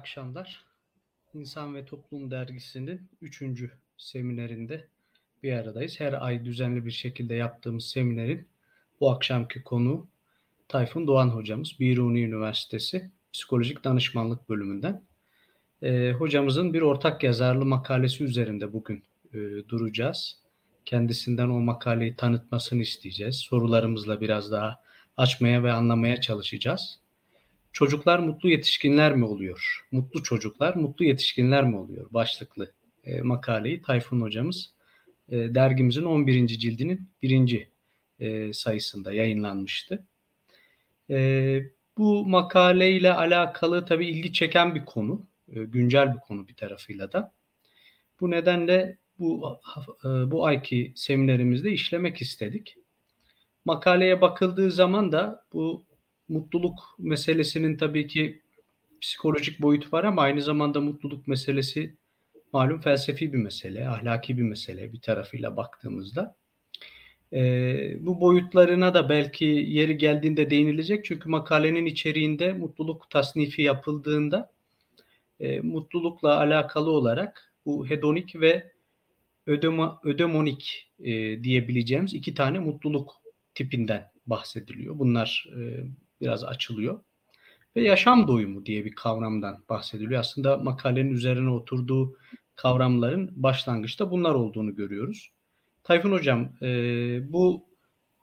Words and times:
akşamlar. 0.00 0.64
İnsan 1.34 1.74
ve 1.74 1.84
Toplum 1.84 2.30
Dergisi'nin 2.30 3.08
3. 3.20 3.42
seminerinde 3.96 4.88
bir 5.42 5.52
aradayız. 5.52 6.00
Her 6.00 6.26
ay 6.26 6.44
düzenli 6.44 6.86
bir 6.86 6.90
şekilde 6.90 7.34
yaptığımız 7.34 7.86
seminerin 7.86 8.48
bu 9.00 9.10
akşamki 9.10 9.62
konu 9.62 10.08
Tayfun 10.68 11.06
Doğan 11.06 11.28
hocamız 11.28 11.80
Biruni 11.80 12.22
Üniversitesi 12.22 13.10
Psikolojik 13.32 13.84
Danışmanlık 13.84 14.48
Bölümünden. 14.48 15.02
Ee, 15.82 16.12
hocamızın 16.18 16.74
bir 16.74 16.82
ortak 16.82 17.22
yazarlı 17.22 17.64
makalesi 17.64 18.24
üzerinde 18.24 18.72
bugün 18.72 19.04
e, 19.34 19.38
duracağız. 19.68 20.36
Kendisinden 20.84 21.48
o 21.48 21.60
makaleyi 21.60 22.16
tanıtmasını 22.16 22.82
isteyeceğiz. 22.82 23.36
Sorularımızla 23.36 24.20
biraz 24.20 24.52
daha 24.52 24.80
açmaya 25.16 25.62
ve 25.62 25.72
anlamaya 25.72 26.20
çalışacağız. 26.20 27.00
Çocuklar 27.72 28.18
mutlu 28.18 28.50
yetişkinler 28.50 29.16
mi 29.16 29.24
oluyor? 29.24 29.86
Mutlu 29.92 30.22
çocuklar 30.22 30.74
mutlu 30.74 31.04
yetişkinler 31.04 31.64
mi 31.64 31.76
oluyor? 31.76 32.06
Başlıklı 32.10 32.72
e, 33.04 33.20
makaleyi 33.22 33.82
Tayfun 33.82 34.20
hocamız 34.20 34.70
e, 35.28 35.36
dergimizin 35.36 36.04
11. 36.04 36.46
cildinin 36.46 37.08
birinci 37.22 37.68
e, 38.20 38.52
sayısında 38.52 39.12
yayınlanmıştı. 39.12 40.04
E, 41.10 41.62
bu 41.98 42.26
makaleyle 42.26 43.14
alakalı 43.14 43.86
tabii 43.86 44.06
ilgi 44.06 44.32
çeken 44.32 44.74
bir 44.74 44.84
konu, 44.84 45.26
e, 45.48 45.64
güncel 45.64 46.14
bir 46.14 46.18
konu 46.18 46.48
bir 46.48 46.54
tarafıyla 46.54 47.12
da. 47.12 47.32
Bu 48.20 48.30
nedenle 48.30 48.98
bu 49.18 49.60
e, 50.04 50.08
bu 50.30 50.46
ayki 50.46 50.92
seminerimizde 50.96 51.72
işlemek 51.72 52.20
istedik. 52.20 52.76
Makaleye 53.64 54.20
bakıldığı 54.20 54.70
zaman 54.70 55.12
da 55.12 55.44
bu 55.52 55.84
mutluluk 56.30 56.78
meselesinin 56.98 57.76
tabii 57.76 58.06
ki 58.06 58.42
psikolojik 59.00 59.62
boyutu 59.62 59.92
var 59.92 60.04
ama 60.04 60.22
aynı 60.22 60.42
zamanda 60.42 60.80
mutluluk 60.80 61.28
meselesi 61.28 61.96
malum 62.52 62.80
felsefi 62.80 63.32
bir 63.32 63.38
mesele, 63.38 63.88
ahlaki 63.88 64.38
bir 64.38 64.42
mesele 64.42 64.92
bir 64.92 65.00
tarafıyla 65.00 65.56
baktığımızda. 65.56 66.36
Ee, 67.32 67.96
bu 68.00 68.20
boyutlarına 68.20 68.94
da 68.94 69.08
belki 69.08 69.44
yeri 69.44 69.98
geldiğinde 69.98 70.50
değinilecek 70.50 71.04
çünkü 71.04 71.28
makalenin 71.28 71.86
içeriğinde 71.86 72.52
mutluluk 72.52 73.10
tasnifi 73.10 73.62
yapıldığında 73.62 74.50
e, 75.40 75.60
mutlulukla 75.60 76.38
alakalı 76.38 76.90
olarak 76.90 77.52
bu 77.66 77.86
hedonik 77.86 78.40
ve 78.40 78.72
ödema, 79.46 80.00
ödemonik 80.04 80.92
e, 81.00 81.42
diyebileceğimiz 81.44 82.14
iki 82.14 82.34
tane 82.34 82.58
mutluluk 82.58 83.12
tipinden 83.54 84.10
bahsediliyor. 84.26 84.98
Bunlar 84.98 85.48
e, 85.56 85.60
biraz 86.20 86.44
açılıyor. 86.44 87.00
Ve 87.76 87.82
yaşam 87.82 88.28
doyumu 88.28 88.66
diye 88.66 88.84
bir 88.84 88.94
kavramdan 88.94 89.64
bahsediliyor. 89.68 90.20
Aslında 90.20 90.56
makalenin 90.56 91.12
üzerine 91.12 91.50
oturduğu 91.50 92.16
kavramların 92.56 93.30
başlangıçta 93.42 94.10
bunlar 94.10 94.34
olduğunu 94.34 94.74
görüyoruz. 94.74 95.30
Tayfun 95.84 96.12
Hocam, 96.12 96.52
e, 96.62 97.32
bu 97.32 97.68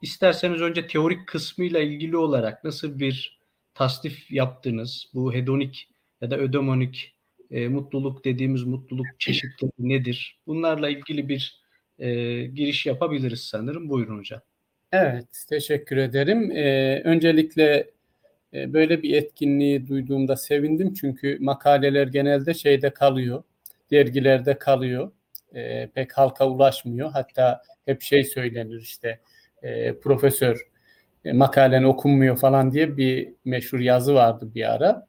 isterseniz 0.02 0.60
önce 0.60 0.86
teorik 0.86 1.26
kısmıyla 1.26 1.80
ilgili 1.80 2.16
olarak 2.16 2.64
nasıl 2.64 2.98
bir 2.98 3.38
tasnif 3.74 4.30
yaptınız? 4.30 5.06
Bu 5.14 5.34
hedonik 5.34 5.88
ya 6.20 6.30
da 6.30 6.38
ödemonik 6.38 7.16
e, 7.50 7.68
mutluluk 7.68 8.24
dediğimiz 8.24 8.64
mutluluk 8.64 9.06
çeşitleri 9.18 9.72
nedir? 9.78 10.38
Bunlarla 10.46 10.88
ilgili 10.88 11.28
bir 11.28 11.62
e, 11.98 12.08
giriş 12.46 12.86
yapabiliriz 12.86 13.40
sanırım. 13.40 13.88
Buyurun 13.88 14.18
hocam. 14.18 14.40
Evet, 14.92 15.44
teşekkür 15.48 15.96
ederim. 15.96 16.50
Ee, 16.50 17.02
öncelikle 17.04 17.90
e, 18.54 18.72
böyle 18.72 19.02
bir 19.02 19.14
etkinliği 19.16 19.88
duyduğumda 19.88 20.36
sevindim 20.36 20.94
çünkü 20.94 21.38
makaleler 21.40 22.06
genelde 22.06 22.54
şeyde 22.54 22.90
kalıyor, 22.90 23.42
dergilerde 23.90 24.58
kalıyor, 24.58 25.12
e, 25.54 25.86
pek 25.86 26.12
halka 26.18 26.48
ulaşmıyor. 26.48 27.10
Hatta 27.12 27.62
hep 27.86 28.02
şey 28.02 28.24
söylenir 28.24 28.80
işte, 28.80 29.20
e, 29.62 29.94
profesör 29.98 30.68
e, 31.24 31.32
makalen 31.32 31.82
okunmuyor 31.84 32.36
falan 32.38 32.72
diye 32.72 32.96
bir 32.96 33.28
meşhur 33.44 33.80
yazı 33.80 34.14
vardı 34.14 34.50
bir 34.54 34.74
ara. 34.74 35.06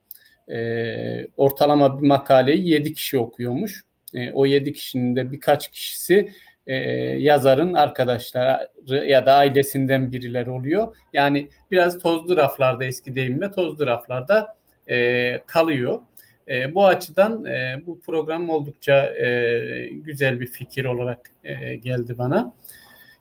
E, 0.52 1.28
ortalama 1.38 2.02
bir 2.02 2.08
makaleyi 2.08 2.70
7 2.70 2.94
kişi 2.94 3.18
okuyormuş. 3.18 3.84
E, 4.14 4.32
o 4.32 4.46
7 4.46 4.74
kişinin 4.74 5.16
de 5.16 5.32
birkaç 5.32 5.72
kişisi 5.72 6.32
e, 6.70 6.76
yazarın 7.20 7.74
arkadaşları 7.74 8.70
ya 9.06 9.26
da 9.26 9.34
ailesinden 9.34 10.12
birileri 10.12 10.50
oluyor. 10.50 10.96
Yani 11.14 11.50
biraz 11.72 12.00
tozlu 12.00 12.38
raflarda 12.38 12.86
eski 12.86 13.16
deyimle 13.16 13.52
tozlu 13.52 13.88
raflarda 13.88 14.56
e, 14.90 15.40
kalıyor. 15.48 16.00
E, 16.48 16.76
bu 16.76 16.86
açıdan 16.86 17.46
e, 17.46 17.82
bu 17.86 18.00
program 18.00 18.50
oldukça 18.50 19.06
e, 19.06 19.90
güzel 19.92 20.40
bir 20.40 20.48
fikir 20.48 20.86
olarak 20.86 21.32
e, 21.44 21.76
geldi 21.76 22.18
bana. 22.18 22.54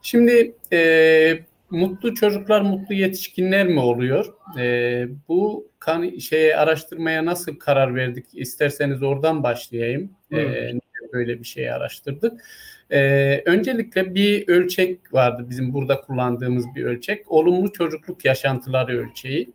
Şimdi 0.03 0.55
e, 0.73 1.39
mutlu 1.71 2.15
çocuklar 2.15 2.61
mutlu 2.61 2.95
yetişkinler 2.95 3.67
mi 3.67 3.81
oluyor? 3.81 4.35
E, 4.59 5.07
bu 5.29 5.71
kan 5.79 6.19
şeye 6.19 6.57
araştırmaya 6.57 7.25
nasıl 7.25 7.59
karar 7.59 7.95
verdik? 7.95 8.27
İsterseniz 8.35 9.03
oradan 9.03 9.43
başlayayım. 9.43 10.11
E, 10.33 10.73
böyle 11.13 11.39
bir 11.39 11.45
şeyi 11.45 11.73
araştırdık. 11.73 12.45
Ee, 12.91 13.43
öncelikle 13.47 14.15
bir 14.15 14.49
ölçek 14.49 15.15
vardı 15.15 15.47
bizim 15.51 15.75
burada 15.75 16.01
kullandığımız 16.01 16.65
bir 16.75 16.85
ölçek. 16.85 17.33
Olumlu 17.33 17.73
çocukluk 17.73 18.25
yaşantıları 18.25 18.99
ölçeği. 18.99 19.51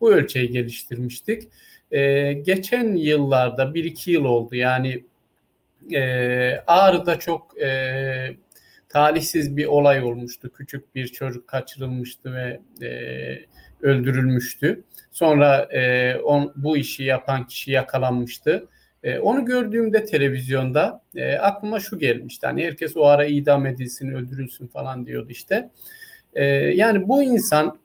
Bu 0.00 0.12
ölçeği 0.12 0.50
geliştirmiştik. 0.50 1.42
Ee, 1.90 2.32
geçen 2.32 2.94
yıllarda, 2.96 3.74
bir 3.74 3.84
iki 3.84 4.10
yıl 4.10 4.24
oldu 4.24 4.54
yani 4.56 5.04
e, 5.92 6.00
Ağrı'da 6.66 7.18
çok 7.18 7.62
e, 7.62 8.36
talihsiz 8.88 9.56
bir 9.56 9.66
olay 9.66 10.02
olmuştu. 10.02 10.52
Küçük 10.52 10.94
bir 10.94 11.08
çocuk 11.08 11.48
kaçırılmıştı 11.48 12.32
ve 12.32 12.60
e, 12.86 12.92
öldürülmüştü. 13.82 14.84
Sonra 15.10 15.68
e, 15.72 16.16
on, 16.16 16.52
bu 16.56 16.76
işi 16.76 17.04
yapan 17.04 17.46
kişi 17.46 17.70
yakalanmıştı. 17.70 18.68
E, 19.02 19.18
onu 19.18 19.44
gördüğümde 19.44 20.04
televizyonda 20.04 21.02
e, 21.16 21.34
aklıma 21.34 21.80
şu 21.80 21.98
gelmişti. 21.98 22.46
Hani 22.46 22.64
herkes 22.64 22.96
o 22.96 23.04
ara 23.04 23.26
idam 23.26 23.66
edilsin, 23.66 24.08
öldürülsün 24.08 24.66
falan 24.66 25.06
diyordu 25.06 25.30
işte. 25.30 25.70
E, 26.34 26.44
yani 26.54 27.08
bu 27.08 27.22
insan 27.22 27.78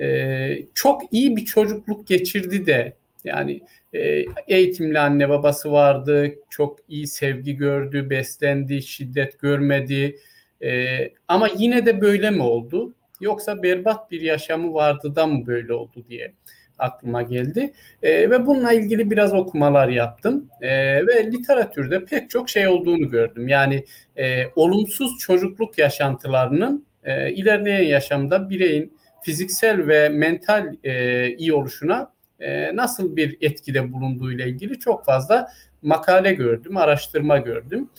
e, 0.00 0.58
çok 0.74 1.02
iyi 1.12 1.36
bir 1.36 1.44
çocukluk 1.44 2.06
geçirdi 2.06 2.66
de 2.66 2.96
yani 3.24 3.60
e, 3.92 4.24
eğitimli 4.48 4.98
anne 4.98 5.28
babası 5.28 5.72
vardı, 5.72 6.34
çok 6.50 6.78
iyi 6.88 7.06
sevgi 7.06 7.56
gördü, 7.56 8.10
beslendi, 8.10 8.82
şiddet 8.82 9.40
görmedi. 9.40 10.18
E, 10.62 10.98
ama 11.28 11.48
yine 11.58 11.86
de 11.86 12.00
böyle 12.00 12.30
mi 12.30 12.42
oldu? 12.42 12.94
Yoksa 13.20 13.62
berbat 13.62 14.10
bir 14.10 14.20
yaşamı 14.20 14.74
vardı 14.74 15.16
da 15.16 15.26
mı 15.26 15.46
böyle 15.46 15.72
oldu 15.72 16.04
diye 16.08 16.32
aklıma 16.78 17.22
geldi. 17.22 17.72
E, 18.02 18.30
ve 18.30 18.46
bununla 18.46 18.72
ilgili 18.72 19.10
biraz 19.10 19.34
okumalar 19.34 19.88
yaptım. 19.88 20.48
E, 20.60 20.68
ve 21.06 21.32
literatürde 21.32 22.04
pek 22.04 22.30
çok 22.30 22.48
şey 22.48 22.68
olduğunu 22.68 23.10
gördüm. 23.10 23.48
Yani 23.48 23.84
e, 24.16 24.42
olumsuz 24.56 25.18
çocukluk 25.18 25.78
yaşantılarının 25.78 26.86
e, 27.04 27.32
ilerleyen 27.32 27.82
yaşamda 27.82 28.50
bireyin 28.50 28.98
fiziksel 29.22 29.86
ve 29.86 30.08
mental 30.08 30.74
e, 30.84 31.28
iyi 31.36 31.52
oluşuna 31.52 32.12
e, 32.40 32.76
nasıl 32.76 33.16
bir 33.16 33.36
etkide 33.40 33.92
bulunduğu 33.92 34.32
ile 34.32 34.48
ilgili 34.48 34.78
çok 34.78 35.04
fazla 35.04 35.52
makale 35.82 36.34
gördüm, 36.34 36.76
araştırma 36.76 37.38
gördüm. 37.38 37.90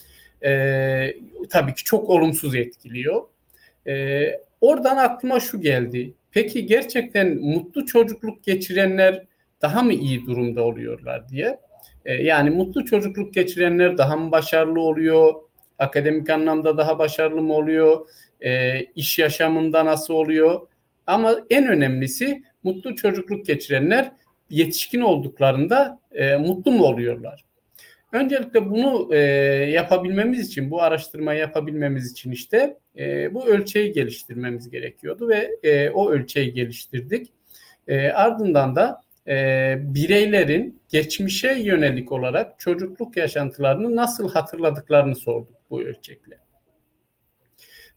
E, 0.44 1.14
tabii 1.50 1.74
ki 1.74 1.84
çok 1.84 2.10
olumsuz 2.10 2.54
etkiliyor. 2.54 3.22
E, 3.86 4.24
oradan 4.60 4.96
aklıma 4.96 5.40
şu 5.40 5.60
geldi. 5.60 6.12
Peki 6.30 6.66
gerçekten 6.66 7.38
mutlu 7.40 7.86
çocukluk 7.86 8.44
geçirenler 8.44 9.26
daha 9.62 9.82
mı 9.82 9.92
iyi 9.92 10.26
durumda 10.26 10.64
oluyorlar 10.64 11.28
diye. 11.28 11.60
E, 12.04 12.14
yani 12.14 12.50
mutlu 12.50 12.84
çocukluk 12.84 13.34
geçirenler 13.34 13.98
daha 13.98 14.16
mı 14.16 14.32
başarılı 14.32 14.80
oluyor? 14.80 15.34
Akademik 15.78 16.30
anlamda 16.30 16.78
daha 16.78 16.98
başarılı 16.98 17.42
mı 17.42 17.54
oluyor? 17.54 18.08
E, 18.40 18.80
iş 18.80 19.18
yaşamında 19.18 19.84
nasıl 19.84 20.14
oluyor? 20.14 20.60
Ama 21.06 21.36
en 21.50 21.66
önemlisi 21.66 22.42
mutlu 22.62 22.96
çocukluk 22.96 23.46
geçirenler 23.46 24.12
yetişkin 24.50 25.00
olduklarında 25.00 26.00
e, 26.12 26.36
mutlu 26.36 26.72
mu 26.72 26.84
oluyorlar? 26.84 27.44
Öncelikle 28.12 28.70
bunu 28.70 29.14
e, 29.14 29.18
yapabilmemiz 29.70 30.48
için, 30.48 30.70
bu 30.70 30.82
araştırmayı 30.82 31.40
yapabilmemiz 31.40 32.12
için 32.12 32.30
işte 32.30 32.76
e, 32.98 33.34
bu 33.34 33.46
ölçeği 33.46 33.92
geliştirmemiz 33.92 34.70
gerekiyordu 34.70 35.28
ve 35.28 35.50
e, 35.62 35.90
o 35.90 36.10
ölçeği 36.10 36.52
geliştirdik. 36.52 37.32
E, 37.88 38.08
ardından 38.08 38.76
da 38.76 39.00
e, 39.28 39.76
bireylerin 39.80 40.80
geçmişe 40.88 41.52
yönelik 41.52 42.12
olarak 42.12 42.60
çocukluk 42.60 43.16
yaşantılarını 43.16 43.96
nasıl 43.96 44.30
hatırladıklarını 44.30 45.16
sorduk 45.16 45.56
bu 45.70 45.82
ölçekle. 45.82 46.38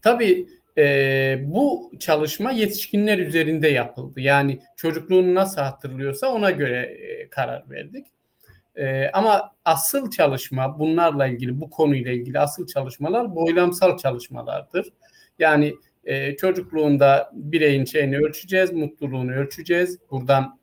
Tabii 0.01 0.47
e, 0.77 1.39
bu 1.43 1.91
çalışma 1.99 2.51
yetişkinler 2.51 3.17
üzerinde 3.19 3.67
yapıldı. 3.67 4.19
Yani 4.19 4.59
çocukluğunu 4.75 5.35
nasıl 5.35 5.61
hatırlıyorsa 5.61 6.27
ona 6.27 6.51
göre 6.51 6.79
e, 6.79 7.29
karar 7.29 7.69
verdik. 7.69 8.05
E, 8.75 9.09
ama 9.13 9.51
asıl 9.65 10.11
çalışma 10.11 10.79
bunlarla 10.79 11.27
ilgili, 11.27 11.61
bu 11.61 11.69
konuyla 11.69 12.11
ilgili 12.11 12.39
asıl 12.39 12.67
çalışmalar 12.67 13.35
boylamsal 13.35 13.97
çalışmalardır. 13.97 14.87
Yani 15.39 15.75
e, 16.05 16.35
çocukluğunda 16.35 17.31
bireyin 17.33 17.85
şeyini 17.85 18.17
ölçeceğiz, 18.17 18.71
mutluluğunu 18.71 19.31
ölçeceğiz. 19.31 19.99
Buradan 20.11 20.59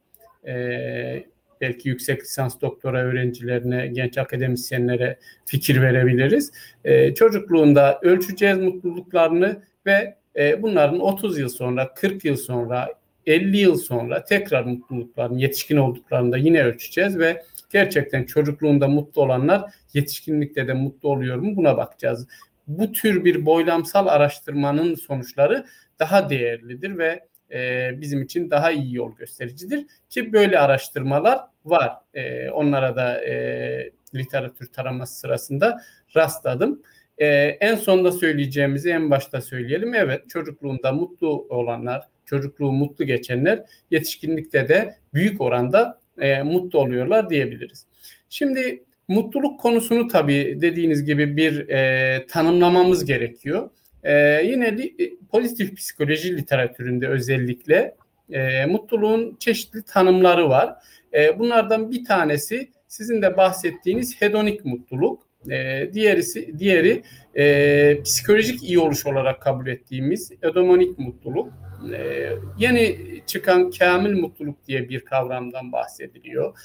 e, 0.47 1.25
belki 1.61 1.89
yüksek 1.89 2.23
lisans 2.23 2.61
doktora 2.61 2.99
öğrencilerine, 2.99 3.87
genç 3.87 4.19
akademisyenlere 4.19 5.19
fikir 5.47 5.83
verebiliriz. 5.83 6.53
E, 6.85 7.15
çocukluğunda 7.15 7.99
ölçeceğiz 8.03 8.59
mutluluklarını 8.59 9.62
ve 9.87 10.17
e, 10.37 10.62
bunların 10.62 11.01
30 11.01 11.39
yıl 11.39 11.49
sonra, 11.49 11.95
40 11.95 12.25
yıl 12.25 12.37
sonra, 12.37 12.89
50 13.27 13.57
yıl 13.57 13.77
sonra 13.77 14.25
tekrar 14.25 14.65
mutluluklarını 14.65 15.41
yetişkin 15.41 15.77
olduklarında 15.77 16.37
yine 16.37 16.62
ölçeceğiz 16.62 17.19
ve 17.19 17.43
gerçekten 17.71 18.25
çocukluğunda 18.25 18.89
mutlu 18.89 19.23
olanlar 19.23 19.73
yetişkinlikte 19.95 20.69
de 20.69 20.73
mutlu 20.73 21.09
oluyor 21.09 21.37
mu 21.37 21.57
buna 21.57 21.77
bakacağız. 21.77 22.27
Bu 22.67 22.93
tür 22.93 23.25
bir 23.25 23.47
boylamsal 23.47 24.07
araştırmanın 24.07 24.95
sonuçları 24.95 25.67
daha 25.99 26.31
değerlidir 26.31 26.99
ve 26.99 27.21
e, 27.53 27.91
bizim 28.01 28.23
için 28.23 28.51
daha 28.51 28.71
iyi 28.71 28.95
yol 28.95 29.17
göstericidir 29.17 29.87
ki 30.09 30.33
böyle 30.33 30.59
araştırmalar 30.59 31.41
var. 31.65 31.93
E, 32.15 32.51
onlara 32.51 32.97
da 32.97 33.25
e, 33.25 33.91
literatür 34.15 34.67
taraması 34.67 35.19
sırasında 35.19 35.81
rastladım. 36.17 36.83
E, 37.19 37.27
en 37.61 37.75
sonda 37.75 38.13
söyleyeceğimizi 38.13 38.91
en 38.91 39.11
başta 39.11 39.41
söyleyelim. 39.41 39.95
Evet 39.95 40.29
çocukluğunda 40.29 40.93
mutlu 40.93 41.47
olanlar, 41.49 42.03
çocukluğu 42.25 42.73
mutlu 42.73 43.05
geçenler 43.05 43.63
yetişkinlikte 43.91 44.69
de 44.69 44.97
büyük 45.15 45.41
oranda 45.41 46.00
e, 46.21 46.43
mutlu 46.43 46.79
oluyorlar 46.79 47.31
diyebiliriz. 47.31 47.87
Şimdi 48.29 48.85
mutluluk 49.09 49.61
konusunu 49.61 50.09
tabii 50.09 50.59
dediğiniz 50.61 51.05
gibi 51.05 51.37
bir 51.37 51.69
e, 51.69 52.27
tanımlamamız 52.27 53.05
gerekiyor. 53.05 53.71
E, 54.03 54.43
yine 54.45 54.79
li, 54.79 54.95
e, 54.99 55.11
pozitif 55.33 55.77
psikoloji 55.77 56.37
literatüründe 56.37 57.09
özellikle 57.09 57.95
e, 58.33 58.67
mutluluğun 58.67 59.37
çeşitli 59.41 59.83
tanımları 59.83 60.49
var. 60.49 60.75
E, 61.15 61.39
bunlardan 61.39 61.91
bir 61.91 62.05
tanesi 62.05 62.71
sizin 62.89 63.23
de 63.23 63.37
bahsettiğiniz 63.37 64.23
hedonik 64.23 64.65
mutluluk. 64.65 65.23
E, 65.51 65.91
diğerisi 65.93 66.59
diğeri 66.59 67.03
e, 67.35 68.03
psikolojik 68.03 68.63
iyi 68.63 68.79
oluş 68.79 69.07
olarak 69.07 69.43
kabul 69.43 69.67
ettiğimiz 69.67 70.33
edomonik 70.43 70.99
mutluluk. 70.99 71.53
E, 71.93 72.32
yeni 72.59 72.99
çıkan 73.27 73.71
kamil 73.71 74.21
mutluluk 74.21 74.67
diye 74.67 74.88
bir 74.88 75.00
kavramdan 75.00 75.73
bahsediliyor. 75.73 76.59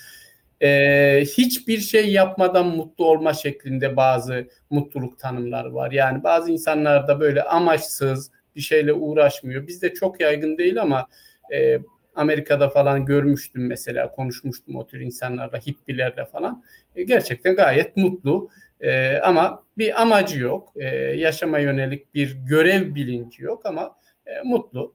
E, 0.62 1.22
hiçbir 1.38 1.80
şey 1.80 2.12
yapmadan 2.12 2.68
mutlu 2.68 3.06
olma 3.06 3.34
şeklinde 3.34 3.96
bazı 3.96 4.48
mutluluk 4.70 5.20
tanımları 5.20 5.74
var. 5.74 5.92
Yani 5.92 6.24
bazı 6.24 6.52
insanlarda 6.52 7.20
böyle 7.20 7.44
amaçsız 7.44 8.32
bir 8.56 8.62
şeyle 8.62 8.94
uğraşmıyor. 8.94 9.68
Bizde 9.68 9.94
çok 9.94 10.22
yaygın 10.22 10.58
değil 10.58 10.82
ama 10.82 11.08
e, 11.54 11.80
Amerika'da 12.16 12.70
falan 12.70 13.06
görmüştüm 13.06 13.68
mesela 13.68 14.12
konuşmuştum 14.12 14.76
o 14.76 14.88
tür 14.88 15.00
insanlarla, 15.00 15.58
hippilerle 15.58 16.26
falan. 16.26 16.64
E, 16.96 17.04
gerçekten 17.04 17.56
gayet 17.56 17.98
mutlu 17.98 18.50
e, 18.82 19.18
ama 19.18 19.64
bir 19.78 20.02
amacı 20.02 20.40
yok. 20.40 20.74
E, 20.76 20.86
yaşama 20.98 21.60
yönelik 21.60 22.14
bir 22.14 22.38
görev 22.48 22.96
bilinci 22.96 23.44
yok 23.44 23.66
ama 23.66 23.96
e, 24.26 24.42
mutlu. 24.44 24.94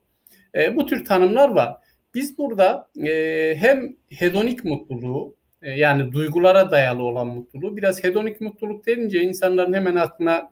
E, 0.55 0.77
bu 0.77 0.87
tür 0.87 1.05
tanımlar 1.05 1.49
var. 1.49 1.77
Biz 2.15 2.39
burada 2.39 2.89
e, 3.07 3.55
hem 3.59 3.97
hedonik 4.09 4.65
mutluluğu 4.65 5.37
e, 5.63 5.71
yani 5.71 6.13
duygulara 6.13 6.71
dayalı 6.71 7.03
olan 7.03 7.27
mutluluğu 7.27 7.77
biraz 7.77 8.05
hedonik 8.05 8.41
mutluluk 8.41 8.87
denince 8.87 9.23
insanların 9.23 9.73
hemen 9.73 9.97
aklına 9.97 10.51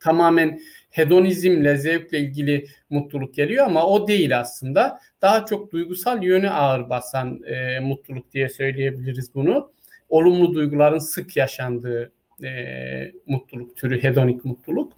tamamen 0.00 0.60
hedonizmle, 0.90 1.76
zevkle 1.76 2.18
ilgili 2.18 2.66
mutluluk 2.90 3.34
geliyor 3.34 3.66
ama 3.66 3.86
o 3.86 4.08
değil 4.08 4.40
aslında. 4.40 5.00
Daha 5.22 5.46
çok 5.46 5.72
duygusal 5.72 6.22
yönü 6.22 6.50
ağır 6.50 6.90
basan 6.90 7.42
e, 7.42 7.80
mutluluk 7.80 8.32
diye 8.32 8.48
söyleyebiliriz 8.48 9.34
bunu. 9.34 9.72
Olumlu 10.08 10.54
duyguların 10.54 10.98
sık 10.98 11.36
yaşandığı 11.36 12.12
e, 12.44 12.48
mutluluk 13.26 13.76
türü, 13.76 14.02
hedonik 14.02 14.44
mutluluk. 14.44 14.92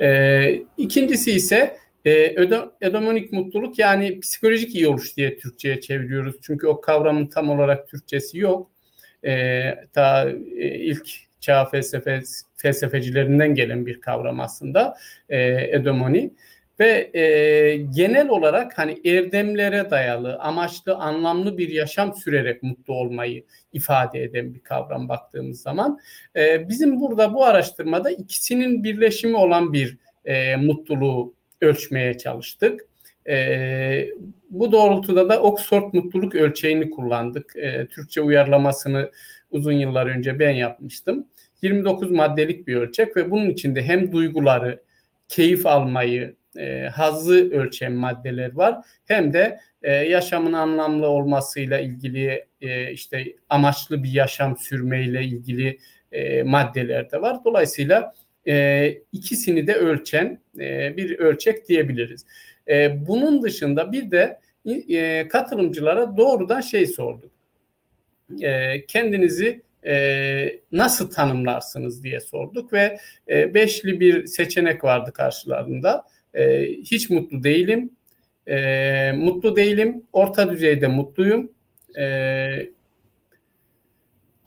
E, 0.00 0.62
ikincisi 0.76 1.32
ise 1.32 1.76
e, 2.10 3.28
mutluluk 3.32 3.78
yani 3.78 4.20
psikolojik 4.20 4.74
iyi 4.74 4.88
oluş 4.88 5.16
diye 5.16 5.38
Türkçe'ye 5.38 5.80
çeviriyoruz. 5.80 6.36
Çünkü 6.42 6.66
o 6.66 6.80
kavramın 6.80 7.26
tam 7.26 7.50
olarak 7.50 7.88
Türkçesi 7.88 8.38
yok. 8.38 8.70
E, 9.24 9.62
ta 9.92 10.30
e, 10.56 10.78
ilk 10.78 11.08
çağ 11.40 11.64
felsefe 11.64 12.22
felsefecilerinden 12.56 13.54
gelen 13.54 13.86
bir 13.86 14.00
kavram 14.00 14.40
aslında 14.40 14.96
e, 15.28 15.38
edemoni 15.76 16.30
ve 16.80 17.10
e, 17.18 17.76
genel 17.76 18.28
olarak 18.28 18.78
hani 18.78 19.00
erdemlere 19.04 19.90
dayalı, 19.90 20.38
amaçlı, 20.38 20.94
anlamlı 20.94 21.58
bir 21.58 21.68
yaşam 21.68 22.14
sürerek 22.14 22.62
mutlu 22.62 22.94
olmayı 22.94 23.44
ifade 23.72 24.22
eden 24.22 24.54
bir 24.54 24.60
kavram 24.60 25.08
baktığımız 25.08 25.62
zaman. 25.62 25.98
E, 26.36 26.68
bizim 26.68 27.00
burada 27.00 27.34
bu 27.34 27.44
araştırmada 27.44 28.10
ikisinin 28.10 28.84
birleşimi 28.84 29.36
olan 29.36 29.72
bir 29.72 29.98
e, 30.24 30.56
mutluluğu 30.56 31.37
ölçmeye 31.60 32.18
çalıştık. 32.18 32.80
E, 33.28 34.08
bu 34.50 34.72
doğrultuda 34.72 35.28
da 35.28 35.42
Oxford 35.42 35.92
mutluluk 35.92 36.34
ölçeğini 36.34 36.90
kullandık. 36.90 37.56
E, 37.56 37.86
Türkçe 37.86 38.20
uyarlamasını 38.20 39.10
uzun 39.50 39.72
yıllar 39.72 40.06
önce 40.06 40.38
ben 40.38 40.50
yapmıştım. 40.50 41.26
29 41.62 42.10
maddelik 42.10 42.66
bir 42.66 42.76
ölçek 42.76 43.16
ve 43.16 43.30
bunun 43.30 43.50
içinde 43.50 43.82
hem 43.82 44.12
duyguları, 44.12 44.82
keyif 45.28 45.66
almayı, 45.66 46.36
e, 46.56 46.88
hazzı 46.88 47.50
ölçen 47.50 47.92
maddeler 47.92 48.52
var. 48.52 48.78
Hem 49.04 49.32
de 49.32 49.60
e, 49.82 49.92
yaşamın 49.92 50.52
anlamlı 50.52 51.06
olmasıyla 51.06 51.78
ilgili 51.78 52.46
e, 52.60 52.92
işte 52.92 53.24
amaçlı 53.48 54.02
bir 54.02 54.12
yaşam 54.12 54.56
sürmeyle 54.56 55.24
ilgili 55.24 55.78
e, 56.12 56.42
maddeler 56.42 57.10
de 57.10 57.22
var. 57.22 57.44
Dolayısıyla 57.44 58.14
e, 58.46 58.88
ikisini 59.12 59.66
de 59.66 59.74
ölçen 59.74 60.40
e, 60.60 60.96
bir 60.96 61.18
ölçek 61.18 61.68
diyebiliriz. 61.68 62.26
E, 62.68 63.06
bunun 63.06 63.42
dışında 63.42 63.92
bir 63.92 64.10
de 64.10 64.40
e, 64.88 65.28
katılımcılara 65.28 66.16
doğrudan 66.16 66.60
şey 66.60 66.86
sorduk. 66.86 67.30
Kendinizi 68.88 69.62
nasıl 70.72 71.10
tanımlarsınız 71.10 72.04
diye 72.04 72.20
sorduk 72.20 72.72
ve 72.72 72.98
beşli 73.28 74.00
bir 74.00 74.26
seçenek 74.26 74.84
vardı 74.84 75.12
karşılarında. 75.12 76.04
Hiç 76.84 77.10
mutlu 77.10 77.44
değilim, 77.44 77.90
mutlu 79.24 79.56
değilim, 79.56 80.02
orta 80.12 80.50
düzeyde 80.50 80.86
mutluyum, 80.86 81.52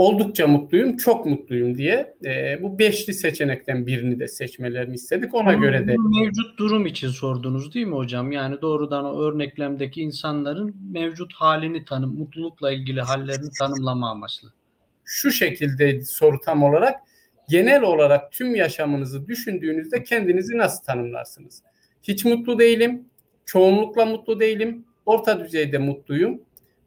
oldukça 0.02 0.48
mutluyum, 0.48 0.98
çok 0.98 1.26
mutluyum 1.26 1.78
diye 1.78 2.14
e, 2.26 2.60
bu 2.62 2.80
beşli 2.80 3.14
seçenekten 3.14 3.88
birini 3.88 4.20
de 4.20 4.28
seçmelerini 4.28 4.96
istedik. 4.96 5.34
Ona 5.34 5.54
Bunu 5.54 5.62
göre 5.62 5.88
de 5.88 5.96
mevcut 5.98 6.58
durum 6.58 6.86
için 6.86 7.10
sordunuz 7.10 7.74
değil 7.74 7.86
mi 7.86 7.96
hocam? 7.96 8.32
Yani 8.32 8.62
doğrudan 8.62 9.06
o 9.06 9.22
örneklemdeki 9.22 10.02
insanların 10.02 10.76
mevcut 10.92 11.34
halini 11.34 11.86
tanım, 11.86 12.18
mutlulukla 12.18 12.72
ilgili 12.72 13.02
hallerini 13.02 13.50
tanımlama 13.60 14.10
amaçlı. 14.10 14.54
Şu 15.04 15.32
şekilde 15.32 16.02
soru 16.02 16.40
tam 16.40 16.64
olarak 16.64 17.00
genel 17.50 17.82
olarak 17.82 18.32
tüm 18.32 18.56
yaşamınızı 18.56 19.28
düşündüğünüzde 19.28 20.04
kendinizi 20.04 20.58
nasıl 20.58 20.84
tanımlarsınız? 20.84 21.64
Hiç 22.04 22.26
mutlu 22.26 22.60
değilim, 22.60 23.06
çoğunlukla 23.46 24.06
mutlu 24.06 24.40
değilim, 24.40 24.86
orta 25.06 25.40
düzeyde 25.40 25.78
mutluyum, 25.78 26.42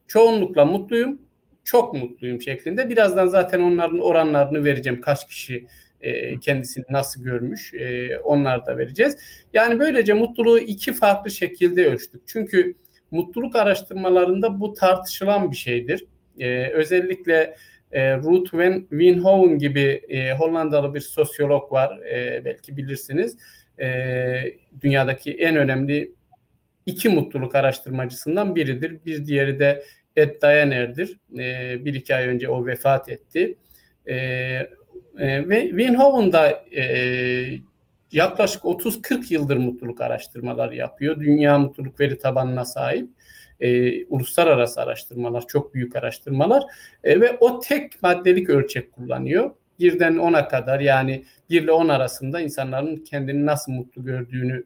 çoğunlukla 0.07 0.65
mutluyum, 0.65 1.19
çok 1.65 1.95
mutluyum 1.95 2.43
şeklinde. 2.43 2.91
Birazdan 2.91 3.27
zaten 3.27 3.61
onların 3.61 3.99
oranlarını 4.01 4.65
vereceğim. 4.65 5.01
Kaç 5.01 5.29
kişi 5.29 5.67
e, 6.01 6.41
kendisini 6.41 6.85
nasıl 6.91 7.23
görmüş 7.23 7.75
e, 7.75 8.19
onlar 8.19 8.67
da 8.67 8.79
vereceğiz. 8.79 9.17
Yani 9.55 9.79
böylece 9.79 10.13
mutluluğu 10.13 10.59
iki 10.59 10.93
farklı 10.93 11.31
şekilde 11.31 11.87
ölçtük. 11.87 12.23
Çünkü 12.27 12.75
mutluluk 13.11 13.57
araştırmalarında 13.57 14.61
bu 14.61 14.73
tartışılan 14.73 15.51
bir 15.51 15.57
şeydir. 15.57 16.07
E, 16.39 16.69
özellikle 16.69 17.57
e, 17.93 18.17
Ruth 18.17 18.55
Van 18.55 18.81
Winhoven 18.91 19.59
gibi 19.59 20.03
e, 20.09 20.33
Hollandalı 20.33 20.95
bir 20.95 21.01
sosyolog 21.01 21.73
var. 21.73 21.99
E, 21.99 22.43
belki 22.45 22.77
bilirsiniz. 22.77 23.37
E, 23.81 23.87
dünyadaki 24.81 25.33
en 25.33 25.57
önemli 25.57 26.13
iki 26.87 27.09
mutluluk 27.09 27.55
araştırmacısından 27.55 28.57
biridir. 28.57 29.05
Bir 29.07 29.27
diğeri 29.27 29.59
de 29.59 29.85
Ed 30.17 30.43
Dayaner'dir. 30.43 31.19
E, 31.39 31.85
bir 31.85 31.95
iki 31.95 32.15
ay 32.15 32.27
önce 32.27 32.49
o 32.49 32.67
vefat 32.67 33.09
etti. 33.09 33.57
E, 34.07 34.15
e, 35.19 35.49
ve 35.49 35.69
Winhoven 35.69 36.33
da 36.33 36.65
e, 36.77 36.85
yaklaşık 38.13 38.63
30-40 38.63 39.35
yıldır 39.35 39.57
mutluluk 39.57 40.01
araştırmaları 40.01 40.77
yapıyor. 40.77 41.21
Dünya 41.21 41.59
mutluluk 41.59 42.01
veri 42.01 42.19
tabanına 42.19 42.65
sahip. 42.65 43.09
e, 43.61 44.05
uluslararası 44.05 44.81
araştırmalar, 44.81 45.47
çok 45.47 45.75
büyük 45.75 45.97
araştırmalar 45.97 46.63
e, 47.05 47.21
ve 47.21 47.37
o 47.41 47.61
tek 47.61 48.03
maddelik 48.03 48.51
ölçek 48.51 48.93
kullanıyor. 48.93 49.51
Birden 49.81 50.15
10'a 50.15 50.49
kadar 50.49 50.81
yani 50.81 51.25
1 51.51 51.63
ile 51.63 51.73
10 51.73 51.89
arasında 51.89 52.41
insanların 52.41 52.97
kendini 52.97 53.47
nasıl 53.47 53.73
mutlu 53.73 54.05
gördüğünü 54.05 54.65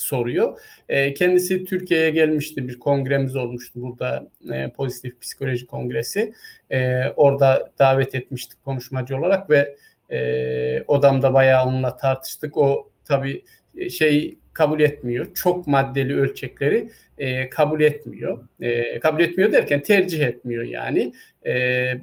soruyor. 0.00 0.60
E, 0.88 1.14
kendisi 1.14 1.64
Türkiye'ye 1.64 2.10
gelmişti. 2.10 2.68
Bir 2.68 2.78
kongremiz 2.78 3.36
olmuştu 3.36 3.82
burada. 3.82 4.28
E, 4.52 4.70
pozitif 4.70 5.20
Psikoloji 5.20 5.66
Kongresi. 5.66 6.32
E, 6.70 7.08
orada 7.16 7.72
davet 7.78 8.14
etmiştik 8.14 8.64
konuşmacı 8.64 9.16
olarak 9.16 9.50
ve 9.50 9.76
e, 10.10 10.82
odamda 10.82 11.34
bayağı 11.34 11.66
onunla 11.66 11.96
tartıştık. 11.96 12.56
O 12.56 12.90
tabii 13.04 13.44
şey 13.90 14.38
kabul 14.52 14.80
etmiyor. 14.80 15.34
Çok 15.34 15.66
maddeli 15.66 16.16
ölçekleri 16.16 16.90
e, 17.18 17.50
kabul 17.50 17.80
etmiyor. 17.80 18.48
E, 18.60 19.00
kabul 19.00 19.20
etmiyor 19.20 19.52
derken 19.52 19.82
tercih 19.82 20.20
etmiyor 20.20 20.64
yani. 20.64 21.12
E, 21.46 21.52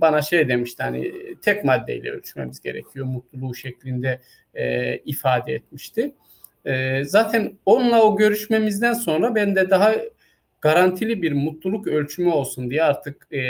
bana 0.02 0.22
şey 0.22 0.50
demişti 0.50 0.84
hani 0.84 1.14
tek 1.42 1.64
maddeyle 1.64 2.12
ölçmemiz 2.12 2.62
gerekiyor 2.62 3.06
mutluluğu 3.06 3.56
şeklinde 3.56 4.20
e, 4.54 4.98
ifade 4.98 5.54
etmişti. 5.54 6.12
E, 6.68 7.04
zaten 7.06 7.58
onunla 7.66 8.04
o 8.04 8.18
görüşmemizden 8.18 8.94
sonra 8.94 9.36
ben 9.36 9.56
de 9.56 9.70
daha 9.70 9.96
garantili 10.62 11.22
bir 11.22 11.32
mutluluk 11.32 11.88
ölçümü 11.88 12.30
olsun 12.30 12.70
diye 12.70 12.84
artık 12.84 13.34
e, 13.34 13.42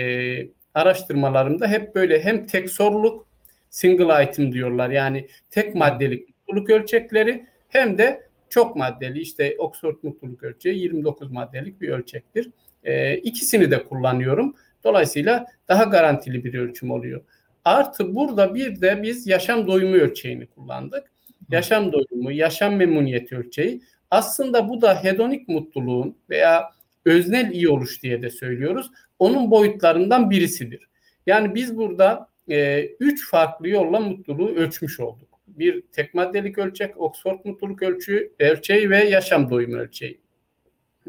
araştırmalarımda 0.74 1.68
hep 1.68 1.96
böyle 1.96 2.24
hem 2.24 2.46
tek 2.46 2.70
soruluk 2.70 3.28
single 3.70 4.24
item 4.24 4.54
diyorlar 4.54 4.90
yani 4.90 5.28
tek 5.50 5.76
maddelik 5.76 6.30
mutluluk 6.30 6.70
ölçekleri 6.70 7.46
hem 7.68 7.98
de 7.98 8.28
çok 8.50 8.76
maddeli 8.76 9.20
işte 9.20 9.56
Oxford 9.58 9.96
mutluluk 10.04 10.44
ölçeği 10.44 10.80
29 10.80 11.32
maddelik 11.32 11.82
bir 11.82 11.90
ölçektir. 11.90 12.50
E, 12.84 13.18
ikisini 13.18 13.72
de 13.72 13.84
kullanıyorum. 13.84 14.56
Dolayısıyla 14.84 15.46
daha 15.68 15.84
garantili 15.84 16.44
bir 16.44 16.54
ölçüm 16.54 16.92
oluyor. 16.92 17.22
Artı 17.66 18.16
burada 18.16 18.56
bir 18.56 18.82
de 18.82 19.04
biz 19.04 19.28
yaşam 19.28 19.68
doyumu 19.68 19.96
ölçeğini 19.96 20.48
kullandık. 20.48 21.04
Yaşam 21.52 21.92
doyumu, 21.92 22.32
yaşam 22.32 22.76
memnuniyeti 22.76 23.38
ölçeği. 23.38 23.82
Aslında 24.12 24.70
bu 24.70 24.82
da 24.82 25.04
hedonik 25.04 25.48
mutluluğun 25.48 26.18
veya 26.30 26.72
öznel 27.06 27.52
iyi 27.52 27.70
oluş 27.70 28.04
diye 28.04 28.22
de 28.22 28.30
söylüyoruz. 28.30 28.92
Onun 29.20 29.52
boyutlarından 29.52 30.30
birisidir. 30.30 30.88
Yani 31.26 31.56
biz 31.56 31.78
burada 31.78 32.30
e, 32.50 32.86
üç 33.00 33.30
farklı 33.30 33.70
yolla 33.70 34.00
mutluluğu 34.00 34.50
ölçmüş 34.56 35.00
olduk. 35.00 35.28
Bir 35.48 35.82
tek 35.82 36.14
maddelik 36.14 36.58
ölçek, 36.58 37.02
Oxford 37.02 37.40
mutluluk 37.46 37.84
ölçüğü, 37.84 38.32
ölçeği 38.40 38.90
ve 38.90 39.04
yaşam 39.04 39.50
doyumu 39.50 39.76
ölçeği. 39.76 40.20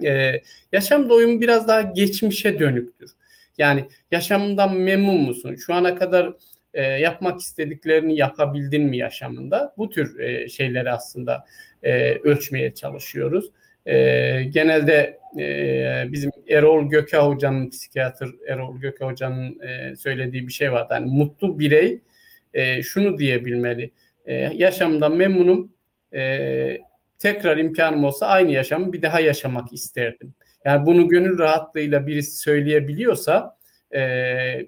E, 0.04 0.42
yaşam 0.72 1.08
doyumu 1.08 1.40
biraz 1.40 1.68
daha 1.68 1.80
geçmişe 1.80 2.58
dönüktür. 2.58 3.10
Yani 3.58 3.84
yaşamından 4.10 4.76
memnun 4.76 5.20
musun? 5.20 5.54
Şu 5.54 5.74
ana 5.74 5.94
kadar 5.94 6.32
e, 6.74 6.82
yapmak 6.82 7.40
istediklerini 7.40 8.16
yapabildin 8.16 8.82
mi 8.82 8.96
yaşamında? 8.96 9.74
Bu 9.78 9.90
tür 9.90 10.18
e, 10.18 10.48
şeyleri 10.48 10.90
aslında 10.90 11.44
e, 11.82 12.14
ölçmeye 12.14 12.74
çalışıyoruz. 12.74 13.50
E, 13.86 13.94
genelde 14.42 15.18
e, 15.38 16.04
bizim 16.12 16.30
Erol 16.48 16.90
Göke 16.90 17.16
Hoca'nın, 17.16 17.70
psikiyatr 17.70 18.28
Erol 18.48 18.80
Göke 18.80 19.04
Hoca'nın 19.04 19.60
e, 19.60 19.96
söylediği 19.96 20.46
bir 20.46 20.52
şey 20.52 20.72
var. 20.72 20.86
Yani 20.90 21.06
mutlu 21.10 21.58
birey 21.58 22.00
e, 22.54 22.82
şunu 22.82 23.18
diyebilmeli. 23.18 23.90
E, 24.26 24.34
yaşamdan 24.34 25.16
memnunum. 25.16 25.72
E, 26.14 26.78
tekrar 27.18 27.56
imkanım 27.56 28.04
olsa 28.04 28.26
aynı 28.26 28.52
yaşamı 28.52 28.92
bir 28.92 29.02
daha 29.02 29.20
yaşamak 29.20 29.72
isterdim. 29.72 30.34
Yani 30.64 30.86
bunu 30.86 31.08
gönül 31.08 31.38
rahatlığıyla 31.38 32.06
birisi 32.06 32.38
söyleyebiliyorsa 32.38 33.57
e, 33.94 34.00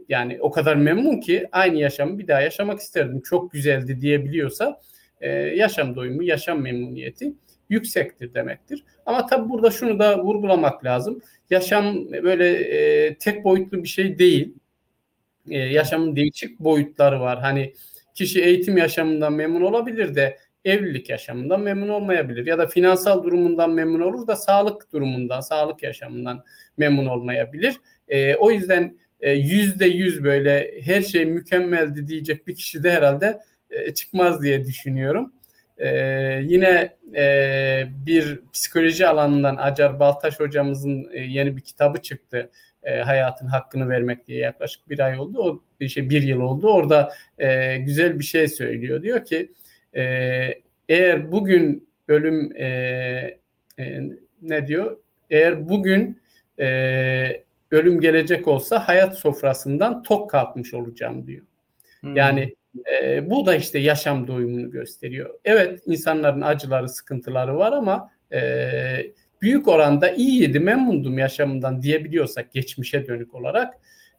yani 0.09 0.39
o 0.41 0.51
kadar 0.51 0.77
memnun 0.77 1.21
ki 1.21 1.49
aynı 1.53 1.79
yaşamı 1.79 2.19
bir 2.19 2.29
daha 2.29 2.41
yaşamak 2.41 2.81
isterdim. 2.81 3.21
Çok 3.21 3.53
güzeldi 3.53 4.01
diyebiliyorsa 4.01 4.81
e, 5.21 5.31
yaşam 5.31 5.97
doyumu, 5.97 6.23
yaşam 6.23 6.61
memnuniyeti 6.61 7.33
yüksektir 7.71 8.35
demektir. 8.35 8.85
Ama 9.07 9.27
tabii 9.27 9.51
burada 9.51 9.71
şunu 9.71 9.99
da 9.99 10.25
vurgulamak 10.25 10.85
lazım. 10.85 11.21
Yaşam 11.51 12.13
böyle 12.13 12.49
e, 12.51 13.15
tek 13.15 13.45
boyutlu 13.45 13.83
bir 13.83 13.89
şey 13.89 14.19
değil. 14.19 14.55
E, 15.51 15.59
yaşamın 15.59 16.17
değişik 16.17 16.61
boyutları 16.61 17.21
var. 17.21 17.41
Hani 17.41 17.75
kişi 18.15 18.45
eğitim 18.45 18.77
yaşamından 18.77 19.33
memnun 19.33 19.61
olabilir 19.61 20.15
de 20.15 20.39
evlilik 20.65 21.11
yaşamından 21.11 21.61
memnun 21.61 21.89
olmayabilir 21.89 22.47
ya 22.47 22.59
da 22.59 22.67
finansal 22.67 23.25
durumundan 23.25 23.71
memnun 23.71 24.01
olur 24.01 24.27
da 24.27 24.37
sağlık 24.37 24.93
durumundan, 24.93 25.41
sağlık 25.41 25.83
yaşamından 25.83 26.45
memnun 26.77 27.07
olmayabilir. 27.07 27.77
E, 28.09 28.35
o 28.35 28.51
yüzden 28.51 28.99
yüzde 29.23 29.87
yüz 29.87 30.25
böyle 30.25 30.81
her 30.83 31.03
şey 31.03 31.25
mükemmeldi 31.25 32.07
diyecek 32.09 32.47
bir 32.47 32.55
kişi 32.55 32.83
de 32.83 32.91
herhalde 32.91 33.41
e, 33.71 33.95
çıkmaz 33.95 34.43
diye 34.43 34.65
düşünüyorum. 34.65 35.33
E, 35.79 35.89
yine 36.45 36.97
e, 37.17 37.85
bir 38.07 38.41
psikoloji 38.53 39.07
alanından 39.07 39.57
Acar 39.57 40.01
Baltaş 40.01 40.41
hocamızın 40.41 41.09
e, 41.13 41.21
yeni 41.21 41.57
bir 41.57 41.63
kitabı 41.63 42.03
çıktı. 42.03 42.51
E, 42.83 42.99
hayatın 42.99 43.47
hakkını 43.47 43.89
vermek 43.89 44.27
diye 44.27 44.39
yaklaşık 44.39 44.91
bir 44.91 44.99
ay 44.99 45.19
oldu. 45.19 45.39
O 45.43 45.63
bir 45.81 45.89
şey 45.89 46.11
bir 46.11 46.23
yıl 46.23 46.41
oldu. 46.41 46.69
Orada 46.69 47.13
e, 47.39 47.77
güzel 47.79 48.19
bir 48.19 48.25
şey 48.25 48.49
söylüyor. 48.49 49.03
Diyor 49.03 49.25
ki 49.25 49.53
e, 49.97 50.03
eğer 50.89 51.33
bugün 51.33 51.89
ölüm 52.09 52.57
e, 52.57 52.67
e, 53.79 54.01
ne 54.43 54.67
diyor? 54.67 54.97
Eğer 55.31 55.69
bugün 55.69 56.21
e, 56.61 57.43
ölüm 57.71 58.01
gelecek 58.01 58.49
olsa 58.49 58.89
hayat 58.89 59.19
sofrasından 59.19 60.03
tok 60.03 60.31
kalkmış 60.31 60.75
olacağım 60.75 61.27
diyor. 61.27 61.43
Hmm. 62.01 62.17
Yani 62.17 62.55
e, 62.93 63.31
bu 63.31 63.47
da 63.47 63.55
işte 63.55 63.79
yaşam 63.79 64.27
doyumunu 64.27 64.71
gösteriyor. 64.71 65.31
Evet 65.45 65.83
insanların 65.87 66.41
acıları, 66.41 66.89
sıkıntıları 66.89 67.57
var 67.57 67.73
ama 67.73 68.11
e, 68.33 68.41
büyük 69.43 69.69
oranda 69.69 70.11
iyiydi, 70.11 70.61
memnundum 70.61 71.19
yaşamından 71.19 71.83
diyebiliyorsak 71.83 72.53
geçmişe 72.53 73.07
dönük 73.07 73.35
olarak 73.35 73.75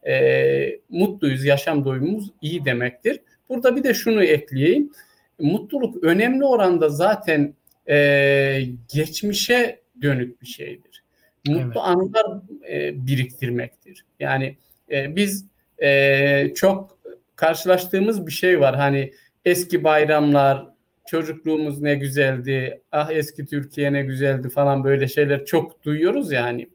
e, 0.07 0.79
mutluyuz, 0.89 1.45
yaşam 1.45 1.85
doyumumuz 1.85 2.31
iyi 2.41 2.65
demektir. 2.65 3.19
Burada 3.49 3.75
bir 3.75 3.83
de 3.83 3.93
şunu 3.93 4.23
ekleyeyim. 4.23 4.91
Mutluluk 5.39 6.03
önemli 6.03 6.45
oranda 6.45 6.89
zaten 6.89 7.53
e, 7.89 8.63
geçmişe 8.93 9.81
dönük 10.01 10.41
bir 10.41 10.47
şeydir. 10.47 11.00
Mutlu 11.47 11.61
evet. 11.65 11.77
anılar 11.77 12.41
e, 12.69 13.07
biriktirmektir. 13.07 14.05
Yani 14.19 14.57
e, 14.91 15.15
biz 15.15 15.45
e, 15.83 16.53
çok 16.55 16.97
karşılaştığımız 17.35 18.27
bir 18.27 18.31
şey 18.31 18.59
var. 18.59 18.75
Hani 18.75 19.13
eski 19.45 19.83
bayramlar, 19.83 20.67
çocukluğumuz 21.05 21.81
ne 21.81 21.95
güzeldi, 21.95 22.81
ah 22.91 23.11
eski 23.11 23.45
Türkiye 23.45 23.93
ne 23.93 24.01
güzeldi 24.01 24.49
falan 24.49 24.83
böyle 24.83 25.07
şeyler 25.07 25.45
çok 25.45 25.83
duyuyoruz 25.83 26.31
yani. 26.31 26.69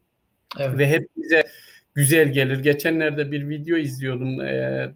Evet. 0.59 0.79
Ve 0.79 0.89
hep 0.89 1.09
bize 1.17 1.43
güzel 1.95 2.33
gelir. 2.33 2.59
Geçenlerde 2.59 3.33
bir 3.33 3.49
video 3.49 3.77
izliyordum. 3.77 4.41
E, 4.41 4.93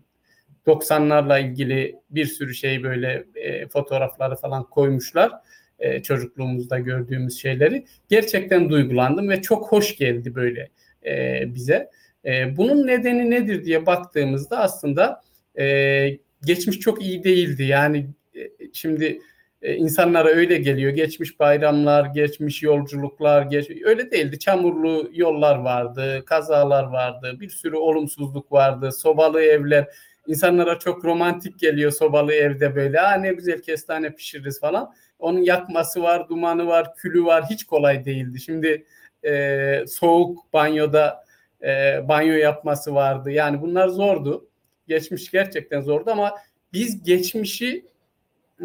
90'larla 0.66 1.40
ilgili 1.40 1.96
bir 2.10 2.26
sürü 2.26 2.54
şey 2.54 2.82
böyle 2.82 3.24
e, 3.34 3.68
fotoğrafları 3.68 4.36
falan 4.36 4.64
koymuşlar. 4.64 5.32
E, 5.80 6.02
çocukluğumuzda 6.02 6.78
gördüğümüz 6.78 7.38
şeyleri. 7.40 7.84
Gerçekten 8.08 8.70
duygulandım 8.70 9.28
ve 9.28 9.42
çok 9.42 9.72
hoş 9.72 9.96
geldi 9.96 10.34
böyle 10.34 10.68
e, 11.06 11.42
bize. 11.54 11.90
E, 12.24 12.56
bunun 12.56 12.86
nedeni 12.86 13.30
nedir 13.30 13.64
diye 13.64 13.86
baktığımızda 13.86 14.58
aslında 14.58 15.22
e, 15.58 16.06
geçmiş 16.44 16.78
çok 16.78 17.02
iyi 17.02 17.24
değildi. 17.24 17.62
Yani 17.62 18.06
e, 18.34 18.40
şimdi 18.72 19.20
e, 19.62 19.74
insanlara 19.74 20.28
öyle 20.28 20.56
geliyor. 20.56 20.92
Geçmiş 20.92 21.40
bayramlar, 21.40 22.06
geçmiş 22.06 22.62
yolculuklar, 22.62 23.42
geç, 23.42 23.70
öyle 23.84 24.10
değildi. 24.10 24.38
Çamurlu 24.38 25.10
yollar 25.12 25.56
vardı, 25.58 26.24
kazalar 26.26 26.84
vardı, 26.84 27.36
bir 27.40 27.48
sürü 27.48 27.76
olumsuzluk 27.76 28.52
vardı, 28.52 28.92
sobalı 28.92 29.42
evler. 29.42 29.86
İnsanlara 30.26 30.78
çok 30.78 31.04
romantik 31.04 31.58
geliyor 31.58 31.90
sobalı 31.90 32.32
evde 32.32 32.76
böyle. 32.76 33.00
Aa 33.00 33.14
ne 33.14 33.32
güzel 33.32 33.62
kestane 33.62 34.14
pişiririz 34.14 34.60
falan. 34.60 34.94
Onun 35.18 35.40
yakması 35.40 36.02
var, 36.02 36.28
dumanı 36.28 36.66
var, 36.66 36.94
külü 36.94 37.24
var. 37.24 37.44
Hiç 37.50 37.64
kolay 37.64 38.04
değildi. 38.04 38.40
Şimdi 38.40 38.84
e, 39.24 39.84
soğuk 39.88 40.52
banyoda 40.52 41.24
e, 41.62 42.00
banyo 42.08 42.34
yapması 42.34 42.94
vardı. 42.94 43.30
Yani 43.30 43.60
bunlar 43.60 43.88
zordu. 43.88 44.48
Geçmiş 44.88 45.30
gerçekten 45.30 45.80
zordu 45.80 46.10
ama 46.10 46.34
biz 46.72 47.02
geçmişi 47.02 47.84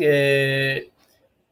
e, 0.02 0.84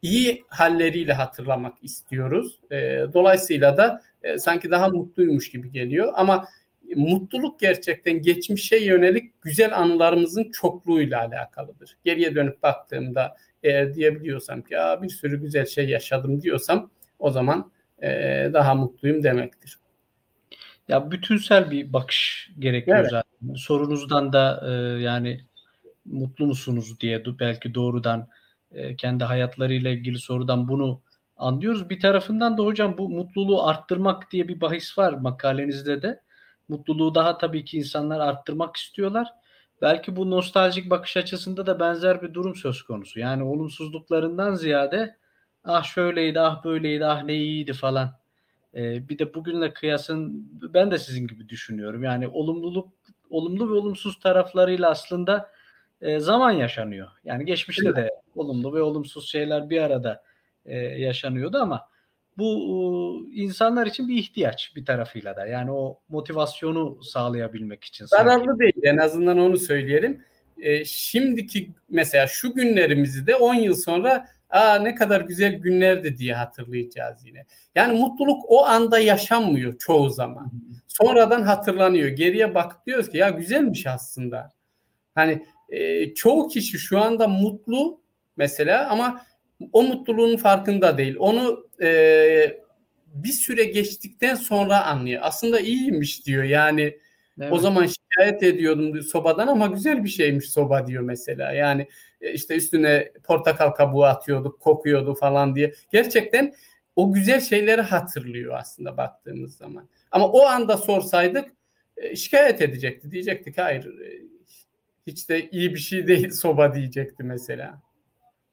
iyi 0.02 0.44
halleriyle 0.48 1.14
hatırlamak 1.14 1.74
istiyoruz. 1.82 2.60
E, 2.72 2.78
dolayısıyla 3.14 3.78
da 3.78 4.02
e, 4.24 4.38
sanki 4.38 4.72
daha 4.72 4.90
mutluymuş 4.90 5.52
gibi 5.52 5.72
geliyor 5.72 6.14
ama 6.16 6.48
mutluluk 6.96 7.60
gerçekten 7.60 8.22
geçmişe 8.22 8.78
yönelik 8.78 9.42
güzel 9.42 9.78
anılarımızın 9.78 10.52
çokluğuyla 10.52 11.20
alakalıdır. 11.20 11.98
Geriye 12.06 12.36
dönüp 12.36 12.64
baktığımda 12.64 13.36
eğer 13.64 13.96
diyebiliyorsam 13.96 14.62
ki 14.62 14.80
Aa, 14.80 15.04
bir 15.04 15.10
sürü 15.10 15.42
güzel 15.42 15.66
şey 15.66 15.90
yaşadım 15.90 16.42
diyorsam 16.42 16.92
o 17.20 17.32
zaman 17.32 17.72
e, 18.02 18.10
daha 18.54 18.76
mutluyum 18.76 19.24
demektir. 19.24 19.78
Ya 20.88 21.12
bütünsel 21.12 21.72
bir 21.72 21.94
bakış 21.94 22.52
gerekiyor 22.60 22.98
Evet. 22.98 23.12
zaten. 23.12 23.54
Sorunuzdan 23.56 24.34
da 24.34 24.64
e, 24.68 24.72
yani 25.02 25.42
mutlu 26.06 26.46
musunuz 26.46 27.00
diye 27.00 27.24
belki 27.40 27.74
doğrudan 27.74 28.28
e, 28.72 28.96
kendi 28.96 29.24
hayatlarıyla 29.24 29.90
ilgili 29.90 30.20
sorudan 30.20 30.68
bunu 30.68 31.02
anlıyoruz. 31.38 31.90
Bir 31.90 32.00
tarafından 32.00 32.58
da 32.58 32.64
hocam 32.64 32.98
bu 32.98 33.10
mutluluğu 33.10 33.64
arttırmak 33.64 34.32
diye 34.32 34.48
bir 34.48 34.62
bahis 34.62 34.98
var 34.98 35.14
makalenizde 35.14 36.02
de. 36.02 36.20
Mutluluğu 36.74 37.16
daha 37.16 37.38
tabii 37.38 37.66
ki 37.66 37.78
insanlar 37.78 38.20
arttırmak 38.20 38.76
istiyorlar. 38.76 39.28
Belki 39.82 40.16
bu 40.16 40.32
nostaljik 40.32 40.90
bakış 40.90 41.18
açısında 41.18 41.66
da 41.66 41.80
benzer 41.80 42.22
bir 42.22 42.34
durum 42.34 42.56
söz 42.56 42.84
konusu. 42.84 43.20
Yani 43.20 43.44
olumsuzluklarından 43.44 44.56
ziyade 44.56 45.18
ah 45.64 45.84
şöyleydi, 45.84 46.40
ah 46.40 46.64
böyleydi, 46.64 47.06
ah 47.06 47.24
ne 47.24 47.36
iyiydi 47.36 47.74
falan. 47.74 48.12
Ee, 48.76 49.10
bir 49.10 49.20
de 49.20 49.34
bugünle 49.34 49.74
kıyasın 49.74 50.50
ben 50.74 50.92
de 50.92 50.98
sizin 50.98 51.28
gibi 51.28 51.50
düşünüyorum. 51.50 52.04
Yani 52.04 52.28
olumluluk, 52.28 52.90
olumlu 53.30 53.70
ve 53.70 53.74
olumsuz 53.74 54.20
taraflarıyla 54.20 54.90
aslında 54.90 55.52
e, 56.02 56.20
zaman 56.20 56.52
yaşanıyor. 56.52 57.08
Yani 57.24 57.46
geçmişte 57.46 57.96
de 57.96 58.10
olumlu 58.36 58.74
ve 58.74 58.82
olumsuz 58.82 59.30
şeyler 59.30 59.70
bir 59.70 59.82
arada 59.82 60.24
e, 60.66 60.78
yaşanıyordu 60.78 61.58
ama 61.58 61.88
bu 62.38 63.30
e, 63.34 63.42
insanlar 63.42 63.88
için 63.88 64.08
bir 64.08 64.16
ihtiyaç 64.16 64.74
bir 64.76 64.86
tarafıyla 64.86 65.36
da. 65.36 65.46
Yani 65.48 65.72
o 65.72 66.00
motivasyonu 66.10 67.04
sağlayabilmek 67.04 67.84
için. 67.84 68.06
Zararlı 68.06 68.60
değil 68.60 68.84
en 68.84 68.98
azından 68.98 69.40
onu 69.40 69.58
söyleyelim. 69.58 70.24
E, 70.58 70.86
şimdiki 70.86 71.72
mesela 71.90 72.28
şu 72.28 72.54
günlerimizi 72.54 73.28
de 73.28 73.36
10 73.36 73.54
yıl 73.54 73.76
sonra 73.76 74.28
aa 74.50 74.76
ne 74.76 74.96
kadar 74.96 75.22
güzel 75.22 75.54
günlerdi 75.54 76.18
diye 76.18 76.34
hatırlayacağız 76.34 77.26
yine. 77.26 77.46
Yani 77.76 78.00
mutluluk 78.00 78.44
o 78.48 78.66
anda 78.66 79.00
yaşanmıyor 79.00 79.78
çoğu 79.78 80.10
zaman. 80.10 80.52
Sonradan 80.88 81.42
hatırlanıyor. 81.42 82.10
Geriye 82.10 82.56
bak 82.56 82.88
diyoruz 82.88 83.10
ki 83.10 83.18
ya 83.18 83.30
güzelmiş 83.30 83.88
aslında. 83.88 84.52
Hani 85.16 85.46
e, 85.70 86.14
çoğu 86.14 86.48
kişi 86.48 86.80
şu 86.80 87.00
anda 87.00 87.28
mutlu 87.28 88.02
mesela 88.38 88.90
ama 88.90 89.22
o 89.74 89.84
mutluluğun 89.84 90.38
farkında 90.38 90.98
değil. 90.98 91.16
Onu 91.20 91.68
e, 91.84 92.64
bir 93.14 93.32
süre 93.32 93.64
geçtikten 93.64 94.36
sonra 94.36 94.86
anlıyor. 94.86 95.22
Aslında 95.24 95.60
iyiymiş 95.60 96.26
diyor. 96.26 96.44
Yani 96.44 97.00
Evet. 97.42 97.54
o 97.54 97.60
zaman 97.60 97.86
şikayet 97.86 98.44
ediyordum 98.44 98.94
diyor 98.94 99.04
sobadan 99.04 99.48
ama 99.48 99.68
güzel 99.68 100.04
bir 100.04 100.10
şeymiş 100.10 100.50
soba 100.50 100.88
diyor 100.88 101.04
mesela. 101.04 101.52
Yani 101.52 101.88
e, 102.22 102.34
işte 102.34 102.56
üstüne 102.56 103.12
portakal 103.24 103.70
kabuğu 103.70 104.04
atıyorduk, 104.04 104.60
kokuyordu 104.60 105.16
falan 105.16 105.56
diye. 105.56 105.74
Gerçekten 105.92 106.54
o 106.96 107.14
güzel 107.14 107.42
şeyleri 107.42 107.82
hatırlıyor 107.82 108.54
aslında 108.58 108.98
baktığımız 108.98 109.58
zaman. 109.58 109.90
Ama 110.12 110.28
o 110.28 110.46
anda 110.46 110.78
sorsaydık 110.78 111.52
e, 111.98 112.16
şikayet 112.16 112.62
edecekti. 112.62 113.12
Diyecektik 113.12 113.58
hayır 113.58 113.86
e, 113.86 114.22
hiç 115.08 115.30
de 115.30 115.50
iyi 115.50 115.74
bir 115.74 115.80
şey 115.80 116.08
değil 116.08 116.32
soba 116.32 116.76
diyecekti 116.76 117.24
mesela. 117.24 117.82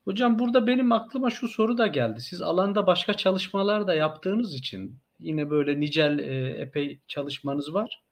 Hocam 0.04 0.38
burada 0.38 0.66
benim 0.66 0.92
aklıma 0.92 1.30
şu 1.30 1.48
soru 1.48 1.78
da 1.78 1.86
geldi. 1.86 2.20
Siz 2.20 2.42
alanda 2.42 2.86
başka 2.86 3.14
çalışmalar 3.14 3.86
da 3.86 3.94
yaptığınız 3.94 4.54
için 4.54 4.98
yine 5.18 5.50
böyle 5.50 5.80
nicel 5.80 6.18
e, 6.18 6.48
epey 6.48 7.00
çalışmanız 7.06 7.74
var. 7.74 8.02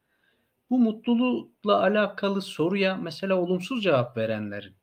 Bu 0.70 0.78
mutlulukla 0.78 1.82
alakalı 1.82 2.42
soruya 2.42 2.96
mesela 2.96 3.36
olumsuz 3.36 3.82
cevap 3.82 4.16
verenlerin 4.16 4.78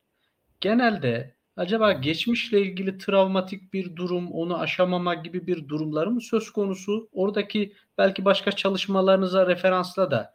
genelde 0.62 1.36
acaba 1.58 1.92
geçmişle 1.92 2.62
ilgili 2.62 2.98
travmatik 2.98 3.74
bir 3.74 3.96
durum, 3.96 4.32
onu 4.32 4.60
aşamama 4.60 5.16
gibi 5.16 5.48
bir 5.48 5.68
durumları 5.68 6.12
mı 6.12 6.22
söz 6.22 6.52
konusu? 6.52 7.10
Oradaki 7.12 7.74
belki 7.98 8.26
başka 8.26 8.52
çalışmalarınıza 8.52 9.48
referansla 9.48 10.12
da 10.12 10.34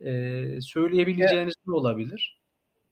e, 0.00 0.60
söyleyebileceğiniz 0.60 1.54
ne 1.66 1.74
olabilir? 1.74 2.43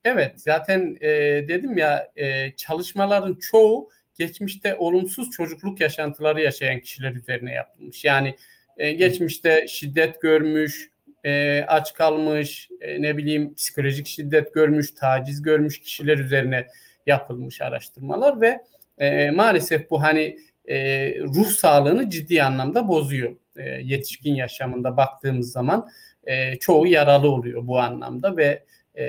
Evet 0.05 0.33
zaten 0.35 0.97
e, 1.01 1.09
dedim 1.47 1.77
ya 1.77 2.11
e, 2.15 2.51
çalışmaların 2.55 3.35
çoğu 3.35 3.89
geçmişte 4.19 4.75
olumsuz 4.75 5.31
çocukluk 5.31 5.81
yaşantıları 5.81 6.41
yaşayan 6.41 6.79
kişiler 6.79 7.11
üzerine 7.11 7.53
yapılmış. 7.53 8.05
Yani 8.05 8.35
e, 8.77 8.91
geçmişte 8.91 9.67
şiddet 9.67 10.21
görmüş, 10.21 10.89
e, 11.25 11.63
aç 11.67 11.93
kalmış, 11.93 12.69
e, 12.81 13.01
ne 13.01 13.17
bileyim 13.17 13.55
psikolojik 13.55 14.07
şiddet 14.07 14.53
görmüş, 14.53 14.91
taciz 14.91 15.41
görmüş 15.41 15.79
kişiler 15.79 16.17
üzerine 16.17 16.67
yapılmış 17.07 17.61
araştırmalar 17.61 18.41
ve 18.41 18.61
e, 18.97 19.31
maalesef 19.31 19.89
bu 19.89 20.01
hani 20.01 20.37
e, 20.65 20.77
ruh 21.19 21.47
sağlığını 21.47 22.09
ciddi 22.09 22.43
anlamda 22.43 22.87
bozuyor. 22.87 23.35
E, 23.55 23.69
yetişkin 23.69 24.35
yaşamında 24.35 24.97
baktığımız 24.97 25.51
zaman 25.51 25.89
e, 26.23 26.55
çoğu 26.55 26.87
yaralı 26.87 27.31
oluyor 27.31 27.67
bu 27.67 27.79
anlamda 27.79 28.37
ve 28.37 28.63
e, 28.95 29.03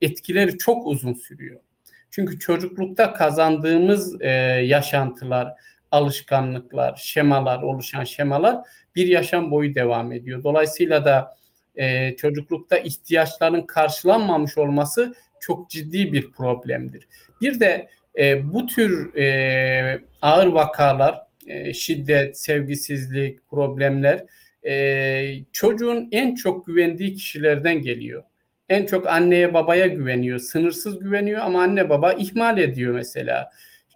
etkileri 0.00 0.58
çok 0.58 0.86
uzun 0.86 1.14
sürüyor. 1.14 1.60
Çünkü 2.10 2.38
çocuklukta 2.38 3.12
kazandığımız 3.12 4.22
e, 4.22 4.28
yaşantılar, 4.64 5.54
alışkanlıklar, 5.90 6.96
şemalar, 6.96 7.62
oluşan 7.62 8.04
şemalar 8.04 8.56
bir 8.96 9.06
yaşam 9.06 9.50
boyu 9.50 9.74
devam 9.74 10.12
ediyor. 10.12 10.44
Dolayısıyla 10.44 11.04
da 11.04 11.36
e, 11.76 12.16
çocuklukta 12.16 12.78
ihtiyaçların 12.78 13.62
karşılanmamış 13.62 14.58
olması 14.58 15.14
çok 15.40 15.70
ciddi 15.70 16.12
bir 16.12 16.30
problemdir. 16.30 17.08
Bir 17.40 17.60
de 17.60 17.88
e, 18.18 18.52
bu 18.52 18.66
tür 18.66 19.14
e, 19.16 20.00
ağır 20.22 20.46
vakalar, 20.46 21.20
e, 21.46 21.74
şiddet, 21.74 22.38
sevgisizlik, 22.38 23.48
problemler 23.50 24.24
e, 24.66 25.44
çocuğun 25.52 26.08
en 26.12 26.34
çok 26.34 26.66
güvendiği 26.66 27.14
kişilerden 27.14 27.82
geliyor 27.82 28.22
en 28.68 28.86
çok 28.86 29.06
anneye 29.06 29.54
babaya 29.54 29.86
güveniyor. 29.86 30.38
Sınırsız 30.38 30.98
güveniyor 30.98 31.40
ama 31.40 31.62
anne 31.62 31.88
baba 31.88 32.12
ihmal 32.12 32.58
ediyor 32.58 32.94
mesela. 32.94 33.50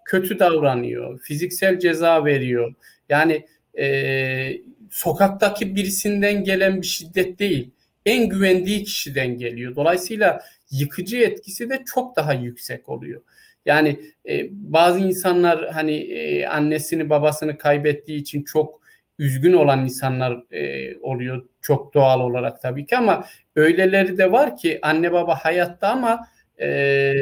Kötü 0.04 0.38
davranıyor. 0.38 1.20
Fiziksel 1.20 1.78
ceza 1.78 2.24
veriyor. 2.24 2.74
Yani 3.08 3.46
e, 3.78 4.60
sokaktaki 4.90 5.76
birisinden 5.76 6.44
gelen 6.44 6.82
bir 6.82 6.86
şiddet 6.86 7.38
değil. 7.38 7.70
En 8.06 8.28
güvendiği 8.28 8.84
kişiden 8.84 9.38
geliyor. 9.38 9.76
Dolayısıyla 9.76 10.40
yıkıcı 10.70 11.16
etkisi 11.18 11.70
de 11.70 11.82
çok 11.94 12.16
daha 12.16 12.32
yüksek 12.32 12.88
oluyor. 12.88 13.22
Yani 13.66 14.00
e, 14.28 14.46
bazı 14.50 14.98
insanlar 14.98 15.70
hani 15.70 15.96
e, 15.96 16.46
annesini 16.46 17.10
babasını 17.10 17.58
kaybettiği 17.58 18.20
için 18.20 18.42
çok 18.42 18.80
üzgün 19.18 19.52
olan 19.52 19.84
insanlar 19.84 20.52
e, 20.52 20.96
oluyor 20.98 21.48
çok 21.60 21.94
doğal 21.94 22.20
olarak 22.20 22.62
tabii 22.62 22.86
ki 22.86 22.96
ama 22.96 23.24
öyleleri 23.56 24.18
de 24.18 24.32
var 24.32 24.56
ki 24.56 24.78
anne 24.82 25.12
baba 25.12 25.34
hayatta 25.34 25.88
ama 25.88 26.28
e, 26.60 27.12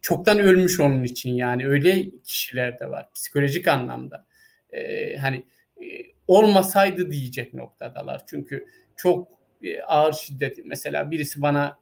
çoktan 0.00 0.38
ölmüş 0.38 0.80
onun 0.80 1.02
için 1.04 1.30
yani 1.30 1.66
öyle 1.68 2.10
kişiler 2.24 2.80
de 2.80 2.90
var 2.90 3.08
psikolojik 3.14 3.68
anlamda. 3.68 4.26
E, 4.72 5.16
hani 5.16 5.36
e, 5.82 5.86
olmasaydı 6.28 7.10
diyecek 7.10 7.54
noktadalar. 7.54 8.22
Çünkü 8.26 8.66
çok 8.96 9.28
e, 9.62 9.82
ağır 9.82 10.12
şiddet. 10.12 10.58
Mesela 10.64 11.10
birisi 11.10 11.42
bana 11.42 11.78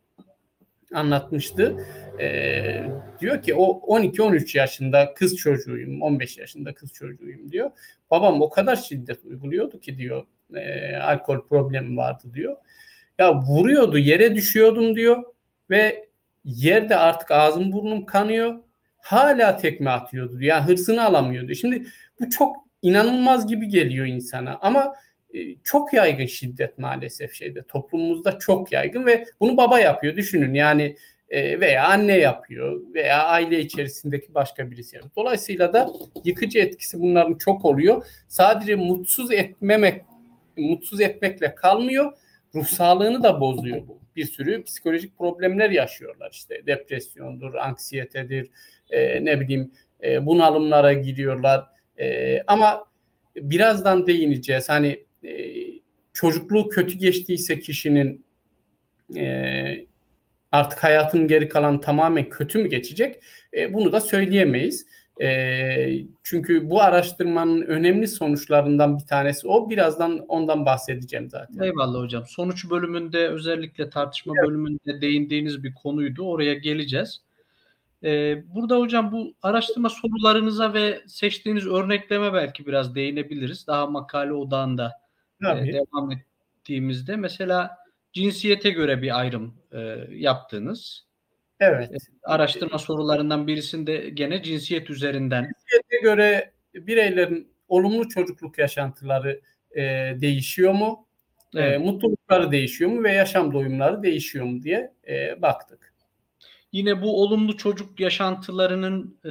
anlatmıştı. 0.95 1.87
E, 2.21 2.85
diyor 3.21 3.43
ki 3.43 3.55
o 3.55 3.97
12-13 3.99 4.59
yaşında 4.59 5.15
kız 5.15 5.37
çocuğuyum, 5.37 6.03
15 6.03 6.39
yaşında 6.39 6.75
kız 6.75 6.93
çocuğuyum 6.93 7.53
diyor. 7.53 7.71
Babam 8.11 8.43
o 8.43 8.51
kadar 8.51 8.77
şiddet 8.77 9.25
uyguluyordu 9.25 9.81
ki 9.81 9.99
diyor 9.99 10.27
e, 10.55 10.97
alkol 10.97 11.49
problemi 11.49 11.97
vardı 11.97 12.25
diyor. 12.35 12.57
Ya 13.19 13.35
vuruyordu, 13.35 13.99
yere 13.99 14.35
düşüyordum 14.35 14.97
diyor 14.97 15.23
ve 15.71 16.09
yerde 16.45 16.97
artık 16.97 17.31
ağzım 17.31 17.73
burnum 17.73 18.07
kanıyor. 18.07 18.55
Hala 18.97 19.57
tekme 19.57 19.91
atıyordu. 19.91 20.43
Ya 20.43 20.57
yani 20.57 20.69
hırsını 20.69 21.05
alamıyordu. 21.05 21.55
Şimdi 21.55 21.87
bu 22.21 22.31
çok 22.31 22.57
inanılmaz 22.83 23.47
gibi 23.47 23.69
geliyor 23.69 24.07
insana 24.07 24.59
ama 24.63 24.95
çok 25.65 25.93
yaygın 25.93 26.27
şiddet 26.27 26.79
maalesef 26.79 27.35
şeyde 27.35 27.63
toplumumuzda 27.63 28.39
çok 28.39 28.73
yaygın 28.73 29.07
ve 29.07 29.25
bunu 29.41 29.57
baba 29.57 29.81
yapıyor 29.81 30.17
düşünün 30.17 30.55
yani 30.55 30.97
veya 31.33 31.89
anne 31.89 32.19
yapıyor 32.19 32.81
veya 32.95 33.25
aile 33.25 33.61
içerisindeki 33.61 34.35
başka 34.35 34.71
birisi 34.71 34.97
yapıyor. 34.97 35.13
Dolayısıyla 35.17 35.73
da 35.73 35.91
yıkıcı 36.25 36.59
etkisi 36.59 37.01
bunların 37.01 37.35
çok 37.35 37.65
oluyor. 37.65 38.07
Sadece 38.29 38.75
mutsuz 38.75 39.33
etmemek 39.33 40.03
mutsuz 40.57 41.01
etmekle 41.01 41.55
kalmıyor. 41.55 42.13
Ruh 42.55 42.67
sağlığını 42.67 43.23
da 43.23 43.41
bozuyor 43.41 43.89
bu. 43.89 44.01
Bir 44.17 44.25
sürü 44.25 44.65
psikolojik 44.65 45.19
problemler 45.19 45.71
yaşıyorlar 45.71 46.31
işte 46.33 46.67
depresyondur, 46.67 47.55
anksiyetedir, 47.55 48.51
e, 48.91 49.25
ne 49.25 49.41
bileyim 49.41 49.73
e, 50.03 50.27
bunalımlara 50.27 50.93
giriyorlar. 50.93 51.67
E, 51.99 52.41
ama 52.47 52.85
birazdan 53.37 54.07
değineceğiz. 54.07 54.69
Hani 54.69 55.05
e, 55.25 55.65
çocukluğu 56.13 56.69
kötü 56.69 56.99
geçtiyse 56.99 57.61
kişinin 57.61 58.25
e, 59.17 59.87
artık 60.53 60.85
hayatın 60.85 61.29
geri 61.29 61.49
kalan 61.49 61.81
tamamen 61.81 62.29
kötü 62.29 62.59
mü 62.59 62.69
geçecek? 62.69 63.23
E, 63.57 63.75
bunu 63.75 63.93
da 63.93 64.01
söyleyemeyiz. 64.01 64.87
E, 65.21 65.69
çünkü 66.23 66.71
bu 66.71 66.83
araştırmanın 66.83 67.63
önemli 67.63 68.09
sonuçlarından 68.09 68.99
bir 68.99 69.07
tanesi 69.07 69.49
o. 69.49 69.71
Birazdan 69.71 70.19
ondan 70.19 70.67
bahsedeceğim 70.67 71.31
zaten. 71.31 71.65
Eyvallah 71.65 72.01
hocam. 72.01 72.25
Sonuç 72.27 72.71
bölümünde 72.71 73.29
özellikle 73.29 73.91
tartışma 73.91 74.35
evet. 74.39 74.49
bölümünde 74.49 75.01
değindiğiniz 75.01 75.65
bir 75.65 75.75
konuydu. 75.75 76.23
Oraya 76.23 76.55
geleceğiz. 76.55 77.21
Ee, 78.05 78.43
burada 78.55 78.79
hocam 78.79 79.13
bu 79.13 79.35
araştırma 79.43 79.89
sorularınıza 79.89 80.75
ve 80.75 81.03
seçtiğiniz 81.07 81.67
örnekleme 81.67 82.33
belki 82.33 82.67
biraz 82.67 82.95
değinebiliriz. 82.95 83.67
Daha 83.67 83.87
makale 83.87 84.33
odağında 84.33 84.93
e, 85.43 85.73
devam 85.73 86.11
ettiğimizde. 86.11 87.17
Mesela 87.17 87.79
cinsiyete 88.13 88.71
göre 88.71 89.03
bir 89.03 89.19
ayrım 89.19 89.55
e, 89.73 89.79
yaptınız. 90.11 91.07
Evet. 91.61 91.93
E, 91.93 91.97
araştırma 92.23 92.79
sorularından 92.79 93.47
birisinde 93.47 94.11
gene 94.11 94.43
cinsiyet 94.43 94.91
üzerinden. 94.91 95.43
Cinsiyete 95.43 96.03
göre 96.03 96.53
bireylerin 96.75 97.49
olumlu 97.69 98.09
çocukluk 98.09 98.59
yaşantıları 98.59 99.41
e, 99.77 99.83
değişiyor 100.21 100.73
mu? 100.73 101.07
E, 101.55 101.61
evet. 101.61 101.75
E, 101.75 101.79
mutlulukları 101.79 102.53
değişiyor 102.53 102.91
mu 102.91 103.05
ve 103.05 103.13
yaşam 103.13 103.53
doyumları 103.53 104.03
değişiyor 104.03 104.45
mu 104.45 104.63
diye 104.63 104.93
e, 105.09 105.43
baktık. 105.43 105.95
Yine 106.73 107.03
bu 107.03 107.23
olumlu 107.23 107.57
çocuk 107.57 108.01
yaşantılarının 108.01 109.19
e, 109.25 109.31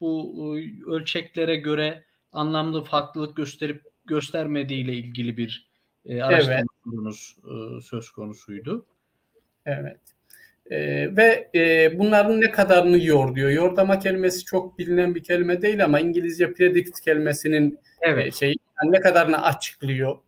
bu 0.00 0.34
e, 0.58 0.90
ölçeklere 0.90 1.56
göre 1.56 2.04
anlamlı 2.32 2.84
farklılık 2.84 3.36
gösterip 3.36 3.82
göstermediği 4.10 4.84
ile 4.84 4.92
ilgili 4.92 5.36
bir 5.36 5.70
e, 6.06 6.22
araştırma 6.22 6.54
evet. 6.54 7.78
e, 7.78 7.80
söz 7.80 8.10
konusuydu. 8.10 8.86
Evet. 9.66 9.98
E, 10.70 10.76
ve 11.16 11.50
e, 11.54 11.98
bunların 11.98 12.40
ne 12.40 12.50
kadarını 12.50 13.04
yor 13.04 13.34
diyor. 13.34 13.50
Yordama 13.50 13.98
kelimesi 13.98 14.44
çok 14.44 14.78
bilinen 14.78 15.14
bir 15.14 15.22
kelime 15.22 15.62
değil 15.62 15.84
ama 15.84 16.00
İngilizce 16.00 16.52
predict 16.52 17.00
kelimesinin 17.00 17.78
evet. 18.00 18.26
e, 18.26 18.30
şey 18.30 18.54
yani 18.82 18.92
ne 18.92 19.00
kadarını 19.00 19.42
açıklıyor. 19.42 20.18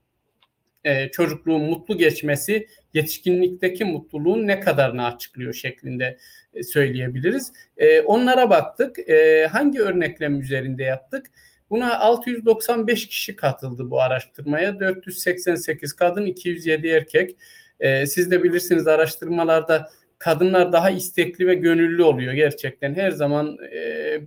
E, 0.84 1.08
çocukluğun 1.10 1.62
mutlu 1.62 1.98
geçmesi 1.98 2.68
yetişkinlikteki 2.94 3.84
mutluluğun 3.84 4.46
ne 4.46 4.60
kadarını 4.60 5.06
açıklıyor 5.06 5.52
şeklinde 5.52 6.18
e, 6.54 6.62
söyleyebiliriz. 6.62 7.52
E, 7.76 8.00
onlara 8.00 8.50
baktık. 8.50 9.08
E, 9.08 9.46
hangi 9.46 9.80
örneklem 9.80 10.40
üzerinde 10.40 10.82
yaptık? 10.82 11.26
Buna 11.72 12.00
695 12.00 13.08
kişi 13.08 13.36
katıldı 13.36 13.90
bu 13.90 14.00
araştırmaya. 14.00 14.80
488 14.80 15.92
kadın, 15.92 16.26
207 16.26 16.88
erkek. 16.88 17.36
E, 17.80 18.06
siz 18.06 18.30
de 18.30 18.42
bilirsiniz 18.42 18.86
araştırmalarda 18.86 19.90
kadınlar 20.18 20.72
daha 20.72 20.90
istekli 20.90 21.46
ve 21.46 21.54
gönüllü 21.54 22.02
oluyor 22.02 22.32
gerçekten. 22.32 22.94
Her 22.94 23.10
zaman 23.10 23.58
e, 23.74 24.20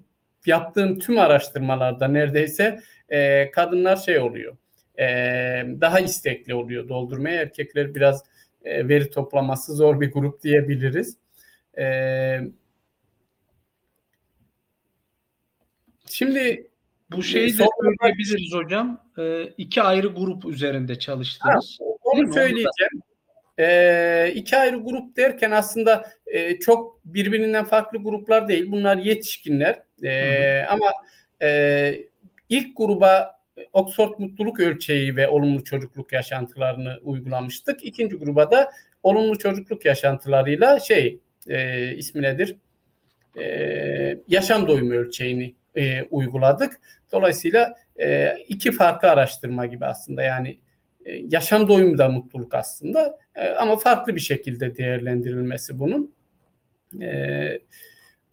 yaptığım 0.46 1.00
tüm 1.00 1.20
araştırmalarda 1.20 2.08
neredeyse 2.08 2.80
e, 3.10 3.52
kadınlar 3.52 3.96
şey 3.96 4.20
oluyor. 4.20 4.58
E, 5.00 5.06
daha 5.82 6.00
istekli 6.00 6.54
oluyor 6.54 6.90
doldurmaya. 6.90 7.42
Erkekler 7.42 7.96
biraz 7.96 8.24
e, 8.64 8.88
veri 8.88 9.10
toplaması 9.10 9.76
zor 9.76 10.02
bir 10.02 10.12
grup 10.12 10.44
diyebiliriz. 10.44 11.18
E, 11.78 11.86
şimdi 16.10 16.68
bu 17.12 17.24
şeyi 17.24 17.58
de 17.58 17.66
söyleyebiliriz 17.82 18.54
hocam. 18.54 19.02
E, 19.18 19.44
iki 19.44 19.82
ayrı 19.82 20.08
grup 20.08 20.46
üzerinde 20.46 21.00
çalıştınız. 21.00 21.78
Ha, 21.82 21.86
onu 22.04 22.34
söyleyeceğim. 22.34 23.02
E, 23.60 24.32
iki 24.36 24.58
ayrı 24.58 24.78
grup 24.78 25.18
derken 25.18 25.52
aslında 25.52 26.12
e, 26.28 26.60
çok 26.60 27.06
birbirinden 27.06 27.66
farklı 27.66 27.98
gruplar 28.04 28.48
değil. 28.48 28.72
Bunlar 28.72 28.98
yetişkinler. 28.98 29.84
E, 30.04 30.66
Ama 30.70 30.92
e, 31.42 32.00
ilk 32.50 32.78
gruba 32.78 33.36
Oxford 33.74 34.14
Mutluluk 34.18 34.60
Ölçeği 34.60 35.16
ve 35.16 35.28
olumlu 35.28 35.64
çocukluk 35.64 36.14
yaşantılarını 36.14 37.00
uygulamıştık. 37.04 37.86
İkinci 37.86 38.16
gruba 38.16 38.52
da 38.52 38.72
olumlu 39.04 39.38
çocukluk 39.38 39.86
yaşantılarıyla 39.86 40.80
şey 40.80 41.20
e, 41.48 41.92
ismi 41.96 42.22
nedir? 42.22 42.56
E, 43.40 44.18
yaşam 44.28 44.68
doyumu 44.68 44.94
ölçeğini 44.94 45.56
e, 45.76 46.04
uyguladık. 46.04 46.80
Dolayısıyla 47.12 47.76
e, 48.00 48.38
iki 48.48 48.72
farklı 48.72 49.10
araştırma 49.10 49.66
gibi 49.66 49.86
aslında 49.86 50.24
yani 50.24 50.60
e, 51.06 51.14
yaşam 51.14 51.68
doyumu 51.68 51.98
da 51.98 52.10
mutluluk 52.10 52.54
aslında 52.54 53.20
e, 53.36 53.50
ama 53.50 53.78
farklı 53.78 54.16
bir 54.16 54.22
şekilde 54.22 54.78
değerlendirilmesi 54.78 55.80
bunun. 55.80 56.16
E, 57.02 57.60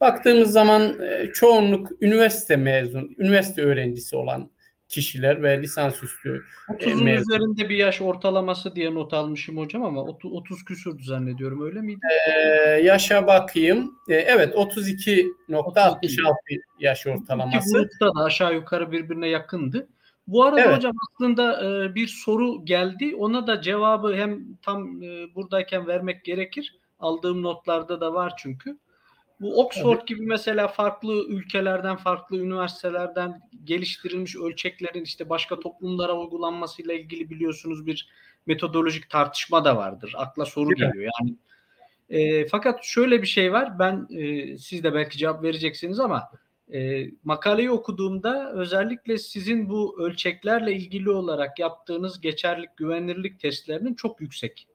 baktığımız 0.00 0.52
zaman 0.52 1.00
çoğunluk 1.32 1.90
üniversite 2.00 2.56
mezun, 2.56 3.14
üniversite 3.18 3.62
öğrencisi 3.62 4.16
olan 4.16 4.50
kişiler 4.92 5.42
ve 5.42 5.62
lisansüstü 5.62 6.44
30'un 6.68 7.04
mezun. 7.04 7.22
üzerinde 7.22 7.68
bir 7.68 7.76
yaş 7.76 8.00
ortalaması 8.00 8.74
diye 8.74 8.94
not 8.94 9.12
almışım 9.12 9.56
hocam 9.56 9.84
ama 9.84 10.02
30, 10.02 10.32
30 10.32 10.64
küsürdü 10.64 11.04
zannediyorum 11.04 11.64
öyle 11.64 11.80
miydi? 11.80 12.00
Ee, 12.28 12.30
yaşa 12.70 13.26
bakayım. 13.26 13.98
Ee, 14.08 14.14
evet 14.14 14.54
32.66 14.54 16.60
yaş 16.80 17.06
ortalaması. 17.06 17.68
İki 17.68 17.78
grupta 17.78 18.06
da 18.06 18.24
aşağı 18.24 18.54
yukarı 18.54 18.92
birbirine 18.92 19.28
yakındı. 19.28 19.88
Bu 20.26 20.44
arada 20.44 20.60
evet. 20.60 20.76
hocam 20.76 20.92
aslında 21.10 21.66
e, 21.66 21.94
bir 21.94 22.06
soru 22.06 22.64
geldi. 22.64 23.16
Ona 23.16 23.46
da 23.46 23.60
cevabı 23.60 24.14
hem 24.14 24.56
tam 24.62 25.02
e, 25.02 25.34
buradayken 25.34 25.86
vermek 25.86 26.24
gerekir. 26.24 26.78
Aldığım 27.00 27.42
notlarda 27.42 28.00
da 28.00 28.14
var 28.14 28.32
çünkü. 28.36 28.78
Bu 29.42 29.60
Oxford 29.60 29.96
evet. 29.96 30.06
gibi 30.06 30.26
mesela 30.26 30.68
farklı 30.68 31.26
ülkelerden, 31.28 31.96
farklı 31.96 32.38
üniversitelerden 32.38 33.40
geliştirilmiş 33.64 34.36
ölçeklerin 34.36 35.04
işte 35.04 35.28
başka 35.28 35.60
toplumlara 35.60 36.18
uygulanmasıyla 36.18 36.94
ilgili 36.94 37.30
biliyorsunuz 37.30 37.86
bir 37.86 38.08
metodolojik 38.46 39.10
tartışma 39.10 39.64
da 39.64 39.76
vardır. 39.76 40.14
Akla 40.16 40.44
soru 40.44 40.70
Değil 40.70 40.90
geliyor. 40.90 41.12
Yani 41.20 41.36
e, 42.10 42.48
fakat 42.48 42.84
şöyle 42.84 43.22
bir 43.22 43.26
şey 43.26 43.52
var. 43.52 43.78
Ben 43.78 44.06
e, 44.10 44.58
siz 44.58 44.84
de 44.84 44.94
belki 44.94 45.18
cevap 45.18 45.42
vereceksiniz 45.42 46.00
ama 46.00 46.30
e, 46.72 47.10
makaleyi 47.24 47.70
okuduğumda 47.70 48.52
özellikle 48.52 49.18
sizin 49.18 49.68
bu 49.68 50.02
ölçeklerle 50.02 50.72
ilgili 50.72 51.10
olarak 51.10 51.58
yaptığınız 51.58 52.20
geçerlik 52.20 52.76
güvenilirlik 52.76 53.40
testlerinin 53.40 53.94
çok 53.94 54.20
yüksek 54.20 54.68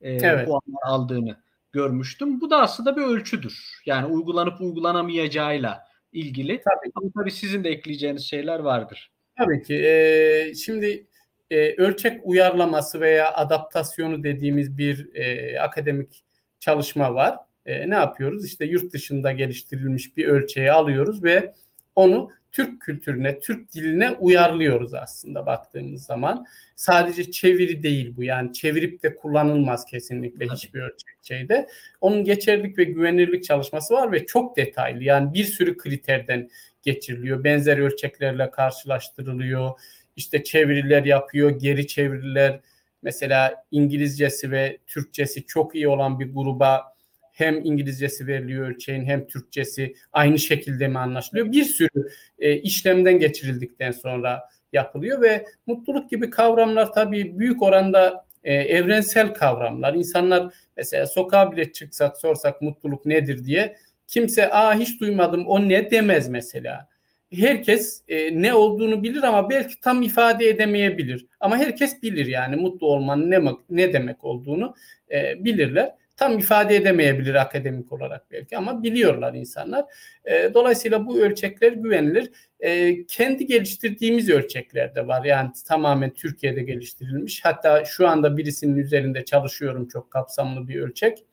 e, 0.00 0.12
evet. 0.12 0.46
puanlar 0.46 0.82
aldığını 0.84 1.36
görmüştüm. 1.72 2.40
Bu 2.40 2.50
da 2.50 2.60
aslında 2.60 2.96
bir 2.96 3.02
ölçüdür. 3.02 3.80
Yani 3.86 4.06
uygulanıp 4.06 4.60
uygulanamayacağıyla 4.60 5.84
ilgili. 6.12 6.60
Tabii. 6.60 6.92
Ama 6.94 7.10
tabii 7.16 7.30
sizin 7.30 7.64
de 7.64 7.70
ekleyeceğiniz 7.70 8.22
şeyler 8.22 8.58
vardır. 8.58 9.10
Tabii 9.38 9.62
ki. 9.62 9.74
Ee, 9.74 10.54
şimdi 10.54 11.06
e, 11.50 11.74
ölçek 11.76 12.20
uyarlaması 12.24 13.00
veya 13.00 13.32
adaptasyonu 13.34 14.22
dediğimiz 14.22 14.78
bir 14.78 15.14
e, 15.14 15.60
akademik 15.60 16.24
çalışma 16.60 17.14
var 17.14 17.36
e, 17.66 17.90
ne 17.90 17.94
yapıyoruz? 17.94 18.46
İşte 18.46 18.64
yurt 18.64 18.92
dışında 18.92 19.32
geliştirilmiş 19.32 20.16
bir 20.16 20.26
ölçeği 20.26 20.72
alıyoruz 20.72 21.24
ve 21.24 21.54
onu 21.96 22.30
Türk 22.52 22.80
kültürüne, 22.80 23.38
Türk 23.38 23.72
diline 23.72 24.10
uyarlıyoruz 24.10 24.94
aslında 24.94 25.46
baktığımız 25.46 26.04
zaman. 26.04 26.46
Sadece 26.76 27.30
çeviri 27.30 27.82
değil 27.82 28.16
bu 28.16 28.22
yani 28.22 28.52
çevirip 28.52 29.02
de 29.02 29.16
kullanılmaz 29.16 29.84
kesinlikle 29.84 30.46
Tabii. 30.46 30.56
hiçbir 30.56 30.80
ölçek 30.80 31.16
şeyde. 31.22 31.68
Onun 32.00 32.24
geçerlilik 32.24 32.78
ve 32.78 32.84
güvenilirlik 32.84 33.44
çalışması 33.44 33.94
var 33.94 34.12
ve 34.12 34.26
çok 34.26 34.56
detaylı 34.56 35.04
yani 35.04 35.34
bir 35.34 35.44
sürü 35.44 35.76
kriterden 35.76 36.50
geçiriliyor. 36.82 37.44
Benzer 37.44 37.78
ölçeklerle 37.78 38.50
karşılaştırılıyor. 38.50 39.70
İşte 40.16 40.44
çeviriler 40.44 41.04
yapıyor, 41.04 41.50
geri 41.50 41.86
çeviriler. 41.86 42.60
Mesela 43.02 43.64
İngilizcesi 43.70 44.50
ve 44.50 44.78
Türkçesi 44.86 45.46
çok 45.46 45.74
iyi 45.74 45.88
olan 45.88 46.20
bir 46.20 46.34
gruba 46.34 46.97
hem 47.38 47.64
İngilizcesi 47.64 48.26
veriliyor 48.26 48.68
ölçeğin 48.68 49.04
hem 49.04 49.26
Türkçesi 49.26 49.94
aynı 50.12 50.38
şekilde 50.38 50.88
mi 50.88 50.98
anlaşılıyor? 50.98 51.52
Bir 51.52 51.64
sürü 51.64 52.08
e, 52.38 52.56
işlemden 52.56 53.18
geçirildikten 53.18 53.90
sonra 53.90 54.48
yapılıyor 54.72 55.22
ve 55.22 55.44
mutluluk 55.66 56.10
gibi 56.10 56.30
kavramlar 56.30 56.92
tabii 56.92 57.38
büyük 57.38 57.62
oranda 57.62 58.24
e, 58.44 58.54
evrensel 58.54 59.34
kavramlar. 59.34 59.94
İnsanlar 59.94 60.54
mesela 60.76 61.06
sokağa 61.06 61.52
bile 61.52 61.72
çıksak 61.72 62.16
sorsak 62.16 62.62
mutluluk 62.62 63.06
nedir 63.06 63.44
diye 63.44 63.76
kimse 64.06 64.50
aa 64.50 64.74
hiç 64.74 65.00
duymadım 65.00 65.46
o 65.46 65.68
ne 65.68 65.90
demez 65.90 66.28
mesela. 66.28 66.88
Herkes 67.32 68.02
e, 68.08 68.42
ne 68.42 68.54
olduğunu 68.54 69.02
bilir 69.02 69.22
ama 69.22 69.50
belki 69.50 69.80
tam 69.80 70.02
ifade 70.02 70.48
edemeyebilir. 70.48 71.26
Ama 71.40 71.56
herkes 71.56 72.02
bilir 72.02 72.26
yani 72.26 72.56
mutlu 72.56 72.86
olmanın 72.86 73.30
ne, 73.30 73.40
ne 73.70 73.92
demek 73.92 74.24
olduğunu 74.24 74.74
e, 75.10 75.44
bilirler 75.44 75.94
tam 76.18 76.38
ifade 76.38 76.76
edemeyebilir 76.76 77.34
akademik 77.34 77.92
olarak 77.92 78.30
belki 78.30 78.56
ama 78.56 78.82
biliyorlar 78.82 79.34
insanlar. 79.34 79.84
E, 80.24 80.54
dolayısıyla 80.54 81.06
bu 81.06 81.20
ölçekler 81.20 81.72
güvenilir. 81.72 82.30
E, 82.60 83.06
kendi 83.06 83.46
geliştirdiğimiz 83.46 84.30
ölçekler 84.30 84.94
de 84.94 85.06
var. 85.06 85.24
Yani 85.24 85.50
tamamen 85.66 86.10
Türkiye'de 86.10 86.62
geliştirilmiş. 86.62 87.44
Hatta 87.44 87.84
şu 87.84 88.08
anda 88.08 88.36
birisinin 88.36 88.76
üzerinde 88.76 89.24
çalışıyorum 89.24 89.88
çok 89.88 90.10
kapsamlı 90.10 90.68
bir 90.68 90.80
ölçek. 90.80 91.24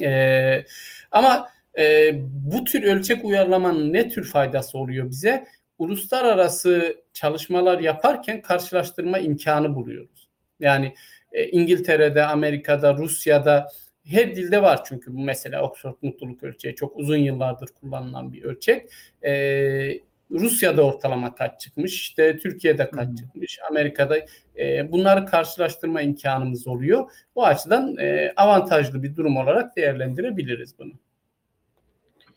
E, 0.00 0.64
ama 1.10 1.48
e, 1.78 2.14
bu 2.22 2.64
tür 2.64 2.82
ölçek 2.82 3.24
uyarlamanın 3.24 3.92
ne 3.92 4.08
tür 4.08 4.24
faydası 4.24 4.78
oluyor 4.78 5.10
bize? 5.10 5.46
Uluslararası 5.78 6.96
çalışmalar 7.12 7.78
yaparken 7.78 8.42
karşılaştırma 8.42 9.18
imkanı 9.18 9.74
buluyoruz. 9.74 10.28
Yani 10.60 10.94
e, 11.32 11.48
İngiltere'de, 11.48 12.24
Amerika'da, 12.24 12.94
Rusya'da 12.94 13.68
her 14.06 14.36
dilde 14.36 14.62
var 14.62 14.84
çünkü 14.84 15.14
bu 15.14 15.20
mesela 15.20 15.62
Oxford 15.62 15.94
mutluluk 16.02 16.42
ölçeği 16.42 16.74
çok 16.74 16.96
uzun 16.96 17.16
yıllardır 17.16 17.68
kullanılan 17.80 18.32
bir 18.32 18.42
ölçek. 18.42 18.90
E, 19.24 20.00
Rusya'da 20.30 20.82
ortalama 20.82 21.34
kaç 21.34 21.60
çıkmış, 21.60 22.00
işte 22.00 22.38
Türkiye'de 22.38 22.90
kaç 22.90 23.08
hmm. 23.08 23.14
çıkmış, 23.14 23.58
Amerika'da 23.70 24.18
e, 24.58 24.92
bunları 24.92 25.26
karşılaştırma 25.26 26.02
imkanımız 26.02 26.66
oluyor. 26.66 27.10
Bu 27.34 27.46
açıdan 27.46 27.96
e, 27.96 28.32
avantajlı 28.36 29.02
bir 29.02 29.16
durum 29.16 29.36
olarak 29.36 29.76
değerlendirebiliriz 29.76 30.78
bunu. 30.78 30.92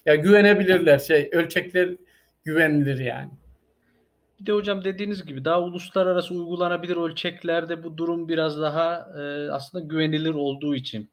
Ya 0.06 0.16
güvenebilirler 0.16 1.00
şey 1.00 1.30
ölçekler 1.32 1.90
güvenilir 2.44 3.00
yani. 3.00 3.32
Bir 4.40 4.46
de 4.46 4.52
hocam 4.52 4.84
dediğiniz 4.84 5.26
gibi 5.26 5.46
daha 5.46 5.62
uluslararası 5.62 6.34
uygulanabilir 6.34 6.98
ölçeklerde 6.98 7.84
bu 7.84 7.98
durum 7.98 8.30
biraz 8.30 8.62
daha 8.62 9.10
e, 9.20 9.52
aslında 9.52 9.86
güvenilir 9.86 10.34
olduğu 10.34 10.76
için. 10.76 11.10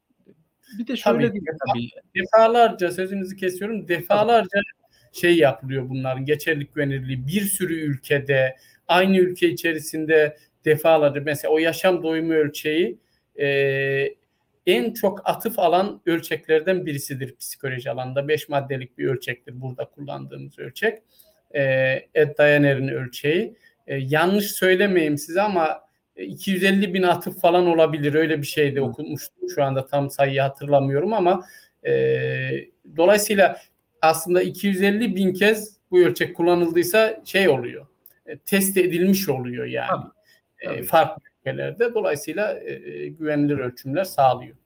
Bir 0.79 0.87
de 0.87 0.97
şöyle 0.97 1.29
tabii, 1.29 1.33
değil 1.33 1.47
tabii. 1.69 1.89
Defalarca 2.23 2.91
sözünüzü 2.91 3.37
kesiyorum. 3.37 3.89
Defalarca 3.89 4.49
tabii. 4.53 5.21
şey 5.21 5.37
yapılıyor 5.37 5.89
bunların 5.89 6.25
geçerlilik 6.25 6.75
güvenilirliği. 6.75 7.27
Bir 7.27 7.41
sürü 7.41 7.75
ülkede 7.75 8.57
aynı 8.89 9.17
ülke 9.17 9.49
içerisinde 9.49 10.37
defalarca 10.65 11.21
mesela 11.21 11.55
o 11.55 11.59
yaşam 11.59 12.03
doyumu 12.03 12.33
ölçeği 12.33 12.99
e, 13.39 13.49
en 14.67 14.93
çok 14.93 15.29
atıf 15.29 15.59
alan 15.59 16.01
ölçeklerden 16.07 16.87
birisidir 16.87 17.37
psikoloji 17.37 17.91
alanında. 17.91 18.29
Beş 18.29 18.49
maddelik 18.49 18.99
bir 18.99 19.07
ölçektir 19.07 19.61
burada 19.61 19.85
kullandığımız 19.85 20.59
ölçek. 20.59 20.99
E, 21.55 21.63
Ed 22.15 22.39
Dayaner'in 22.39 22.89
ölçeği. 22.89 23.57
E, 23.87 23.97
yanlış 23.97 24.51
söylemeyeyim 24.51 25.19
size 25.19 25.43
ama 25.43 25.86
250 26.17 26.95
bin 26.95 27.03
atıf 27.03 27.41
falan 27.41 27.67
olabilir. 27.67 28.15
Öyle 28.15 28.39
bir 28.39 28.47
şeyde 28.47 28.81
okumuştum. 28.83 29.49
Şu 29.55 29.65
anda 29.65 29.87
tam 29.87 30.11
sayıyı 30.11 30.41
hatırlamıyorum 30.41 31.13
ama 31.13 31.45
e, 31.87 31.93
dolayısıyla 32.97 33.59
aslında 34.03 34.43
250 34.43 35.17
bin 35.17 35.33
kez 35.33 35.77
bu 35.91 35.99
ölçek 35.99 36.37
kullanıldıysa 36.37 37.23
şey 37.25 37.49
oluyor. 37.49 37.87
E, 38.27 38.39
test 38.39 38.77
edilmiş 38.77 39.29
oluyor 39.29 39.67
yani. 39.67 39.89
Tabii, 39.89 40.11
tabii. 40.65 40.79
E, 40.79 40.83
farklı 40.83 41.23
ülkelerde. 41.41 41.95
Dolayısıyla 41.95 42.53
e, 42.53 42.73
e, 42.73 43.09
güvenilir 43.09 43.59
ölçümler 43.59 44.05
sağlıyor. 44.05 44.57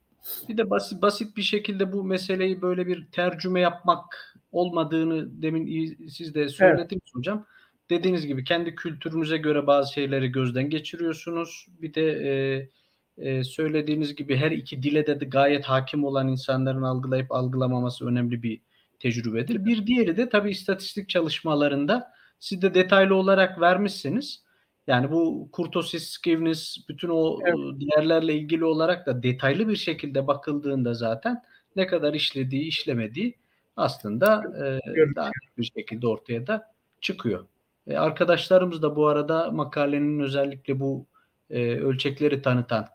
Bir 0.49 0.57
de 0.57 0.69
basit, 0.69 1.01
basit 1.01 1.37
bir 1.37 1.41
şekilde 1.41 1.93
bu 1.93 2.03
meseleyi 2.03 2.61
böyle 2.61 2.87
bir 2.87 3.07
tercüme 3.11 3.59
yapmak 3.59 4.35
olmadığını 4.51 5.41
demin 5.41 5.95
siz 6.07 6.35
de 6.35 6.49
söylediniz 6.49 6.87
evet. 6.91 7.15
hocam. 7.15 7.45
Dediğiniz 7.91 8.27
gibi 8.27 8.43
kendi 8.43 8.75
kültürünüze 8.75 9.37
göre 9.37 9.67
bazı 9.67 9.93
şeyleri 9.93 10.31
gözden 10.31 10.69
geçiriyorsunuz. 10.69 11.67
Bir 11.81 11.93
de 11.93 12.11
e, 12.11 12.69
e, 13.17 13.43
söylediğiniz 13.43 14.15
gibi 14.15 14.35
her 14.35 14.51
iki 14.51 14.83
dile 14.83 15.07
de, 15.07 15.25
gayet 15.25 15.65
hakim 15.65 16.03
olan 16.03 16.27
insanların 16.27 16.81
algılayıp 16.81 17.31
algılamaması 17.31 18.07
önemli 18.07 18.43
bir 18.43 18.61
tecrübedir. 18.99 19.65
Bir 19.65 19.87
diğeri 19.87 20.17
de 20.17 20.29
tabii 20.29 20.51
istatistik 20.51 21.09
çalışmalarında 21.09 22.11
siz 22.39 22.61
de 22.61 22.73
detaylı 22.73 23.15
olarak 23.15 23.61
vermişsiniz. 23.61 24.43
Yani 24.87 25.11
bu 25.11 25.49
kurtosis, 25.51 26.09
skivnis, 26.09 26.77
bütün 26.89 27.09
o 27.09 27.39
evet. 27.45 27.55
değerlerle 27.57 28.33
ilgili 28.33 28.65
olarak 28.65 29.05
da 29.05 29.23
detaylı 29.23 29.67
bir 29.67 29.75
şekilde 29.75 30.27
bakıldığında 30.27 30.93
zaten 30.93 31.41
ne 31.75 31.87
kadar 31.87 32.13
işlediği, 32.13 32.63
işlemediği 32.63 33.35
aslında 33.75 34.43
e, 34.57 35.15
daha 35.15 35.31
bir 35.57 35.71
şekilde 35.75 36.07
ortaya 36.07 36.47
da 36.47 36.73
çıkıyor. 37.01 37.45
E, 37.91 37.97
arkadaşlarımız 37.97 38.81
da 38.81 38.95
bu 38.95 39.07
arada 39.07 39.51
makalenin 39.51 40.19
özellikle 40.19 40.79
bu 40.79 41.05
e, 41.49 41.75
ölçekleri 41.75 42.41
tanıtan 42.41 42.87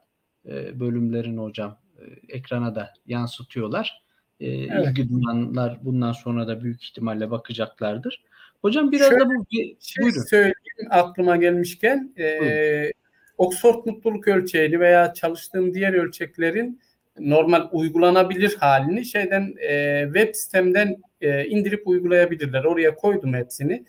e, 0.48 0.80
bölümlerini 0.80 1.40
hocam 1.40 1.78
e, 1.98 2.04
ekrana 2.36 2.74
da 2.74 2.92
yansıtıyorlar. 3.06 4.02
E, 4.40 4.48
evet. 4.48 4.86
İlgi 4.88 5.08
duyanlar 5.08 5.78
bundan 5.82 6.12
sonra 6.12 6.48
da 6.48 6.62
büyük 6.62 6.84
ihtimalle 6.84 7.30
bakacaklardır. 7.30 8.22
Hocam 8.62 8.92
biraz 8.92 9.08
Şöyle 9.08 9.24
da 9.24 9.28
bu 9.28 9.46
bir 9.52 9.76
şey 9.80 10.02
buyurun. 10.02 10.24
söyleyeyim 10.30 10.54
aklıma 10.90 11.36
gelmişken 11.36 12.14
e, 12.18 12.92
Oxford 13.38 13.86
mutluluk 13.86 14.28
ölçeğini 14.28 14.80
veya 14.80 15.14
çalıştığım 15.14 15.74
diğer 15.74 15.92
ölçeklerin 15.92 16.80
normal 17.18 17.68
uygulanabilir 17.72 18.56
halini 18.56 19.04
şeyden 19.04 19.54
e, 19.68 20.04
web 20.04 20.34
sitemden 20.34 20.96
e, 21.20 21.46
indirip 21.46 21.88
uygulayabilirler. 21.88 22.64
Oraya 22.64 22.94
koydum 22.94 23.34
hepsini. 23.34 23.84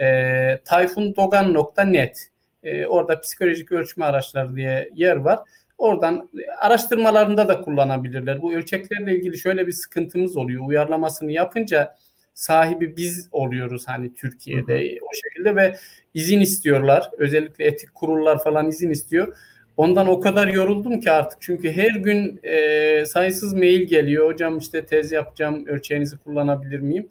E, 0.00 0.58
tayfundogan.net 0.64 2.30
e, 2.62 2.86
orada 2.86 3.20
psikolojik 3.20 3.72
ölçme 3.72 4.04
araçları 4.04 4.56
diye 4.56 4.90
yer 4.94 5.16
var. 5.16 5.38
Oradan 5.78 6.30
araştırmalarında 6.58 7.48
da 7.48 7.60
kullanabilirler. 7.60 8.42
Bu 8.42 8.54
ölçeklerle 8.54 9.16
ilgili 9.16 9.38
şöyle 9.38 9.66
bir 9.66 9.72
sıkıntımız 9.72 10.36
oluyor. 10.36 10.66
Uyarlamasını 10.66 11.32
yapınca 11.32 11.96
sahibi 12.34 12.96
biz 12.96 13.28
oluyoruz 13.32 13.88
hani 13.88 14.14
Türkiye'de 14.14 14.78
hı 14.78 14.92
hı. 14.92 14.98
o 15.02 15.14
şekilde 15.14 15.56
ve 15.56 15.76
izin 16.14 16.40
istiyorlar. 16.40 17.10
Özellikle 17.18 17.64
etik 17.64 17.94
kurullar 17.94 18.44
falan 18.44 18.68
izin 18.68 18.90
istiyor. 18.90 19.36
Ondan 19.76 20.08
o 20.08 20.20
kadar 20.20 20.48
yoruldum 20.48 21.00
ki 21.00 21.10
artık 21.10 21.38
çünkü 21.42 21.72
her 21.72 21.90
gün 21.90 22.40
e, 22.42 23.06
sayısız 23.06 23.54
mail 23.54 23.82
geliyor. 23.82 24.32
Hocam 24.32 24.58
işte 24.58 24.86
tez 24.86 25.12
yapacağım, 25.12 25.66
ölçeğinizi 25.66 26.18
kullanabilir 26.18 26.80
miyim? 26.80 27.08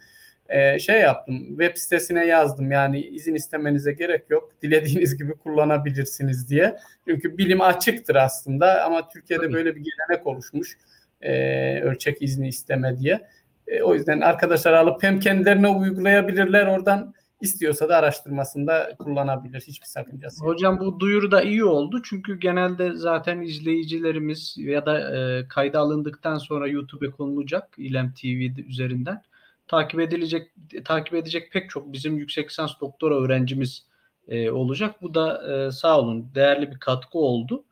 E, 0.50 0.80
şey 0.80 1.02
yaptım, 1.02 1.48
web 1.48 1.78
sitesine 1.78 2.26
yazdım 2.26 2.72
yani 2.72 3.02
izin 3.02 3.36
istemenize 3.36 3.94
gerek 3.94 4.30
yok. 4.30 4.50
Dilediğiniz 4.62 5.18
gibi 5.18 5.34
kullanabilirsiniz 5.34 6.50
diye. 6.50 6.76
Çünkü 7.08 7.38
bilim 7.38 7.62
açıktır 7.62 8.16
aslında 8.16 8.86
ama 8.86 9.10
Türkiye'de 9.10 9.44
Tabii. 9.44 9.54
böyle 9.54 9.76
bir 9.76 9.82
gelenek 9.82 10.28
oluşmuş. 10.28 10.78
E, 11.22 11.82
ölçek 11.82 12.22
izni 12.22 12.48
isteme 12.48 13.00
diye. 13.00 13.28
E, 13.68 13.82
o 13.82 13.96
yüzden 13.96 14.22
arkadaşlar 14.22 14.74
alıp 14.74 15.04
hem 15.04 15.20
kendilerine 15.20 15.68
uygulayabilirler 15.68 16.68
oradan 16.68 17.14
istiyorsa 17.42 17.90
da 17.90 17.98
araştırmasında 17.98 18.96
kullanabilir. 19.00 19.62
Hiçbir 19.62 19.88
sakıncası 19.88 20.46
yok. 20.46 20.54
Hocam 20.54 20.80
bu 20.80 21.00
duyuru 21.00 21.32
da 21.32 21.42
iyi 21.42 21.64
oldu. 21.64 22.02
Çünkü 22.04 22.40
genelde 22.40 22.94
zaten 22.96 23.42
izleyicilerimiz 23.42 24.56
ya 24.58 24.86
da 24.86 25.18
e, 25.18 25.48
kayda 25.48 25.80
alındıktan 25.80 26.38
sonra 26.38 26.68
YouTube'a 26.68 27.12
konulacak 27.12 27.70
İlem 27.78 28.14
TV 28.14 28.60
üzerinden 28.68 29.22
takip 29.70 30.00
edilecek 30.00 30.52
takip 30.86 31.14
edecek 31.14 31.52
pek 31.52 31.70
çok 31.70 31.94
bizim 31.94 32.18
yüksek 32.18 32.50
lisans 32.50 32.72
doktora 32.82 33.16
öğrencimiz 33.16 33.86
e, 34.28 34.52
olacak. 34.52 35.02
Bu 35.02 35.14
da 35.14 35.54
e, 35.54 35.72
sağ 35.72 36.00
olun 36.00 36.32
değerli 36.36 36.72
bir 36.72 36.80
katkı 36.80 37.20
oldu. 37.20 37.64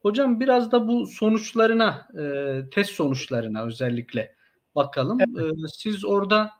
Hocam 0.00 0.40
biraz 0.40 0.72
da 0.72 0.88
bu 0.88 1.06
sonuçlarına, 1.06 2.08
e, 2.18 2.70
test 2.70 2.90
sonuçlarına 2.90 3.64
özellikle 3.64 4.34
bakalım. 4.74 5.18
Evet. 5.20 5.52
E, 5.52 5.68
siz 5.76 6.04
orada 6.04 6.50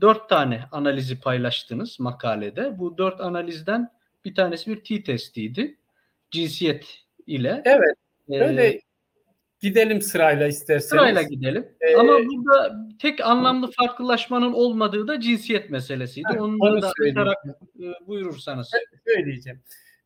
dört 0.00 0.28
tane 0.28 0.64
analizi 0.72 1.20
paylaştınız 1.20 2.00
makalede. 2.00 2.78
Bu 2.78 2.98
dört 2.98 3.20
analizden 3.20 3.92
bir 4.24 4.34
tanesi 4.34 4.70
bir 4.70 4.84
T-testiydi. 4.84 5.78
Cinsiyet 6.30 7.04
ile. 7.26 7.62
Evet. 7.64 7.96
Öyle 8.28 8.66
ee, 8.66 8.80
gidelim 9.60 10.02
sırayla 10.02 10.46
isterseniz. 10.46 10.88
Sırayla 10.88 11.22
gidelim. 11.22 11.68
Ee, 11.80 11.96
Ama 11.96 12.12
burada 12.12 12.76
tek 13.02 13.20
anlamlı 13.20 13.70
farklılaşmanın 13.70 14.52
olmadığı 14.52 15.08
da 15.08 15.20
cinsiyet 15.20 15.70
meselesiydi. 15.70 16.28
Evet, 16.30 16.40
onu, 16.40 16.56
onu 16.60 16.82
da 16.82 16.92
açarak 17.10 17.36
e, 17.80 18.06
buyurursanız. 18.06 18.70
Söyleyeceğim. 19.06 19.62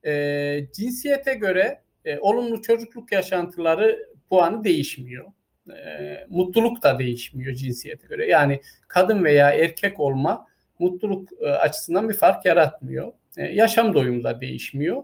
E, 0.07 0.67
cinsiyete 0.77 1.35
göre 1.35 1.83
e, 2.05 2.19
olumlu 2.19 2.63
çocukluk 2.63 3.13
yaşantıları 3.13 4.09
puanı 4.29 4.65
değişmiyor 4.65 5.25
e, 5.71 6.27
mutluluk 6.29 6.83
da 6.83 6.99
değişmiyor 6.99 7.55
cinsiyete 7.55 8.07
göre. 8.07 8.27
Yani 8.27 8.61
kadın 8.89 9.25
veya 9.25 9.51
erkek 9.51 10.01
olma 10.01 10.47
mutluluk 10.79 11.29
e, 11.41 11.47
açısından 11.47 12.09
bir 12.09 12.15
fark 12.15 12.45
yaratmıyor. 12.45 13.13
E, 13.37 13.43
yaşam 13.43 13.95
doyumu 13.95 14.25
da 14.25 14.41
değişmiyor. 14.41 15.03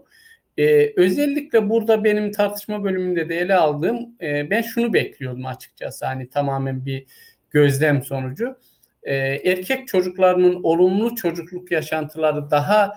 E, 0.57 0.93
özellikle 0.95 1.69
burada 1.69 2.03
benim 2.03 2.31
tartışma 2.31 2.83
bölümünde 2.83 3.29
de 3.29 3.39
ele 3.39 3.55
aldığım 3.55 4.15
e, 4.21 4.49
ben 4.49 4.61
şunu 4.61 4.93
bekliyordum 4.93 5.45
açıkçası 5.45 6.05
hani 6.05 6.29
tamamen 6.29 6.85
bir 6.85 7.05
gözlem 7.49 8.03
sonucu. 8.03 8.57
E, 9.03 9.15
erkek 9.51 9.87
çocuklarının 9.87 10.63
olumlu 10.63 11.15
çocukluk 11.15 11.71
yaşantıları 11.71 12.51
daha 12.51 12.93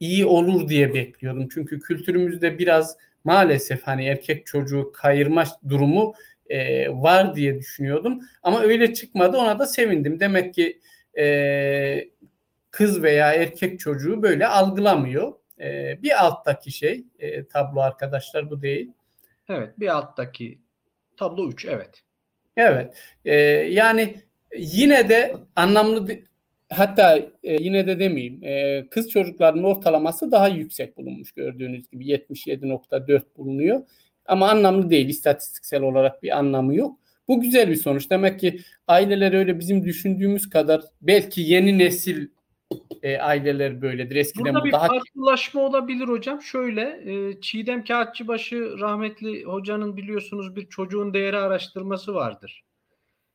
iyi 0.00 0.26
olur 0.26 0.68
diye 0.68 0.94
bekliyordum. 0.94 1.48
Çünkü 1.54 1.80
kültürümüzde 1.80 2.58
biraz 2.58 2.96
maalesef 3.24 3.82
hani 3.82 4.06
erkek 4.06 4.46
çocuğu 4.46 4.92
kayırma 4.94 5.44
durumu 5.68 6.14
e, 6.50 6.88
var 6.88 7.36
diye 7.36 7.58
düşünüyordum. 7.58 8.20
Ama 8.42 8.62
öyle 8.62 8.94
çıkmadı 8.94 9.36
ona 9.36 9.58
da 9.58 9.66
sevindim. 9.66 10.20
Demek 10.20 10.54
ki 10.54 10.80
e, 11.18 12.08
kız 12.70 13.02
veya 13.02 13.32
erkek 13.32 13.80
çocuğu 13.80 14.22
böyle 14.22 14.46
algılamıyor. 14.46 15.32
E, 15.60 15.98
bir 16.02 16.24
alttaki 16.24 16.72
şey 16.72 17.04
e, 17.18 17.44
tablo 17.44 17.80
arkadaşlar 17.80 18.50
bu 18.50 18.62
değil. 18.62 18.90
Evet 19.48 19.80
bir 19.80 19.88
alttaki 19.88 20.58
tablo 21.16 21.48
3 21.48 21.64
evet. 21.64 22.02
Evet 22.56 22.94
e, 23.24 23.34
yani 23.70 24.14
yine 24.58 25.08
de 25.08 25.36
anlamlı 25.56 26.08
hatta 26.70 27.18
e, 27.42 27.62
yine 27.62 27.86
de 27.86 27.98
demeyeyim 27.98 28.44
e, 28.44 28.86
kız 28.90 29.10
çocuklarının 29.10 29.62
ortalaması 29.62 30.32
daha 30.32 30.48
yüksek 30.48 30.96
bulunmuş 30.96 31.32
gördüğünüz 31.32 31.90
gibi 31.90 32.06
77.4 32.06 33.22
bulunuyor. 33.36 33.82
Ama 34.26 34.50
anlamlı 34.50 34.90
değil 34.90 35.08
istatistiksel 35.08 35.82
olarak 35.82 36.22
bir 36.22 36.38
anlamı 36.38 36.74
yok. 36.74 36.98
Bu 37.28 37.40
güzel 37.40 37.68
bir 37.68 37.76
sonuç. 37.76 38.10
Demek 38.10 38.40
ki 38.40 38.60
aileler 38.88 39.32
öyle 39.32 39.58
bizim 39.58 39.84
düşündüğümüz 39.84 40.50
kadar 40.50 40.82
belki 41.02 41.40
yeni 41.40 41.78
nesil 41.78 42.28
e, 43.04 43.18
aileler 43.18 43.82
böyledir. 43.82 44.16
Eskiden 44.16 44.44
Burada 44.44 44.60
bu 44.60 44.64
bir 44.64 44.72
daha 44.72 44.86
farklılaşma 44.86 45.60
olabilir 45.60 46.08
hocam. 46.08 46.42
Şöyle 46.42 47.02
e, 47.04 47.40
Çiğdem 47.40 47.84
Kağıtçıbaşı 47.84 48.78
rahmetli 48.78 49.44
hocanın 49.44 49.96
biliyorsunuz 49.96 50.56
bir 50.56 50.68
çocuğun 50.68 51.14
değeri 51.14 51.36
araştırması 51.36 52.14
vardır. 52.14 52.64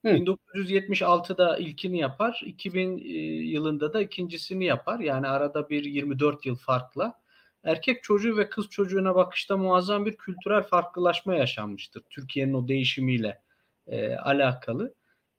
Hı. 0.05 0.09
1976'da 0.09 1.57
ilkini 1.57 1.99
yapar, 1.99 2.41
2000 2.45 2.97
e, 2.97 3.01
yılında 3.49 3.93
da 3.93 4.01
ikincisini 4.01 4.65
yapar. 4.65 4.99
Yani 4.99 5.27
arada 5.27 5.69
bir 5.69 5.83
24 5.83 6.45
yıl 6.45 6.55
farkla. 6.55 7.19
Erkek 7.63 8.03
çocuğu 8.03 8.37
ve 8.37 8.49
kız 8.49 8.69
çocuğuna 8.69 9.15
bakışta 9.15 9.57
muazzam 9.57 10.05
bir 10.05 10.17
kültürel 10.17 10.63
farklılaşma 10.63 11.35
yaşanmıştır. 11.35 12.03
Türkiye'nin 12.09 12.53
o 12.53 12.67
değişimiyle 12.67 13.41
e, 13.87 14.15
alakalı. 14.15 14.93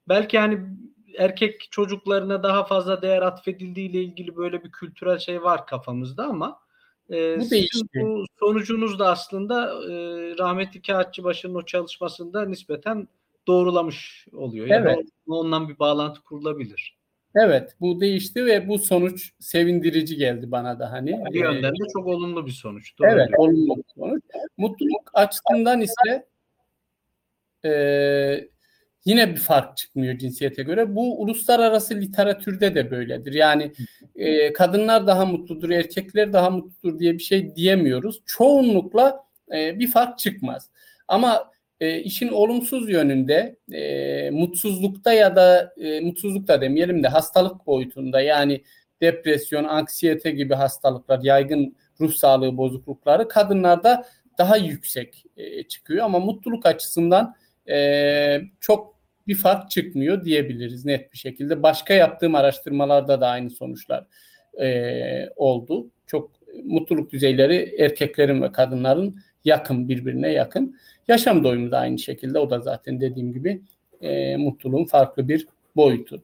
Belki 0.08 0.38
hani 0.38 0.60
erkek 1.18 1.68
çocuklarına 1.70 2.42
daha 2.42 2.64
fazla 2.64 3.02
değer 3.02 3.22
atfedildiği 3.22 3.90
ile 3.90 4.02
ilgili 4.02 4.36
böyle 4.36 4.64
bir 4.64 4.72
kültürel 4.72 5.18
şey 5.18 5.42
var 5.42 5.66
kafamızda 5.66 6.24
ama 6.24 6.60
e, 7.10 7.40
Bu 7.40 7.44
sizin 7.44 7.88
bu 7.94 8.24
sonucunuz 8.40 8.98
da 8.98 9.10
aslında 9.10 9.64
e, 9.64 9.94
rahmetli 10.38 10.82
Kağıtçıbaşı'nın 10.82 11.54
o 11.54 11.62
çalışmasında 11.62 12.44
nispeten 12.44 13.08
doğrulamış 13.46 14.26
oluyor. 14.32 14.68
Evet. 14.70 14.98
ondan 15.26 15.68
bir 15.68 15.78
bağlantı 15.78 16.22
kurulabilir. 16.22 16.98
evet 17.34 17.76
bu 17.80 18.00
değişti 18.00 18.46
ve 18.46 18.68
bu 18.68 18.78
sonuç 18.78 19.32
sevindirici 19.38 20.16
geldi 20.16 20.50
bana 20.50 20.78
da 20.78 20.92
hani. 20.92 21.24
Bir 21.32 21.40
yönden 21.40 21.72
de 21.72 21.84
çok 21.92 22.06
olumlu 22.06 22.46
bir 22.46 22.50
sonuç. 22.52 22.98
Doğru 22.98 23.08
Evet, 23.08 23.28
diyor. 23.28 23.38
olumlu 23.38 23.76
bir 23.76 23.84
sonuç. 23.94 24.22
Mutluluk 24.56 25.10
açısından 25.14 25.80
ise 25.80 26.26
e, 27.64 27.70
yine 29.04 29.30
bir 29.30 29.40
fark 29.40 29.76
çıkmıyor 29.76 30.18
cinsiyete 30.18 30.62
göre. 30.62 30.94
Bu 30.94 31.22
uluslararası 31.22 31.94
literatürde 31.94 32.74
de 32.74 32.90
böyledir. 32.90 33.32
Yani 33.32 33.72
e, 34.16 34.52
kadınlar 34.52 35.06
daha 35.06 35.26
mutludur, 35.26 35.70
erkekler 35.70 36.32
daha 36.32 36.50
mutludur 36.50 36.98
diye 36.98 37.12
bir 37.12 37.22
şey 37.22 37.56
diyemiyoruz. 37.56 38.20
Çoğunlukla 38.26 39.24
e, 39.54 39.78
bir 39.78 39.88
fark 39.88 40.18
çıkmaz. 40.18 40.70
Ama 41.08 41.50
e, 41.80 41.98
işin 41.98 42.28
olumsuz 42.28 42.90
yönünde 42.90 43.56
e, 43.72 44.30
mutsuzlukta 44.30 45.12
ya 45.12 45.36
da 45.36 45.74
e, 45.76 46.00
mutsuzlukta 46.00 46.60
demeyelim 46.60 47.02
de 47.02 47.08
hastalık 47.08 47.66
boyutunda 47.66 48.20
yani 48.20 48.62
depresyon, 49.02 49.64
anksiyete 49.64 50.30
gibi 50.30 50.54
hastalıklar, 50.54 51.20
yaygın 51.22 51.76
ruh 52.00 52.12
sağlığı 52.12 52.56
bozuklukları 52.56 53.28
kadınlarda 53.28 54.06
daha 54.38 54.56
yüksek 54.56 55.24
e, 55.36 55.62
çıkıyor 55.62 56.04
ama 56.04 56.18
mutluluk 56.18 56.66
açısından 56.66 57.34
e, 57.70 58.40
çok 58.60 59.00
bir 59.26 59.34
fark 59.34 59.70
çıkmıyor 59.70 60.24
diyebiliriz 60.24 60.84
net 60.84 61.12
bir 61.12 61.18
şekilde. 61.18 61.62
Başka 61.62 61.94
yaptığım 61.94 62.34
araştırmalarda 62.34 63.20
da 63.20 63.28
aynı 63.28 63.50
sonuçlar 63.50 64.06
e, 64.60 65.28
oldu. 65.36 65.86
Çok 66.06 66.30
mutluluk 66.64 67.12
düzeyleri 67.12 67.74
erkeklerin 67.78 68.42
ve 68.42 68.52
kadınların 68.52 69.20
yakın 69.44 69.88
birbirine 69.88 70.32
yakın. 70.32 70.76
Yaşam 71.08 71.44
doyumu 71.44 71.70
da 71.70 71.78
aynı 71.78 71.98
şekilde 71.98 72.38
o 72.38 72.50
da 72.50 72.60
zaten 72.60 73.00
dediğim 73.00 73.32
gibi 73.32 73.62
e, 74.00 74.36
mutluluğun 74.36 74.84
farklı 74.84 75.28
bir 75.28 75.46
boyutu. 75.76 76.22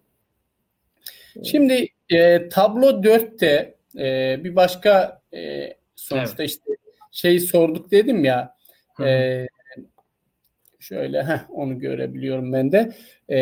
Şimdi 1.45 1.89
e, 2.11 2.49
tablo 2.49 3.03
4'te 3.03 3.75
e, 3.99 4.45
bir 4.45 4.57
başka 4.57 5.21
e, 5.35 5.73
sonuçta 5.97 6.43
işte 6.43 6.65
şeyi 7.13 7.41
sorduk 7.41 7.91
dedim 7.91 8.25
ya 8.25 8.57
Hı 8.95 9.03
hı. 9.03 9.09
e, 9.09 9.49
şöyle 10.89 11.23
heh, 11.23 11.51
onu 11.51 11.79
görebiliyorum 11.79 12.53
ben 12.53 12.73
de. 12.73 12.93
E, 13.31 13.39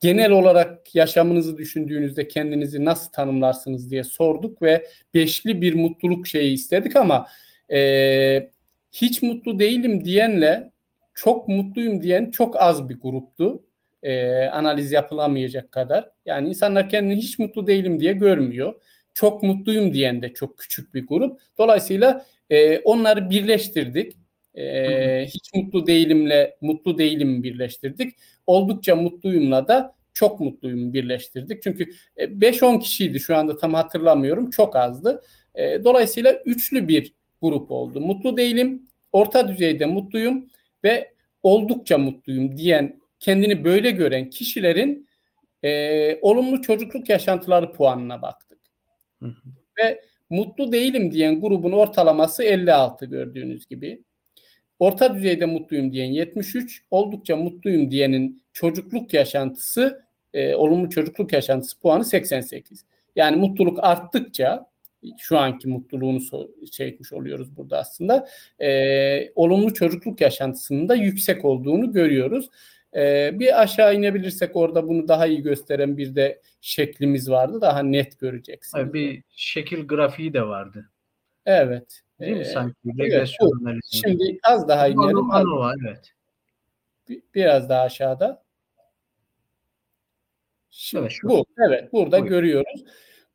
genel 0.00 0.30
olarak 0.30 0.94
yaşamınızı 0.94 1.58
düşündüğünüzde 1.58 2.28
kendinizi 2.28 2.84
nasıl 2.84 3.12
tanımlarsınız 3.12 3.90
diye 3.90 4.04
sorduk 4.04 4.62
ve 4.62 4.86
beşli 5.14 5.62
bir 5.62 5.74
mutluluk 5.74 6.26
şeyi 6.26 6.54
istedik 6.54 6.96
ama 6.96 7.26
e, 7.72 8.50
hiç 8.92 9.22
mutlu 9.22 9.58
değilim 9.58 10.04
diyenle 10.04 10.70
çok 11.14 11.48
mutluyum 11.48 12.02
diyen 12.02 12.30
çok 12.30 12.62
az 12.62 12.88
bir 12.88 13.00
gruptu. 13.00 13.62
E, 14.02 14.44
analiz 14.44 14.92
yapılamayacak 14.92 15.72
kadar. 15.72 16.10
Yani 16.26 16.48
insanlar 16.48 16.88
kendini 16.88 17.16
hiç 17.16 17.38
mutlu 17.38 17.66
değilim 17.66 18.00
diye 18.00 18.12
görmüyor. 18.12 18.74
Çok 19.14 19.42
mutluyum 19.42 19.94
diyen 19.94 20.22
de 20.22 20.34
çok 20.34 20.58
küçük 20.58 20.94
bir 20.94 21.06
grup. 21.06 21.40
Dolayısıyla 21.58 22.26
e, 22.50 22.78
onları 22.78 23.30
birleştirdik. 23.30 24.16
E, 24.54 25.26
hiç 25.26 25.54
mutlu 25.54 25.86
değilimle 25.86 26.56
mutlu 26.60 26.98
değilim 26.98 27.42
birleştirdik. 27.42 28.14
Oldukça 28.46 28.96
mutluyumla 28.96 29.68
da 29.68 29.94
çok 30.14 30.40
mutluyum 30.40 30.92
birleştirdik. 30.92 31.62
Çünkü 31.62 31.90
e, 32.16 32.24
5-10 32.24 32.80
kişiydi 32.80 33.20
şu 33.20 33.36
anda 33.36 33.56
tam 33.56 33.74
hatırlamıyorum. 33.74 34.50
Çok 34.50 34.76
azdı. 34.76 35.22
E, 35.54 35.84
dolayısıyla 35.84 36.42
üçlü 36.44 36.88
bir 36.88 37.14
grup 37.42 37.70
oldu. 37.70 38.00
Mutlu 38.00 38.36
değilim, 38.36 38.88
orta 39.12 39.48
düzeyde 39.48 39.86
mutluyum 39.86 40.50
ve 40.84 41.14
oldukça 41.42 41.98
mutluyum 41.98 42.56
diyen, 42.56 43.00
kendini 43.20 43.64
böyle 43.64 43.90
gören 43.90 44.30
kişilerin 44.30 45.08
e, 45.62 46.18
olumlu 46.20 46.62
çocukluk 46.62 47.08
yaşantıları 47.08 47.72
puanına 47.72 48.22
baktık. 48.22 48.58
Hı 49.22 49.26
hı. 49.26 49.50
Ve 49.78 50.02
mutlu 50.30 50.72
değilim 50.72 51.12
diyen 51.12 51.40
grubun 51.40 51.72
ortalaması 51.72 52.44
56 52.44 53.06
gördüğünüz 53.06 53.66
gibi. 53.66 54.02
Orta 54.78 55.14
düzeyde 55.14 55.46
mutluyum 55.46 55.92
diyen 55.92 56.06
73, 56.06 56.82
oldukça 56.90 57.36
mutluyum 57.36 57.90
diyenin 57.90 58.42
çocukluk 58.52 59.14
yaşantısı, 59.14 60.04
e, 60.32 60.54
olumlu 60.54 60.90
çocukluk 60.90 61.32
yaşantısı 61.32 61.80
puanı 61.80 62.04
88. 62.04 62.84
Yani 63.16 63.36
mutluluk 63.36 63.78
arttıkça 63.82 64.66
şu 65.18 65.38
anki 65.38 65.68
mutluluğunu 65.68 66.18
so- 66.18 66.84
etmiş 66.84 67.12
oluyoruz 67.12 67.56
burada 67.56 67.78
aslında. 67.78 68.28
E, 68.60 69.32
olumlu 69.34 69.74
çocukluk 69.74 70.20
yaşantısının 70.20 70.88
da 70.88 70.94
yüksek 70.94 71.44
olduğunu 71.44 71.92
görüyoruz. 71.92 72.50
E, 72.96 73.30
bir 73.38 73.62
aşağı 73.62 73.94
inebilirsek 73.94 74.56
orada 74.56 74.88
bunu 74.88 75.08
daha 75.08 75.26
iyi 75.26 75.42
gösteren 75.42 75.96
bir 75.96 76.14
de 76.14 76.40
şeklimiz 76.60 77.30
vardı. 77.30 77.60
Daha 77.60 77.82
net 77.82 78.20
göreceksiniz. 78.20 78.92
Bir 78.94 79.22
şekil 79.30 79.86
grafiği 79.86 80.32
de 80.32 80.42
vardı. 80.42 80.90
Evet. 81.46 82.00
Değil 82.20 82.32
mi 82.36 82.40
Ee, 82.40 82.44
sanki? 82.44 82.76
evet, 82.86 82.98
Regresyon 82.98 83.60
analizi. 83.60 83.96
Şimdi 83.96 84.38
az 84.44 84.68
daha 84.68 84.88
inelim. 84.88 85.30
Anova, 85.30 85.72
evet. 85.84 86.10
Bir- 87.08 87.22
Biraz 87.34 87.68
daha 87.68 87.82
aşağıda. 87.82 88.44
Şimdi 90.70 91.02
Evet, 91.02 91.12
şu. 91.12 91.28
bu. 91.28 91.44
Evet, 91.68 91.92
burada 91.92 92.20
Buyur. 92.20 92.30
görüyoruz. 92.30 92.84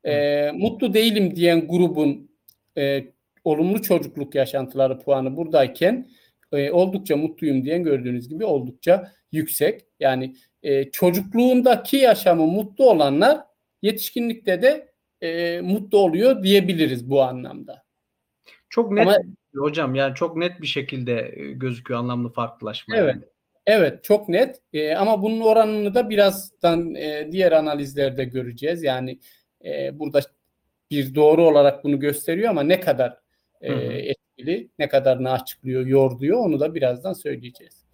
Ee, 0.04 0.50
mutlu 0.54 0.94
değilim 0.94 1.36
diyen 1.36 1.68
grubun 1.68 2.30
e, 2.78 3.04
olumlu 3.44 3.82
çocukluk 3.82 4.34
yaşantıları 4.34 4.98
puanı 4.98 5.36
buradayken 5.36 6.10
e, 6.52 6.70
oldukça 6.70 7.16
mutluyum 7.16 7.64
diyen 7.64 7.82
gördüğünüz 7.82 8.28
gibi 8.28 8.44
oldukça 8.44 9.12
yüksek. 9.32 9.80
Yani 10.00 10.36
e, 10.62 10.90
çocukluğundaki 10.90 11.96
yaşamı 11.96 12.46
mutlu 12.46 12.90
olanlar 12.90 13.38
yetişkinlikte 13.82 14.62
de 14.62 14.92
e, 15.20 15.60
mutlu 15.60 15.98
oluyor 15.98 16.42
diyebiliriz 16.42 17.10
bu 17.10 17.22
anlamda. 17.22 17.82
Çok 18.70 18.92
net 18.92 19.06
Ama- 19.06 19.16
hocam 19.56 19.94
yani 19.94 20.14
çok 20.14 20.36
net 20.36 20.60
bir 20.60 20.66
şekilde 20.66 21.32
e, 21.36 21.52
gözüküyor 21.52 22.00
anlamlı 22.00 22.32
farklılaşma. 22.32 22.96
Evet. 22.96 23.14
yani. 23.14 23.24
Evet 23.66 24.04
çok 24.04 24.28
net 24.28 24.60
Ee, 24.72 24.94
ama 24.94 25.22
bunun 25.22 25.40
oranını 25.40 25.94
da 25.94 26.10
birazdan 26.10 26.94
e, 26.94 27.28
diğer 27.32 27.52
analizlerde 27.52 28.24
göreceğiz. 28.24 28.82
Yani 28.82 29.18
e, 29.64 29.98
burada 29.98 30.20
bir 30.90 31.14
doğru 31.14 31.42
olarak 31.42 31.84
bunu 31.84 32.00
gösteriyor 32.00 32.50
ama 32.50 32.62
ne 32.62 32.80
kadar 32.80 33.18
e, 33.60 33.72
etkili, 33.72 34.68
ne 34.78 34.88
kadarını 34.88 35.32
açıklıyor, 35.32 35.86
yorduyor 35.86 36.38
onu 36.38 36.60
da 36.60 36.74
birazdan 36.74 37.12
söyleyeceğiz. 37.12 37.84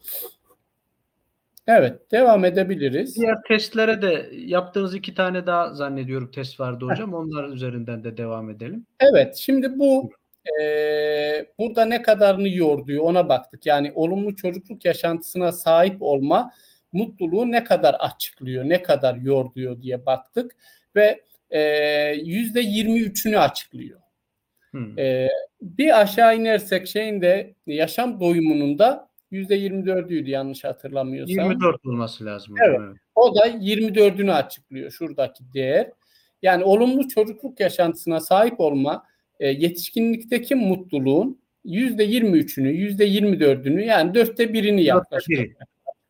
Evet 1.66 2.12
devam 2.12 2.44
edebiliriz. 2.44 3.16
Diğer 3.16 3.36
testlere 3.48 4.02
de 4.02 4.30
yaptığınız 4.32 4.94
iki 4.94 5.14
tane 5.14 5.46
daha 5.46 5.74
zannediyorum 5.74 6.30
test 6.30 6.60
vardı 6.60 6.84
hocam. 6.84 7.14
Onlar 7.14 7.48
üzerinden 7.48 8.04
de 8.04 8.16
devam 8.16 8.50
edelim. 8.50 8.86
Evet, 9.00 9.36
şimdi 9.36 9.78
bu 9.78 10.10
e, 10.62 11.46
burada 11.58 11.84
ne 11.84 12.02
kadarını 12.02 12.48
yorduyor 12.48 13.04
ona 13.04 13.28
baktık. 13.28 13.66
Yani 13.66 13.92
olumlu 13.94 14.36
çocukluk 14.36 14.84
yaşantısına 14.84 15.52
sahip 15.52 16.02
olma 16.02 16.52
mutluluğu 16.92 17.52
ne 17.52 17.64
kadar 17.64 17.94
açıklıyor, 17.94 18.64
ne 18.64 18.82
kadar 18.82 19.14
yorduyor 19.14 19.82
diye 19.82 20.06
baktık 20.06 20.56
ve 20.96 21.20
yüzde 22.24 22.62
23'ünü 22.62 23.38
açıklıyor. 23.38 24.00
Hmm. 24.70 24.98
E, 24.98 25.28
bir 25.62 26.00
aşağı 26.00 26.36
inersek 26.36 26.86
şeyin 26.88 27.22
de 27.22 27.54
yaşam 27.66 28.20
doyumunun 28.20 28.78
da 28.78 29.08
%24'üydü 29.32 30.30
yanlış 30.30 30.64
hatırlamıyorsam. 30.64 31.50
24 31.50 31.86
olması 31.86 32.24
lazım. 32.24 32.54
Evet. 32.64 32.80
O 33.14 33.34
da 33.34 33.48
24'ünü 33.48 34.32
açıklıyor 34.32 34.90
şuradaki 34.90 35.44
değer. 35.54 35.90
Yani 36.42 36.64
olumlu 36.64 37.08
çocukluk 37.08 37.60
yaşantısına 37.60 38.20
sahip 38.20 38.60
olma 38.60 39.04
e, 39.40 39.48
yetişkinlikteki 39.48 40.54
mutluluğun 40.54 41.38
%23'ünü, 41.64 42.70
%24'ünü 42.72 43.84
yani 43.84 44.14
dörtte 44.14 44.52
birini 44.52 44.84
yaklaşık 44.84 45.56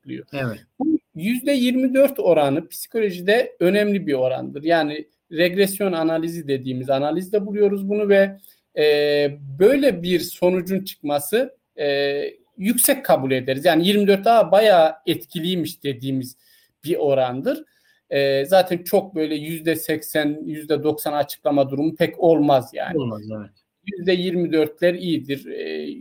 açıklıyor. 0.07 0.27
Evet. 0.33 0.67
Bu 0.79 0.99
%24 1.17 2.21
oranı 2.21 2.69
psikolojide 2.69 3.57
önemli 3.61 4.07
bir 4.07 4.15
orandır. 4.15 4.63
Yani 4.63 5.09
regresyon 5.33 5.93
analizi 5.93 6.49
dediğimiz 6.49 6.91
analizde 6.91 7.47
buluyoruz 7.47 7.89
bunu 7.89 8.09
ve 8.09 8.39
e, 8.79 9.39
böyle 9.59 10.03
bir 10.03 10.21
sonucun 10.21 10.85
çıkması 10.85 11.57
e, 11.79 12.23
yüksek 12.59 13.05
kabul 13.05 13.31
ederiz. 13.31 13.65
Yani 13.65 13.89
24 13.89 14.25
daha 14.25 14.53
bayağı 14.53 14.95
etkiliymiş 15.07 15.83
dediğimiz 15.83 16.37
bir 16.85 16.97
orandır. 16.97 17.65
E, 18.11 18.45
zaten 18.45 18.79
çok 18.79 19.15
böyle 19.15 19.35
yüzde 19.35 19.77
80, 19.77 20.43
yüzde 20.45 20.83
90 20.83 21.13
açıklama 21.13 21.71
durumu 21.71 21.97
pek 21.97 22.21
olmaz 22.21 22.71
yani. 22.75 22.99
Olmaz 22.99 23.23
evet. 23.41 23.51
Yüzde 23.87 24.15
24'ler 24.15 24.99
iyidir. 24.99 25.45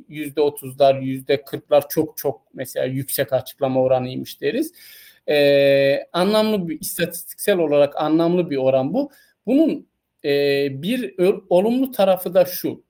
Yüzde 0.10 0.42
30'lar, 0.42 1.04
yüzde 1.04 1.36
40'lar 1.36 1.84
çok 1.90 2.18
çok 2.18 2.42
mesela 2.54 2.86
yüksek 2.86 3.34
açıklama 3.34 3.82
oranıymış 3.82 4.42
deriz. 4.42 4.74
Ee, 5.30 6.08
anlamlı 6.14 6.70
bir 6.70 6.80
istatistiksel 6.80 7.58
olarak 7.58 8.02
anlamlı 8.02 8.50
bir 8.50 8.58
oran 8.58 8.94
bu. 8.94 9.12
Bunun 9.46 9.88
e, 10.26 10.68
bir 10.82 11.16
olumlu 11.50 11.92
tarafı 11.92 12.34
da 12.34 12.46
şu. 12.46 12.84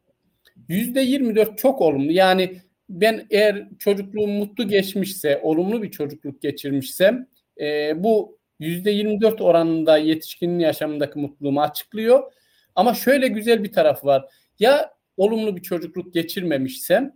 Yüzde 0.67 1.01
24 1.01 1.57
çok 1.57 1.81
olumlu. 1.81 2.11
Yani 2.11 2.61
ben 2.89 3.27
eğer 3.29 3.69
çocukluğum 3.79 4.27
mutlu 4.27 4.67
geçmişse, 4.67 5.39
olumlu 5.43 5.83
bir 5.83 5.91
çocukluk 5.91 6.41
geçirmişsem 6.41 7.27
e, 7.61 7.93
bu 8.03 8.34
%24 8.59 9.43
oranında 9.43 9.97
yetişkinin 9.97 10.59
yaşamındaki 10.59 11.19
mutluluğumu 11.19 11.61
açıklıyor. 11.61 12.31
Ama 12.75 12.93
şöyle 12.93 13.27
güzel 13.27 13.63
bir 13.63 13.71
tarafı 13.71 14.07
var. 14.07 14.25
Ya 14.59 14.93
olumlu 15.17 15.55
bir 15.55 15.61
çocukluk 15.61 16.13
geçirmemişsem 16.13 17.15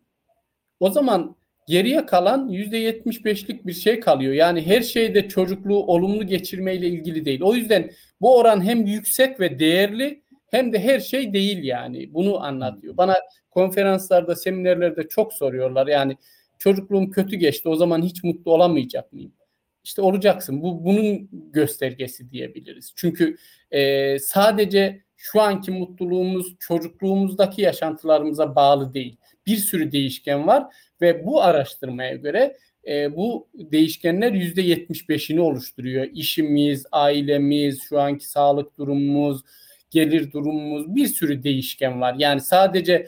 o 0.80 0.90
zaman 0.90 1.36
geriye 1.68 2.06
kalan 2.06 2.50
%75'lik 2.50 3.68
bir 3.68 3.74
şey 3.74 4.00
kalıyor. 4.00 4.34
Yani 4.34 4.66
her 4.66 4.82
şeyde 4.82 5.28
çocukluğu 5.28 5.86
olumlu 5.86 6.28
geçirmeyle 6.28 6.88
ilgili 6.88 7.26
değil. 7.26 7.42
O 7.42 7.56
yüzden 7.56 7.92
bu 8.22 8.38
oran 8.38 8.64
hem 8.64 8.86
yüksek 8.86 9.40
ve 9.40 9.60
değerli 9.60 10.22
hem 10.52 10.74
de 10.74 10.80
her 10.80 11.00
şey 11.00 11.34
değil 11.34 11.64
yani. 11.64 12.14
Bunu 12.14 12.44
anlatıyor. 12.44 12.98
Bana 12.98 13.16
konferanslarda, 13.52 14.36
seminerlerde 14.36 15.08
çok 15.08 15.34
soruyorlar. 15.34 15.88
Yani 15.88 16.18
çocukluğum 16.58 17.10
kötü 17.10 17.36
geçti 17.36 17.70
o 17.70 17.76
zaman 17.76 18.02
hiç 18.02 18.24
mutlu 18.24 18.54
olamayacak 18.54 19.14
mıyım? 19.14 19.32
İşte 19.90 20.02
olacaksın. 20.02 20.62
Bu 20.62 20.86
bunun 20.86 21.30
göstergesi 21.32 22.32
diyebiliriz. 22.32 22.94
Çünkü 22.96 23.38
e, 23.72 24.20
sadece 24.20 25.02
şu 25.18 25.42
anki 25.42 25.72
mutluluğumuz 25.72 26.56
çocukluğumuzdaki 26.60 27.62
yaşantılarımıza 27.62 28.56
bağlı 28.56 28.94
değil. 28.94 29.18
Bir 29.48 29.58
sürü 29.58 29.92
değişken 29.92 30.48
var 30.48 30.64
ve 31.02 31.26
bu 31.26 31.42
araştırmaya 31.42 32.16
göre 32.16 32.58
e, 32.88 33.16
bu 33.16 33.48
değişkenler 33.54 34.32
yüzde 34.32 34.62
75'ini 34.62 35.40
oluşturuyor. 35.40 36.08
İşimiz, 36.14 36.86
ailemiz, 36.92 37.82
şu 37.82 38.00
anki 38.00 38.28
sağlık 38.28 38.78
durumumuz, 38.78 39.42
gelir 39.92 40.32
durumumuz 40.32 40.96
bir 40.96 41.08
sürü 41.08 41.44
değişken 41.44 42.02
var. 42.02 42.16
Yani 42.18 42.42
sadece 42.42 43.08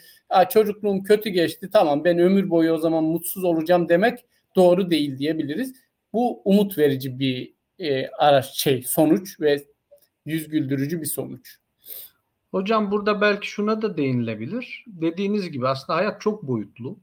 çocukluğum 0.49 1.03
kötü 1.03 1.29
geçti 1.29 1.69
tamam 1.73 2.03
ben 2.03 2.19
ömür 2.19 2.49
boyu 2.49 2.71
o 2.71 2.77
zaman 2.77 3.03
mutsuz 3.03 3.43
olacağım 3.43 3.89
demek 3.89 4.19
doğru 4.55 4.91
değil 4.91 5.17
diyebiliriz. 5.17 5.73
Bu 6.13 6.41
umut 6.45 6.77
verici 6.77 7.19
bir 7.19 7.53
e, 7.79 8.07
araç 8.07 8.45
şey 8.45 8.83
sonuç 8.83 9.41
ve 9.41 9.63
yüz 10.25 10.47
güldürücü 10.47 11.01
bir 11.01 11.05
sonuç. 11.05 11.57
Hocam 12.51 12.91
burada 12.91 13.21
belki 13.21 13.47
şuna 13.47 13.81
da 13.81 13.97
değinilebilir. 13.97 14.85
Dediğiniz 14.87 15.51
gibi 15.51 15.67
aslında 15.67 15.99
hayat 15.99 16.21
çok 16.21 16.43
boyutlu. 16.43 16.99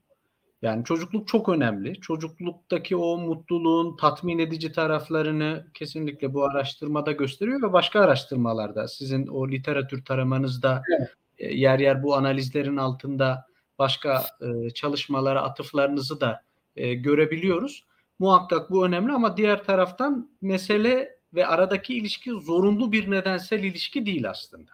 Yani 0.62 0.84
çocukluk 0.84 1.28
çok 1.28 1.48
önemli. 1.48 2.00
Çocukluktaki 2.00 2.96
o 2.96 3.18
mutluluğun 3.18 3.96
tatmin 3.96 4.38
edici 4.38 4.72
taraflarını 4.72 5.66
kesinlikle 5.74 6.34
bu 6.34 6.44
araştırmada 6.44 7.12
gösteriyor 7.12 7.62
ve 7.62 7.72
başka 7.72 8.00
araştırmalarda 8.00 8.88
sizin 8.88 9.26
o 9.26 9.50
literatür 9.50 10.04
taramanızda 10.04 10.82
evet. 10.98 11.10
E, 11.38 11.54
yer 11.54 11.78
yer 11.78 12.02
bu 12.02 12.16
analizlerin 12.16 12.76
altında 12.76 13.46
başka 13.78 14.24
e, 14.40 14.70
çalışmalara 14.70 15.42
atıflarınızı 15.42 16.20
da 16.20 16.42
e, 16.76 16.94
görebiliyoruz. 16.94 17.84
Muhakkak 18.18 18.70
bu 18.70 18.86
önemli 18.86 19.12
ama 19.12 19.36
diğer 19.36 19.64
taraftan 19.64 20.30
mesele 20.40 21.18
ve 21.34 21.46
aradaki 21.46 21.94
ilişki 21.94 22.30
zorunlu 22.30 22.92
bir 22.92 23.10
nedensel 23.10 23.64
ilişki 23.64 24.06
değil 24.06 24.30
aslında. 24.30 24.70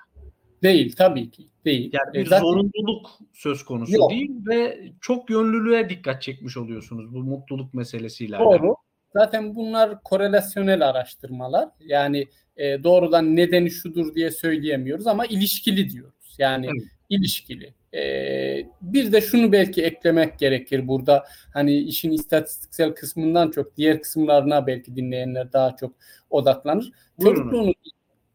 Değil 0.62 0.94
tabii 0.96 1.30
ki 1.30 1.48
değil. 1.64 1.90
Yani 1.92 2.12
bir 2.14 2.26
Zaten... 2.26 2.42
zorunluluk 2.42 3.10
söz 3.32 3.64
konusu 3.64 3.92
Yok. 3.92 4.10
değil 4.10 4.30
ve 4.48 4.88
çok 5.00 5.30
yönlülüğe 5.30 5.90
dikkat 5.90 6.22
çekmiş 6.22 6.56
oluyorsunuz 6.56 7.14
bu 7.14 7.18
mutluluk 7.18 7.74
meselesiyle. 7.74 8.38
Doğru. 8.38 8.74
Zaten 9.12 9.54
bunlar 9.54 10.02
korelasyonel 10.02 10.88
araştırmalar. 10.88 11.68
Yani 11.80 12.26
e, 12.56 12.84
doğrudan 12.84 13.36
nedeni 13.36 13.70
şudur 13.70 14.14
diye 14.14 14.30
söyleyemiyoruz 14.30 15.06
ama 15.06 15.26
ilişkili 15.26 15.90
diyoruz. 15.90 16.36
Yani 16.38 16.66
evet. 16.66 16.82
ilişkili. 17.08 17.74
E, 17.94 18.66
bir 18.82 19.12
de 19.12 19.20
şunu 19.20 19.52
belki 19.52 19.82
eklemek 19.82 20.38
gerekir 20.38 20.88
burada. 20.88 21.24
Hani 21.52 21.76
işin 21.76 22.10
istatistiksel 22.10 22.94
kısmından 22.94 23.50
çok 23.50 23.76
diğer 23.76 24.02
kısımlarına 24.02 24.66
belki 24.66 24.96
dinleyenler 24.96 25.52
daha 25.52 25.76
çok 25.76 25.94
odaklanır. 26.30 26.92
Çocukluğunuz 27.22 27.74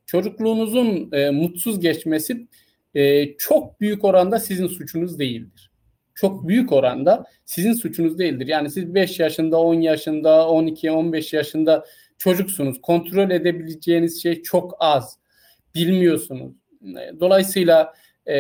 çocukluğunuzun 0.05 1.10
e, 1.12 1.30
mutsuz 1.30 1.80
geçmesi 1.80 2.47
e, 2.95 3.34
çok 3.38 3.82
büyük 3.82 4.05
oranda 4.05 4.39
sizin 4.39 4.68
suçunuz 4.68 5.20
değildir. 5.20 5.72
Çok 6.16 6.47
büyük 6.47 6.72
oranda 6.72 7.26
sizin 7.45 7.74
suçunuz 7.74 8.20
değildir. 8.20 8.47
Yani 8.47 8.70
siz 8.70 8.95
5 8.95 9.20
yaşında, 9.20 9.60
10 9.60 9.74
yaşında, 9.74 10.49
12, 10.49 10.91
15 10.91 11.34
yaşında 11.34 11.86
çocuksunuz. 12.18 12.82
Kontrol 12.82 13.32
edebileceğiniz 13.32 14.24
şey 14.24 14.41
çok 14.41 14.76
az. 14.80 15.18
Bilmiyorsunuz. 15.76 16.53
Dolayısıyla 17.20 17.93
e, 18.28 18.36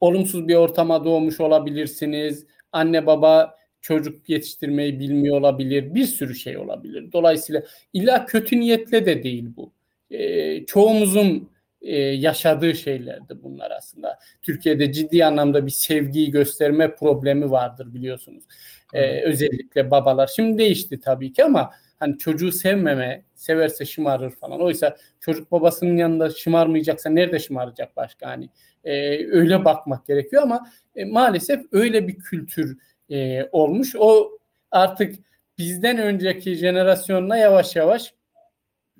olumsuz 0.00 0.48
bir 0.48 0.54
ortama 0.54 1.04
doğmuş 1.04 1.40
olabilirsiniz. 1.40 2.46
Anne 2.72 3.06
baba 3.06 3.54
çocuk 3.80 4.28
yetiştirmeyi 4.28 5.00
bilmiyor 5.00 5.36
olabilir. 5.36 5.94
Bir 5.94 6.04
sürü 6.04 6.34
şey 6.34 6.58
olabilir. 6.58 7.12
Dolayısıyla 7.12 7.62
illa 7.92 8.26
kötü 8.26 8.60
niyetle 8.60 9.06
de 9.06 9.22
değil 9.22 9.46
bu 9.56 9.72
e, 10.10 10.66
çoğumuzun 10.66 11.50
e, 11.82 11.96
yaşadığı 11.98 12.74
şeylerdi 12.74 13.42
bunlar 13.42 13.70
aslında. 13.70 14.18
Türkiye'de 14.42 14.92
ciddi 14.92 15.24
anlamda 15.24 15.66
bir 15.66 15.70
sevgiyi 15.70 16.30
gösterme 16.30 16.94
problemi 16.94 17.50
vardır 17.50 17.94
biliyorsunuz. 17.94 18.44
E, 18.92 19.22
özellikle 19.22 19.90
babalar. 19.90 20.26
Şimdi 20.26 20.58
değişti 20.58 21.00
tabii 21.00 21.32
ki 21.32 21.44
ama 21.44 21.70
hani 21.98 22.18
çocuğu 22.18 22.52
sevmeme, 22.52 23.24
severse 23.34 23.84
şımarır 23.84 24.30
falan. 24.30 24.60
Oysa 24.60 24.96
çocuk 25.20 25.52
babasının 25.52 25.96
yanında 25.96 26.30
şımarmayacaksa 26.30 27.10
nerede 27.10 27.38
şımaracak 27.38 27.96
başka? 27.96 28.26
Hani 28.28 28.48
e, 28.88 29.26
öyle 29.26 29.64
bakmak 29.64 30.06
gerekiyor 30.06 30.42
ama 30.42 30.66
e, 30.96 31.04
maalesef 31.04 31.60
öyle 31.72 32.08
bir 32.08 32.18
kültür 32.18 32.78
e, 33.10 33.44
olmuş. 33.52 33.96
O 33.98 34.38
artık 34.70 35.14
bizden 35.58 35.98
önceki 35.98 36.54
jenerasyonla 36.54 37.36
yavaş 37.36 37.76
yavaş 37.76 38.14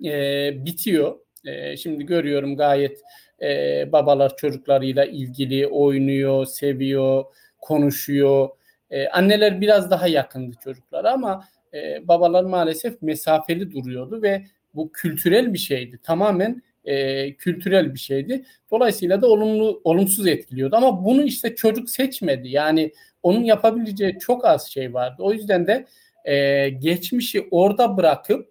e, 0.04 0.64
bitiyor. 0.64 1.18
E, 1.44 1.76
şimdi 1.76 2.06
görüyorum 2.06 2.56
gayet 2.56 3.00
e, 3.42 3.48
babalar 3.92 4.36
çocuklarıyla 4.36 5.04
ilgili 5.04 5.66
oynuyor, 5.66 6.46
seviyor, 6.46 7.24
konuşuyor. 7.60 8.48
E, 8.90 9.08
anneler 9.08 9.60
biraz 9.60 9.90
daha 9.90 10.08
yakındı 10.08 10.56
çocuklara 10.64 11.12
ama 11.12 11.44
e, 11.74 12.08
babalar 12.08 12.44
maalesef 12.44 13.02
mesafeli 13.02 13.72
duruyordu 13.72 14.22
ve 14.22 14.44
bu 14.74 14.92
kültürel 14.92 15.52
bir 15.52 15.58
şeydi. 15.58 15.98
Tamamen 16.02 16.62
e, 16.88 17.34
kültürel 17.34 17.94
bir 17.94 17.98
şeydi. 17.98 18.44
Dolayısıyla 18.70 19.22
da 19.22 19.26
olumlu 19.26 19.80
olumsuz 19.84 20.26
etkiliyordu. 20.26 20.76
Ama 20.76 21.04
bunu 21.04 21.22
işte 21.22 21.54
çocuk 21.54 21.90
seçmedi. 21.90 22.48
Yani 22.48 22.92
onun 23.22 23.44
yapabileceği 23.44 24.18
çok 24.18 24.44
az 24.44 24.70
şey 24.70 24.94
vardı. 24.94 25.16
O 25.22 25.32
yüzden 25.32 25.66
de 25.66 25.86
e, 26.24 26.68
geçmişi 26.68 27.48
orada 27.50 27.96
bırakıp 27.96 28.48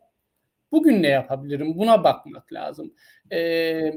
Bugün 0.72 1.04
ne 1.04 1.08
yapabilirim? 1.08 1.78
Buna 1.78 2.04
bakmak 2.04 2.54
lazım. 2.54 2.94
E, 3.32 3.94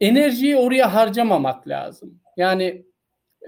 enerjiyi 0.00 0.56
oraya 0.56 0.94
harcamamak 0.94 1.68
lazım. 1.68 2.20
Yani 2.36 2.86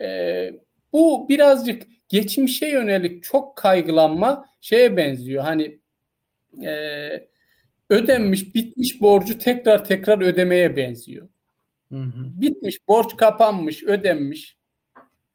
e, 0.01 0.51
bu 0.93 1.29
birazcık 1.29 1.83
geçmişe 2.09 2.69
yönelik 2.69 3.23
çok 3.23 3.57
kaygılanma 3.57 4.49
şeye 4.61 4.97
benziyor. 4.97 5.45
Hani 5.45 5.79
e, 6.65 7.29
ödenmiş, 7.91 8.55
bitmiş 8.55 9.01
borcu 9.01 9.39
tekrar 9.39 9.85
tekrar 9.85 10.21
ödemeye 10.21 10.77
benziyor. 10.77 11.29
Hı 11.93 11.99
hı. 11.99 12.41
Bitmiş, 12.41 12.89
borç 12.89 13.17
kapanmış, 13.17 13.85
ödenmiş. 13.85 14.57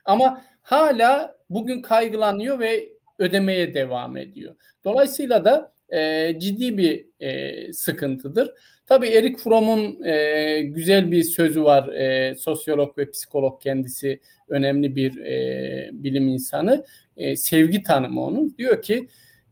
Ama 0.06 0.42
hala 0.62 1.36
bugün 1.50 1.82
kaygılanıyor 1.82 2.60
ve 2.60 2.90
ödemeye 3.20 3.74
devam 3.74 4.18
ediyor. 4.18 4.56
Dolayısıyla 4.86 5.46
da 5.46 5.74
e, 5.90 6.34
ciddi 6.40 6.78
bir 6.78 7.06
e, 7.20 7.74
sıkıntıdır. 7.74 8.52
Tabii 8.86 9.08
Erik 9.08 9.40
Fromm'un 9.40 10.04
e, 10.04 10.62
güzel 10.62 11.12
bir 11.12 11.24
sözü 11.24 11.64
var. 11.64 11.88
E, 11.88 12.36
sosyolog 12.36 12.98
ve 12.98 13.12
psikolog 13.12 13.62
kendisi 13.62 14.20
önemli 14.50 14.96
bir 14.96 15.18
e, 15.18 15.90
bilim 15.94 16.28
insanı. 16.28 16.86
E, 17.18 17.36
sevgi 17.36 17.84
tanımı 17.84 18.26
onun. 18.26 18.56
Diyor 18.58 18.82
ki 18.82 19.08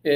e, 0.06 0.14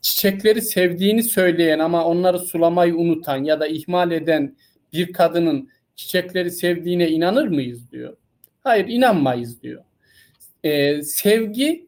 çiçekleri 0.00 0.62
sevdiğini 0.62 1.22
söyleyen 1.22 1.78
ama 1.78 2.04
onları 2.04 2.38
sulamayı 2.38 2.96
unutan 2.96 3.44
ya 3.44 3.60
da 3.60 3.66
ihmal 3.66 4.10
eden 4.10 4.56
bir 4.92 5.12
kadının 5.12 5.70
çiçekleri 5.96 6.50
sevdiğine 6.50 7.08
inanır 7.08 7.48
mıyız 7.48 7.92
diyor. 7.92 8.16
Hayır 8.60 8.88
inanmayız 8.88 9.62
diyor. 9.62 9.84
E, 10.64 11.02
sevgi 11.02 11.86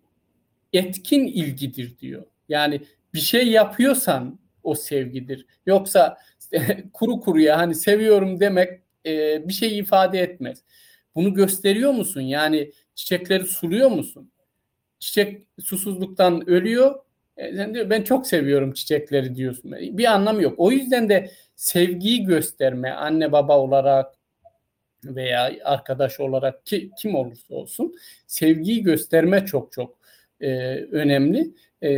etkin 0.73 1.27
ilgidir 1.27 1.99
diyor. 1.99 2.25
Yani 2.49 2.81
bir 3.15 3.21
şey 3.21 3.49
yapıyorsan 3.49 4.39
o 4.63 4.75
sevgidir. 4.75 5.47
Yoksa 5.67 6.19
kuru 6.93 7.21
kuruya 7.21 7.59
hani 7.59 7.75
seviyorum 7.75 8.41
demek 8.41 8.81
e, 9.07 9.49
bir 9.49 9.53
şey 9.53 9.79
ifade 9.79 10.21
etmez. 10.21 10.63
Bunu 11.15 11.35
gösteriyor 11.35 11.93
musun? 11.93 12.21
Yani 12.21 12.73
çiçekleri 12.95 13.47
suluyor 13.47 13.91
musun? 13.91 14.33
Çiçek 14.99 15.47
susuzluktan 15.61 16.49
ölüyor. 16.51 16.95
E, 17.37 17.57
sen 17.57 17.75
diyor 17.75 17.91
ben 17.91 18.03
çok 18.03 18.27
seviyorum 18.27 18.73
çiçekleri 18.73 19.37
diyorsun. 19.37 19.73
Bir 19.73 20.05
anlamı 20.05 20.43
yok. 20.43 20.55
O 20.57 20.71
yüzden 20.71 21.09
de 21.09 21.31
sevgiyi 21.57 22.25
gösterme 22.25 22.91
anne 22.91 23.33
baba 23.33 23.59
olarak 23.59 24.15
veya 25.05 25.53
arkadaş 25.65 26.21
olarak 26.21 26.67
ki, 26.67 26.91
kim 26.99 27.15
olursa 27.15 27.55
olsun 27.55 27.95
sevgiyi 28.27 28.83
gösterme 28.83 29.47
çok 29.47 29.73
çok 29.73 29.99
e, 30.41 30.51
önemli. 30.77 31.51
E, 31.83 31.91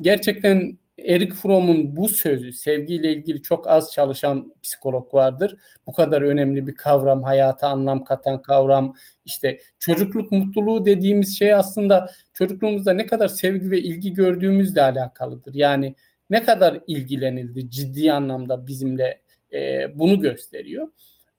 gerçekten 0.00 0.78
Erik 0.98 1.34
Fromm'un 1.34 1.96
bu 1.96 2.08
sözü 2.08 2.52
sevgiyle 2.52 3.12
ilgili 3.12 3.42
çok 3.42 3.68
az 3.68 3.92
çalışan 3.92 4.54
psikolog 4.62 5.14
vardır. 5.14 5.56
Bu 5.86 5.92
kadar 5.92 6.22
önemli 6.22 6.66
bir 6.66 6.74
kavram, 6.74 7.22
hayata 7.22 7.68
anlam 7.68 8.04
katan 8.04 8.42
kavram. 8.42 8.94
İşte 9.24 9.58
çocukluk 9.78 10.32
mutluluğu 10.32 10.86
dediğimiz 10.86 11.38
şey 11.38 11.54
aslında 11.54 12.10
çocukluğumuzda 12.34 12.92
ne 12.92 13.06
kadar 13.06 13.28
sevgi 13.28 13.70
ve 13.70 13.78
ilgi 13.78 14.12
gördüğümüzle 14.12 14.82
alakalıdır. 14.82 15.54
Yani 15.54 15.94
ne 16.30 16.42
kadar 16.42 16.80
ilgilenildi 16.86 17.70
ciddi 17.70 18.12
anlamda 18.12 18.66
bizimle 18.66 19.20
e, 19.52 19.86
bunu 19.98 20.20
gösteriyor. 20.20 20.88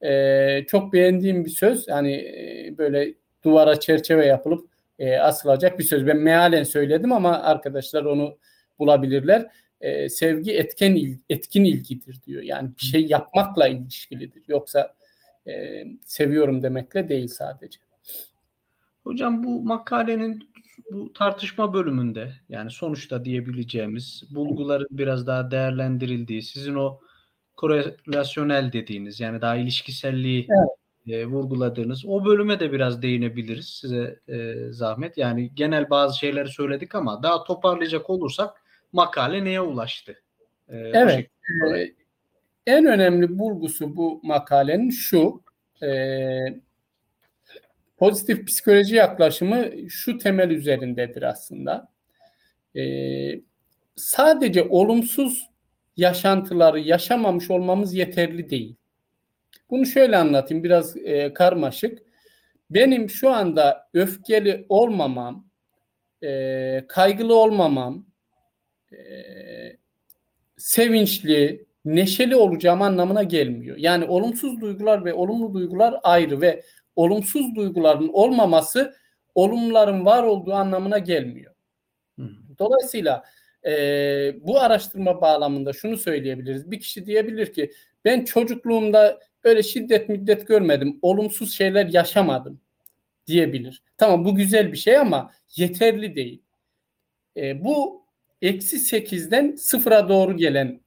E, 0.01 0.65
çok 0.67 0.93
beğendiğim 0.93 1.45
bir 1.45 1.49
söz. 1.49 1.87
Yani 1.87 2.13
e, 2.13 2.73
böyle 2.77 3.13
duvara 3.43 3.79
çerçeve 3.79 4.25
yapılıp 4.25 4.69
e, 4.99 5.17
asılacak 5.17 5.79
bir 5.79 5.83
söz. 5.83 6.07
Ben 6.07 6.17
mealen 6.17 6.63
söyledim 6.63 7.11
ama 7.11 7.41
arkadaşlar 7.41 8.03
onu 8.03 8.37
bulabilirler. 8.79 9.51
E, 9.81 10.09
sevgi 10.09 10.53
etken 10.53 11.19
etkin 11.29 11.63
ilgidir 11.63 12.21
diyor. 12.27 12.43
Yani 12.43 12.69
bir 12.77 12.83
şey 12.83 13.05
yapmakla 13.05 13.67
ilişkilidir. 13.67 14.43
Yoksa 14.47 14.93
e, 15.47 15.83
seviyorum 16.01 16.63
demekle 16.63 17.09
değil 17.09 17.27
sadece. 17.27 17.79
Hocam 19.03 19.43
bu 19.43 19.63
makalenin 19.63 20.49
bu 20.91 21.13
tartışma 21.13 21.73
bölümünde 21.73 22.33
yani 22.49 22.71
sonuçta 22.71 23.25
diyebileceğimiz 23.25 24.23
bulguların 24.29 24.87
biraz 24.91 25.27
daha 25.27 25.51
değerlendirildiği, 25.51 26.41
sizin 26.41 26.75
o 26.75 26.99
korelasyonel 27.55 28.73
dediğiniz 28.73 29.19
yani 29.19 29.41
daha 29.41 29.55
ilişkiselliği 29.55 30.47
evet 30.49 30.69
e, 31.07 31.25
vurguladığınız 31.25 32.05
o 32.05 32.25
bölüme 32.25 32.59
de 32.59 32.71
biraz 32.71 33.01
değinebiliriz 33.01 33.67
size 33.67 34.19
e, 34.27 34.55
zahmet. 34.71 35.17
Yani 35.17 35.51
genel 35.55 35.89
bazı 35.89 36.19
şeyleri 36.19 36.49
söyledik 36.49 36.95
ama 36.95 37.23
daha 37.23 37.43
toparlayacak 37.43 38.09
olursak 38.09 38.63
makale 38.93 39.43
neye 39.43 39.61
ulaştı? 39.61 40.21
E, 40.69 40.77
evet. 40.77 41.29
E, 41.75 41.93
en 42.67 42.85
önemli 42.85 43.39
bulgusu 43.39 43.95
bu 43.95 44.19
makalenin 44.23 44.89
şu. 44.89 45.43
E, 45.83 45.89
pozitif 47.97 48.47
psikoloji 48.47 48.95
yaklaşımı 48.95 49.89
şu 49.89 50.17
temel 50.17 50.49
üzerindedir 50.49 51.23
aslında. 51.23 51.91
E, 52.75 52.83
sadece 53.95 54.63
olumsuz 54.63 55.49
yaşantıları 55.97 56.79
yaşamamış 56.79 57.51
olmamız 57.51 57.93
yeterli 57.93 58.49
değil. 58.49 58.75
Bunu 59.69 59.85
şöyle 59.85 60.17
anlatayım 60.17 60.63
biraz 60.63 60.97
e, 60.97 61.33
karmaşık. 61.33 61.99
Benim 62.69 63.09
şu 63.09 63.29
anda 63.29 63.89
öfkeli 63.93 64.65
olmamam, 64.69 65.47
e, 66.23 66.85
kaygılı 66.87 67.35
olmamam, 67.35 68.05
e, 68.97 69.77
sevinçli, 70.57 71.65
neşeli 71.85 72.35
olacağım 72.35 72.81
anlamına 72.81 73.23
gelmiyor. 73.23 73.77
Yani 73.77 74.05
olumsuz 74.05 74.61
duygular 74.61 75.05
ve 75.05 75.13
olumlu 75.13 75.53
duygular 75.53 75.95
ayrı 76.03 76.41
ve 76.41 76.63
olumsuz 76.95 77.55
duyguların 77.55 78.09
olmaması 78.13 78.95
olumluların 79.35 80.05
var 80.05 80.23
olduğu 80.23 80.53
anlamına 80.53 80.99
gelmiyor. 80.99 81.55
Dolayısıyla 82.59 83.23
e, 83.65 83.71
bu 84.41 84.59
araştırma 84.59 85.21
bağlamında 85.21 85.73
şunu 85.73 85.97
söyleyebiliriz. 85.97 86.71
Bir 86.71 86.79
kişi 86.79 87.05
diyebilir 87.05 87.53
ki 87.53 87.71
ben 88.05 88.25
çocukluğumda 88.25 89.19
öyle 89.43 89.63
şiddet 89.63 90.09
müddet 90.09 90.47
görmedim. 90.47 90.99
Olumsuz 91.01 91.53
şeyler 91.53 91.85
yaşamadım 91.85 92.61
diyebilir. 93.27 93.83
Tamam 93.97 94.25
bu 94.25 94.35
güzel 94.35 94.71
bir 94.71 94.77
şey 94.77 94.97
ama 94.97 95.31
yeterli 95.55 96.15
değil. 96.15 96.41
E, 97.37 97.63
bu 97.63 98.04
eksi 98.47 98.79
sekizden 98.79 99.55
sıfıra 99.55 100.09
doğru 100.09 100.37
gelen 100.37 100.81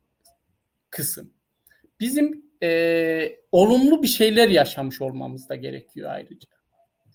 kısım. 0.91 1.33
Bizim 2.01 2.45
e, 2.63 3.37
olumlu 3.53 4.03
bir 4.03 4.09
şeyler 4.09 4.49
yaşamış 4.49 5.01
olmamız 5.01 5.49
da 5.49 5.55
gerekiyor 5.55 6.11
ayrıca. 6.11 6.49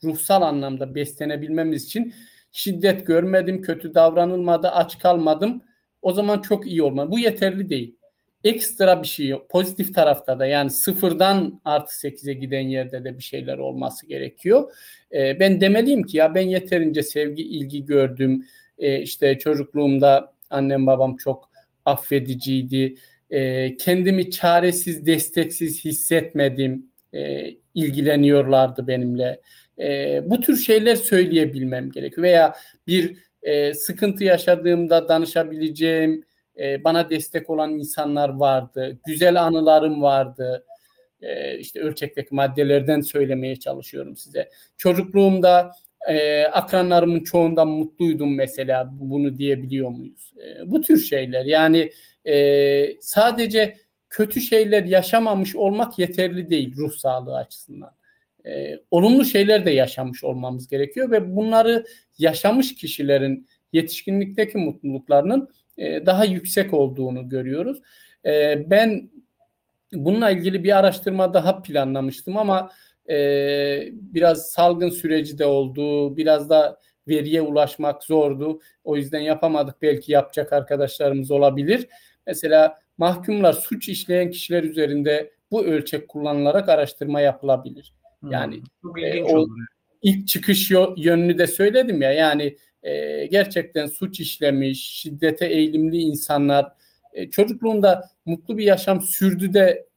Ruhsal 0.03 0.41
anlamda 0.41 0.95
beslenebilmemiz 0.95 1.85
için 1.85 2.13
şiddet 2.51 3.07
görmedim, 3.07 3.61
kötü 3.61 3.93
davranılmadı, 3.93 4.69
aç 4.69 4.99
kalmadım. 4.99 5.63
O 6.01 6.13
zaman 6.13 6.41
çok 6.41 6.67
iyi 6.67 6.83
olmalı. 6.83 7.11
Bu 7.11 7.19
yeterli 7.19 7.69
değil 7.69 7.95
ekstra 8.43 9.01
bir 9.01 9.07
şey. 9.07 9.33
Pozitif 9.49 9.95
tarafta 9.95 10.39
da 10.39 10.45
yani 10.45 10.69
sıfırdan 10.69 11.61
artı 11.65 11.99
sekize 11.99 12.33
giden 12.33 12.61
yerde 12.61 13.03
de 13.03 13.17
bir 13.17 13.23
şeyler 13.23 13.57
olması 13.57 14.07
gerekiyor. 14.07 14.73
E, 15.13 15.39
ben 15.39 15.61
demeliyim 15.61 16.03
ki 16.03 16.17
ya 16.17 16.35
ben 16.35 16.47
yeterince 16.47 17.03
sevgi, 17.03 17.43
ilgi 17.43 17.85
gördüm. 17.85 18.45
E, 18.77 19.01
işte 19.01 19.37
çocukluğumda 19.37 20.32
annem 20.53 20.87
babam 20.87 21.17
çok 21.17 21.51
affediciydi. 21.85 22.95
E, 23.29 23.77
kendimi 23.77 24.31
çaresiz, 24.31 25.05
desteksiz 25.05 25.85
hissetmedim. 25.85 26.85
E, 27.13 27.49
ilgileniyorlardı 27.73 28.87
benimle. 28.87 29.41
E, 29.79 30.21
bu 30.25 30.41
tür 30.41 30.57
şeyler 30.57 30.95
söyleyebilmem 30.95 31.91
gerekiyor. 31.91 32.23
Veya 32.23 32.55
bir 32.87 33.17
e, 33.43 33.73
sıkıntı 33.73 34.23
yaşadığımda 34.23 35.09
danışabileceğim, 35.09 36.23
e, 36.59 36.83
bana 36.83 37.09
destek 37.09 37.49
olan 37.49 37.71
insanlar 37.71 38.29
vardı. 38.29 38.99
Güzel 39.05 39.43
anılarım 39.43 40.01
vardı. 40.01 40.65
E, 41.21 41.57
işte 41.59 41.79
ölçekteki 41.79 42.35
maddelerden 42.35 43.01
söylemeye 43.01 43.55
çalışıyorum 43.55 44.17
size. 44.17 44.49
Çocukluğumda 44.77 45.71
e, 46.09 46.43
akranlarımın 46.45 47.19
çoğundan 47.19 47.67
mutluydum 47.67 48.35
mesela. 48.35 48.89
Bunu 48.91 49.37
diyebiliyor 49.37 49.89
muyuz? 49.89 50.33
E, 50.37 50.71
bu 50.71 50.81
tür 50.81 50.99
şeyler. 50.99 51.45
Yani 51.45 51.91
e, 52.25 53.01
sadece 53.01 53.77
kötü 54.09 54.41
şeyler 54.41 54.83
yaşamamış 54.83 55.55
olmak 55.55 55.99
yeterli 55.99 56.49
değil 56.49 56.75
ruh 56.77 56.93
sağlığı 56.93 57.37
açısından. 57.37 57.91
E, 58.45 58.79
olumlu 58.91 59.25
şeyler 59.25 59.65
de 59.65 59.71
yaşamış 59.71 60.23
olmamız 60.23 60.67
gerekiyor 60.67 61.11
ve 61.11 61.35
bunları 61.35 61.85
yaşamış 62.17 62.75
kişilerin 62.75 63.47
yetişkinlikteki 63.73 64.57
mutluluklarının 64.57 65.49
e, 65.77 66.05
daha 66.05 66.25
yüksek 66.25 66.73
olduğunu 66.73 67.29
görüyoruz. 67.29 67.81
E, 68.25 68.63
ben 68.69 69.09
bununla 69.93 70.29
ilgili 70.29 70.63
bir 70.63 70.77
araştırma 70.77 71.33
daha 71.33 71.61
planlamıştım 71.61 72.37
ama 72.37 72.71
e, 73.09 73.89
biraz 73.91 74.51
salgın 74.51 74.89
süreci 74.89 75.37
de 75.37 75.45
oldu, 75.45 76.17
biraz 76.17 76.49
da 76.49 76.79
veriye 77.07 77.41
ulaşmak 77.41 78.03
zordu. 78.03 78.59
O 78.83 78.97
yüzden 78.97 79.19
yapamadık. 79.19 79.81
Belki 79.81 80.11
yapacak 80.11 80.53
arkadaşlarımız 80.53 81.31
olabilir. 81.31 81.87
Mesela 82.27 82.79
mahkumlar 82.97 83.53
suç 83.53 83.89
işleyen 83.89 84.31
kişiler 84.31 84.63
üzerinde 84.63 85.31
bu 85.51 85.65
ölçek 85.65 86.07
kullanılarak 86.07 86.69
araştırma 86.69 87.21
yapılabilir. 87.21 87.93
Hmm, 88.19 88.31
yani 88.31 88.61
hmm, 88.81 88.97
e, 88.97 89.23
o 89.23 89.47
ilk 90.01 90.27
çıkış 90.27 90.71
yönünü 90.97 91.37
de 91.37 91.47
söyledim 91.47 92.01
ya. 92.01 92.11
Yani 92.11 92.57
e, 92.83 93.25
gerçekten 93.25 93.85
suç 93.85 94.19
işlemiş, 94.19 94.81
şiddete 94.89 95.45
eğilimli 95.45 95.97
insanlar 95.97 96.71
e, 97.13 97.29
çocukluğunda 97.29 98.09
mutlu 98.25 98.57
bir 98.57 98.63
yaşam 98.63 99.01
sürdü 99.01 99.53
de 99.53 99.87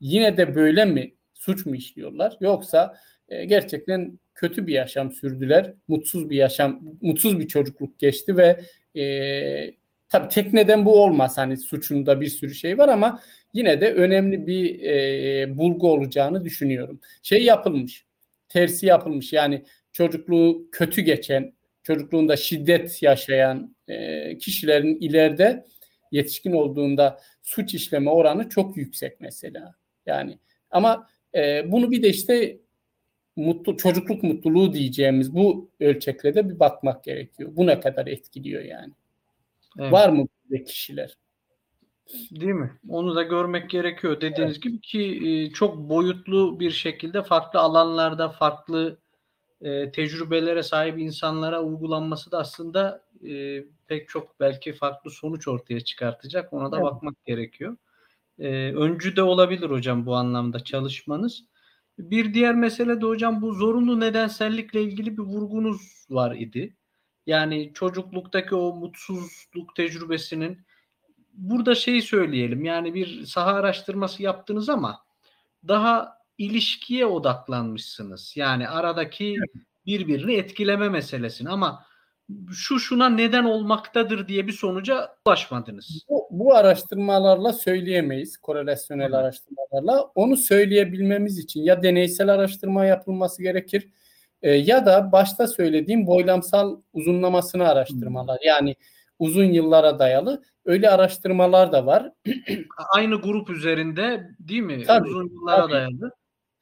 yine 0.00 0.36
de 0.36 0.54
böyle 0.54 0.84
mi 0.84 1.14
suç 1.40 1.66
mu 1.66 1.76
işliyorlar? 1.76 2.36
Yoksa 2.40 2.96
e, 3.28 3.44
gerçekten 3.44 4.18
kötü 4.34 4.66
bir 4.66 4.72
yaşam 4.74 5.12
sürdüler, 5.12 5.74
mutsuz 5.88 6.30
bir 6.30 6.36
yaşam, 6.36 6.80
mutsuz 7.00 7.40
bir 7.40 7.48
çocukluk 7.48 7.98
geçti 7.98 8.36
ve 8.36 8.60
e, 9.00 9.74
tabii 10.08 10.28
tekneden 10.28 10.84
bu 10.84 11.02
olmaz. 11.02 11.38
Hani 11.38 11.56
suçunda 11.56 12.20
bir 12.20 12.28
sürü 12.28 12.54
şey 12.54 12.78
var 12.78 12.88
ama 12.88 13.20
yine 13.52 13.80
de 13.80 13.94
önemli 13.94 14.46
bir 14.46 14.82
e, 14.82 15.58
bulgu 15.58 15.92
olacağını 15.92 16.44
düşünüyorum. 16.44 17.00
Şey 17.22 17.44
yapılmış. 17.44 18.04
Tersi 18.48 18.86
yapılmış. 18.86 19.32
Yani 19.32 19.64
çocukluğu 19.92 20.68
kötü 20.72 21.02
geçen, 21.02 21.52
çocukluğunda 21.82 22.36
şiddet 22.36 23.02
yaşayan 23.02 23.76
e, 23.88 24.38
kişilerin 24.38 24.96
ileride 25.00 25.64
yetişkin 26.12 26.52
olduğunda 26.52 27.20
suç 27.42 27.74
işleme 27.74 28.10
oranı 28.10 28.48
çok 28.48 28.76
yüksek 28.76 29.20
mesela. 29.20 29.74
Yani 30.06 30.38
ama 30.70 31.08
e, 31.34 31.72
bunu 31.72 31.90
bir 31.90 32.02
de 32.02 32.08
işte 32.08 32.60
mutlu 33.36 33.76
çocukluk 33.76 34.22
mutluluğu 34.22 34.72
diyeceğimiz 34.72 35.34
bu 35.34 35.70
ölçekle 35.80 36.34
de 36.34 36.50
bir 36.50 36.60
bakmak 36.60 37.04
gerekiyor. 37.04 37.50
Bu 37.56 37.66
ne 37.66 37.80
kadar 37.80 38.06
etkiliyor 38.06 38.62
yani? 38.62 38.92
Evet. 39.78 39.92
Var 39.92 40.08
mı 40.08 40.26
böyle 40.50 40.64
kişiler? 40.64 41.16
Değil 42.30 42.52
mi? 42.52 42.72
Onu 42.88 43.14
da 43.14 43.22
görmek 43.22 43.70
gerekiyor 43.70 44.20
dediğiniz 44.20 44.52
evet. 44.52 44.62
gibi 44.62 44.80
ki 44.80 45.28
e, 45.28 45.52
çok 45.52 45.76
boyutlu 45.76 46.60
bir 46.60 46.70
şekilde 46.70 47.22
farklı 47.22 47.60
alanlarda 47.60 48.28
farklı 48.28 48.98
e, 49.62 49.92
tecrübelere 49.92 50.62
sahip 50.62 50.98
insanlara 50.98 51.62
uygulanması 51.62 52.30
da 52.30 52.38
aslında 52.38 53.02
e, 53.28 53.64
pek 53.86 54.08
çok 54.08 54.40
belki 54.40 54.72
farklı 54.72 55.10
sonuç 55.10 55.48
ortaya 55.48 55.80
çıkartacak. 55.80 56.52
Ona 56.52 56.72
da 56.72 56.76
evet. 56.76 56.84
bakmak 56.84 57.24
gerekiyor. 57.24 57.76
E, 58.40 58.72
öncü 58.72 59.16
de 59.16 59.22
olabilir 59.22 59.70
hocam 59.70 60.06
bu 60.06 60.16
anlamda 60.16 60.60
çalışmanız. 60.64 61.44
Bir 61.98 62.34
diğer 62.34 62.54
mesele 62.54 63.00
de 63.00 63.06
hocam 63.06 63.42
bu 63.42 63.54
zorunlu 63.54 64.00
nedensellikle 64.00 64.82
ilgili 64.82 65.16
bir 65.16 65.22
vurgunuz 65.22 66.06
var 66.10 66.36
idi. 66.36 66.76
Yani 67.26 67.72
çocukluktaki 67.74 68.54
o 68.54 68.74
mutsuzluk 68.74 69.76
tecrübesinin 69.76 70.66
burada 71.32 71.74
şeyi 71.74 72.02
söyleyelim. 72.02 72.64
Yani 72.64 72.94
bir 72.94 73.24
saha 73.26 73.50
araştırması 73.50 74.22
yaptınız 74.22 74.68
ama 74.68 74.98
daha 75.68 76.18
ilişkiye 76.38 77.06
odaklanmışsınız. 77.06 78.32
Yani 78.36 78.68
aradaki 78.68 79.36
birbirini 79.86 80.34
etkileme 80.34 80.88
meselesini 80.88 81.48
ama 81.48 81.84
şu 82.52 82.80
şuna 82.80 83.08
neden 83.08 83.44
olmaktadır 83.44 84.28
diye 84.28 84.46
bir 84.46 84.52
sonuca 84.52 85.08
ulaşmadınız. 85.26 86.04
Bu, 86.08 86.28
bu 86.30 86.54
araştırmalarla 86.54 87.52
söyleyemeyiz. 87.52 88.36
Korelasyonel 88.36 89.04
evet. 89.04 89.14
araştırmalarla. 89.14 90.10
Onu 90.14 90.36
söyleyebilmemiz 90.36 91.38
için 91.38 91.60
ya 91.62 91.82
deneysel 91.82 92.28
araştırma 92.28 92.84
yapılması 92.84 93.42
gerekir 93.42 93.88
e, 94.42 94.50
ya 94.50 94.86
da 94.86 95.12
başta 95.12 95.46
söylediğim 95.46 96.06
boylamsal 96.06 96.80
uzunlamasını 96.92 97.68
araştırmalar. 97.68 98.38
Hmm. 98.38 98.48
Yani 98.48 98.76
uzun 99.18 99.44
yıllara 99.44 99.98
dayalı 99.98 100.42
öyle 100.64 100.90
araştırmalar 100.90 101.72
da 101.72 101.86
var. 101.86 102.12
Aynı 102.96 103.20
grup 103.20 103.50
üzerinde 103.50 104.28
değil 104.38 104.62
mi? 104.62 104.82
Tabii, 104.86 105.08
uzun 105.08 105.28
yıllara 105.28 105.62
tabii. 105.62 105.72
dayalı. 105.72 106.10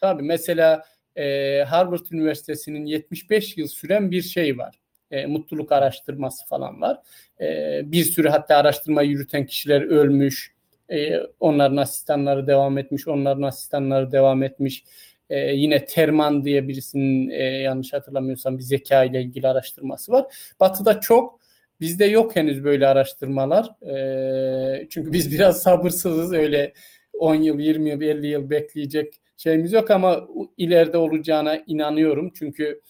Tabii 0.01 0.23
mesela 0.23 0.85
e, 1.17 1.63
Harvard 1.63 2.07
Üniversitesi'nin 2.11 2.85
75 2.85 3.57
yıl 3.57 3.67
süren 3.67 4.11
bir 4.11 4.23
şey 4.23 4.59
var. 4.59 4.81
E, 5.11 5.27
mutluluk 5.27 5.73
araştırması 5.73 6.47
falan 6.47 6.81
var. 6.81 6.99
E, 7.41 7.81
bir 7.85 8.05
sürü 8.05 8.29
hatta 8.29 8.57
araştırma 8.57 9.03
yürüten 9.03 9.47
kişiler 9.47 9.83
ölmüş. 9.83 10.55
E, 10.91 11.21
onların 11.41 11.77
asistanları 11.77 12.47
devam 12.47 12.79
etmiş, 12.79 13.09
onların 13.09 13.43
asistanları 13.43 14.13
devam 14.13 14.43
etmiş. 14.43 14.85
E, 15.31 15.39
yine 15.55 15.85
Terman 15.85 16.45
diye 16.45 16.69
birisinin 16.69 17.31
e, 17.31 17.43
yanlış 17.43 17.93
hatırlamıyorsam 17.93 18.59
bir 18.59 18.63
zeka 18.63 19.05
ile 19.05 19.23
ilgili 19.23 19.49
araştırması 19.49 20.13
var. 20.13 20.27
Batı'da 20.61 21.01
çok 21.01 21.39
Bizde 21.81 22.05
yok 22.05 22.37
henüz 22.37 22.65
böyle 22.65 22.87
araştırmalar. 22.87 23.83
E, 23.83 24.89
çünkü 24.91 25.13
biz 25.13 25.33
biraz 25.33 25.63
sabırsızız. 25.63 26.33
Öyle 26.33 26.73
10 27.13 27.35
yıl, 27.35 27.59
20 27.59 27.91
yıl, 27.91 28.01
50 28.03 28.27
yıl 28.27 28.51
bekleyecek 28.51 29.15
şeyimiz 29.37 29.73
yok 29.73 29.91
ama 29.91 30.29
ileride 30.57 30.99
olacağına 30.99 31.57
inanıyorum. 31.67 32.33
Çünkü 32.35 32.81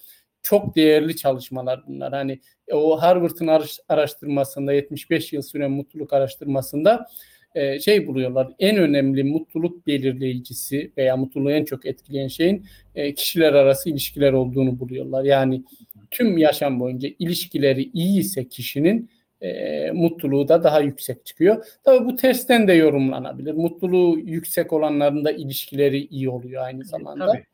çok 0.42 0.76
değerli 0.76 1.16
çalışmalar 1.16 1.80
bunlar. 1.86 2.12
Hani 2.12 2.40
o 2.72 3.02
Harvard'ın 3.02 3.60
araştırmasında 3.88 4.72
75 4.72 5.32
yıl 5.32 5.42
süren 5.42 5.70
mutluluk 5.70 6.12
araştırmasında 6.12 7.06
e, 7.54 7.80
şey 7.80 8.06
buluyorlar. 8.06 8.48
En 8.58 8.76
önemli 8.76 9.24
mutluluk 9.24 9.86
belirleyicisi 9.86 10.92
veya 10.96 11.16
mutluluğu 11.16 11.50
en 11.50 11.64
çok 11.64 11.86
etkileyen 11.86 12.28
şeyin 12.28 12.66
e, 12.94 13.14
kişiler 13.14 13.52
arası 13.52 13.90
ilişkiler 13.90 14.32
olduğunu 14.32 14.80
buluyorlar. 14.80 15.24
Yani 15.24 15.62
tüm 16.10 16.38
yaşam 16.38 16.80
boyunca 16.80 17.08
ilişkileri 17.18 17.90
iyi 17.94 18.20
ise 18.20 18.48
kişinin 18.48 19.10
e, 19.40 19.90
mutluluğu 19.90 20.48
da 20.48 20.64
daha 20.64 20.80
yüksek 20.80 21.26
çıkıyor. 21.26 21.64
Tabii 21.84 22.06
bu 22.06 22.16
tersten 22.16 22.68
de 22.68 22.72
yorumlanabilir. 22.72 23.54
Mutluluğu 23.54 24.18
yüksek 24.18 24.72
olanların 24.72 25.24
da 25.24 25.32
ilişkileri 25.32 26.06
iyi 26.06 26.30
oluyor 26.30 26.62
aynı 26.62 26.84
zamanda. 26.84 27.26
Tabii. 27.26 27.44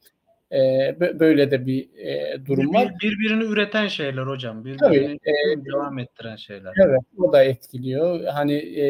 E, 0.54 0.96
böyle 1.20 1.50
de 1.50 1.66
bir 1.66 1.88
e, 1.98 2.46
durum 2.46 2.72
bir, 2.72 2.74
var. 2.74 2.92
Birbirini 3.02 3.44
üreten 3.44 3.86
şeyler 3.86 4.22
hocam. 4.22 4.64
Birbirini 4.64 4.78
Tabii, 4.78 5.18
e, 5.24 5.64
devam 5.64 5.98
ettiren 5.98 6.36
şeyler. 6.36 6.72
Evet, 6.86 7.00
o 7.18 7.32
da 7.32 7.44
etkiliyor. 7.44 8.24
Hani 8.24 8.54
e, 8.54 8.86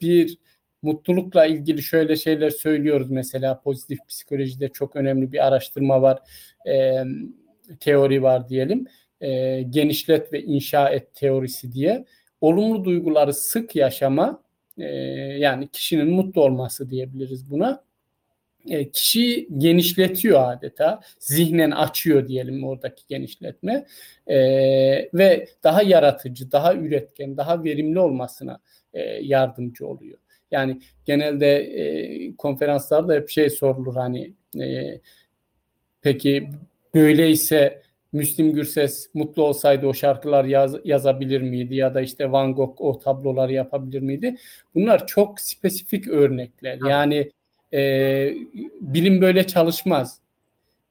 bir 0.00 0.38
mutlulukla 0.82 1.46
ilgili 1.46 1.82
şöyle 1.82 2.16
şeyler 2.16 2.50
söylüyoruz 2.50 3.10
mesela 3.10 3.60
pozitif 3.60 3.98
psikolojide 4.08 4.68
çok 4.68 4.96
önemli 4.96 5.32
bir 5.32 5.46
araştırma 5.46 6.02
var. 6.02 6.18
E, 6.68 7.04
teori 7.80 8.22
var 8.22 8.48
diyelim. 8.48 8.86
E, 9.20 9.62
genişlet 9.62 10.32
ve 10.32 10.42
inşa 10.42 10.88
et 10.88 11.14
teorisi 11.14 11.72
diye. 11.72 12.04
Olumlu 12.40 12.84
duyguları 12.84 13.32
sık 13.32 13.76
yaşama 13.76 14.42
e, 14.78 14.84
yani 15.38 15.68
kişinin 15.68 16.10
mutlu 16.10 16.42
olması 16.42 16.90
diyebiliriz 16.90 17.50
buna. 17.50 17.84
E, 18.68 18.90
kişiyi 18.90 19.48
genişletiyor 19.58 20.52
adeta. 20.52 21.00
Zihnen 21.18 21.70
açıyor 21.70 22.28
diyelim 22.28 22.64
oradaki 22.64 23.02
genişletme. 23.08 23.86
E, 24.26 24.38
ve 25.14 25.48
daha 25.64 25.82
yaratıcı, 25.82 26.52
daha 26.52 26.74
üretken, 26.74 27.36
daha 27.36 27.64
verimli 27.64 27.98
olmasına 27.98 28.60
e, 28.92 29.00
yardımcı 29.02 29.86
oluyor. 29.86 30.18
Yani 30.50 30.80
genelde 31.04 31.56
e, 31.56 32.36
konferanslarda 32.36 33.14
hep 33.14 33.28
şey 33.28 33.50
sorulur 33.50 33.94
hani 33.94 34.34
e, 34.60 35.00
peki 36.02 36.48
Böyleyse 36.94 37.82
Müslüm 38.12 38.52
Gürses 38.52 39.08
mutlu 39.14 39.42
olsaydı 39.42 39.86
o 39.86 39.94
şarkılar 39.94 40.44
yaz, 40.44 40.76
yazabilir 40.84 41.40
miydi 41.40 41.74
ya 41.74 41.94
da 41.94 42.00
işte 42.00 42.32
Van 42.32 42.54
Gogh 42.54 42.80
o 42.80 42.98
tabloları 42.98 43.52
yapabilir 43.52 44.00
miydi? 44.00 44.36
Bunlar 44.74 45.06
çok 45.06 45.40
spesifik 45.40 46.08
örnekler. 46.08 46.78
Yani 46.88 47.30
e, 47.74 48.34
bilim 48.80 49.20
böyle 49.20 49.46
çalışmaz. 49.46 50.18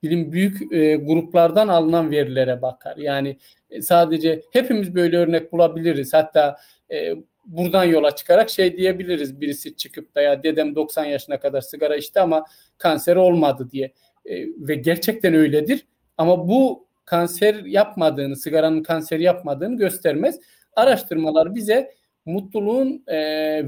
Bilim 0.04 0.32
büyük 0.32 0.74
e, 0.74 0.96
gruplardan 0.96 1.68
alınan 1.68 2.12
verilere 2.12 2.62
bakar. 2.62 2.98
Yani 2.98 3.38
e, 3.70 3.82
sadece 3.82 4.42
hepimiz 4.52 4.96
böyle 4.96 5.18
örnek 5.18 5.52
bulabiliriz. 5.52 6.14
Hatta 6.14 6.58
e, 6.92 7.14
buradan 7.46 7.84
yola 7.84 8.16
çıkarak 8.16 8.50
şey 8.50 8.78
diyebiliriz 8.78 9.42
birisi 9.42 9.76
çıkıp 9.76 10.16
da 10.16 10.22
ya 10.22 10.44
dedem 10.44 10.76
90 10.76 11.06
yaşına 11.06 11.40
kadar 11.40 11.62
sigara 11.62 11.96
içti 11.96 12.20
ama 12.20 12.46
kanser 12.78 13.16
olmadı 13.16 13.70
diye. 13.72 13.94
E, 14.26 14.46
ve 14.58 14.76
gerçekten 14.76 15.34
öyledir. 15.34 15.86
Ama 16.18 16.48
bu 16.48 16.88
kanser 17.06 17.56
yapmadığını, 17.66 18.36
sigaranın 18.36 18.84
kanser 18.84 19.20
yapmadığını 19.20 19.78
göstermez. 19.78 20.40
Araştırmalar 20.76 21.56
bize 21.56 21.92
mutluluğun 22.26 23.04
e, 23.08 23.18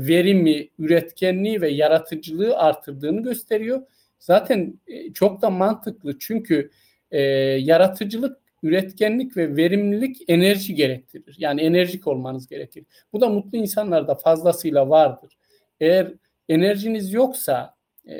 verimi, 0.08 0.70
üretkenliği 0.80 1.62
ve 1.62 1.70
yaratıcılığı 1.70 2.58
artırdığını 2.58 3.24
gösteriyor. 3.24 3.82
Zaten 4.20 4.80
e, 4.88 5.14
çok 5.14 5.42
da 5.42 5.50
mantıklı 5.50 6.20
çünkü 6.20 6.72
e, 7.12 7.22
yaratıcılık, 7.22 8.38
üretkenlik 8.64 9.38
ve 9.38 9.56
verimlilik 9.56 10.18
enerji 10.28 10.76
gerektirir. 10.76 11.36
Yani 11.40 11.62
enerjik 11.62 12.08
olmanız 12.08 12.48
gerekir. 12.48 12.86
Bu 13.14 13.22
da 13.22 13.30
mutlu 13.30 13.58
insanlarda 13.58 14.16
fazlasıyla 14.16 14.90
vardır. 14.90 15.38
Eğer 15.80 16.14
enerjiniz 16.50 17.14
yoksa, 17.14 17.76
e, 18.08 18.16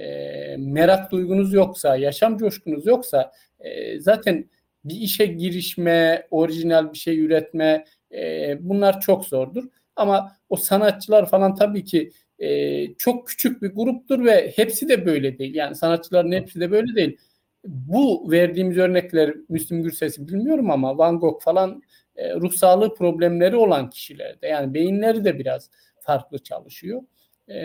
merak 0.58 1.12
duygunuz 1.12 1.54
yoksa, 1.54 1.96
yaşam 1.96 2.38
coşkunuz 2.38 2.86
yoksa 2.86 3.32
e, 3.60 4.00
zaten 4.00 4.50
bir 4.86 4.96
işe 4.96 5.26
girişme, 5.26 6.28
orijinal 6.32 6.94
bir 6.94 6.98
şey 6.98 7.20
üretme 7.20 7.86
e, 8.12 8.58
bunlar 8.60 9.02
çok 9.02 9.26
zordur. 9.26 9.64
Ama 9.96 10.32
o 10.50 10.56
sanatçılar 10.56 11.30
falan 11.30 11.56
tabii 11.56 11.84
ki 11.84 12.12
e, 12.40 12.94
çok 12.96 13.28
küçük 13.28 13.62
bir 13.62 13.70
gruptur 13.70 14.26
ve 14.26 14.54
hepsi 14.56 14.90
de 14.90 15.06
böyle 15.06 15.38
değil. 15.38 15.56
Yani 15.56 15.76
sanatçıların 15.76 16.32
hepsi 16.32 16.60
de 16.60 16.72
böyle 16.72 16.96
değil. 16.96 17.18
Bu 17.66 18.32
verdiğimiz 18.32 18.78
örnekler 18.78 19.36
Müslüm 19.50 19.84
Gürses'i 19.84 20.28
bilmiyorum 20.28 20.72
ama 20.72 20.98
Van 20.98 21.20
Gogh 21.20 21.42
falan 21.42 21.82
e, 22.16 22.36
ruh 22.36 22.54
sağlığı 22.54 22.94
problemleri 22.94 23.56
olan 23.56 23.90
kişilerde. 23.90 24.48
Yani 24.48 24.74
beyinleri 24.74 25.26
de 25.26 25.40
biraz 25.40 25.70
farklı 26.00 26.40
çalışıyor. 26.40 27.02
E, 27.50 27.56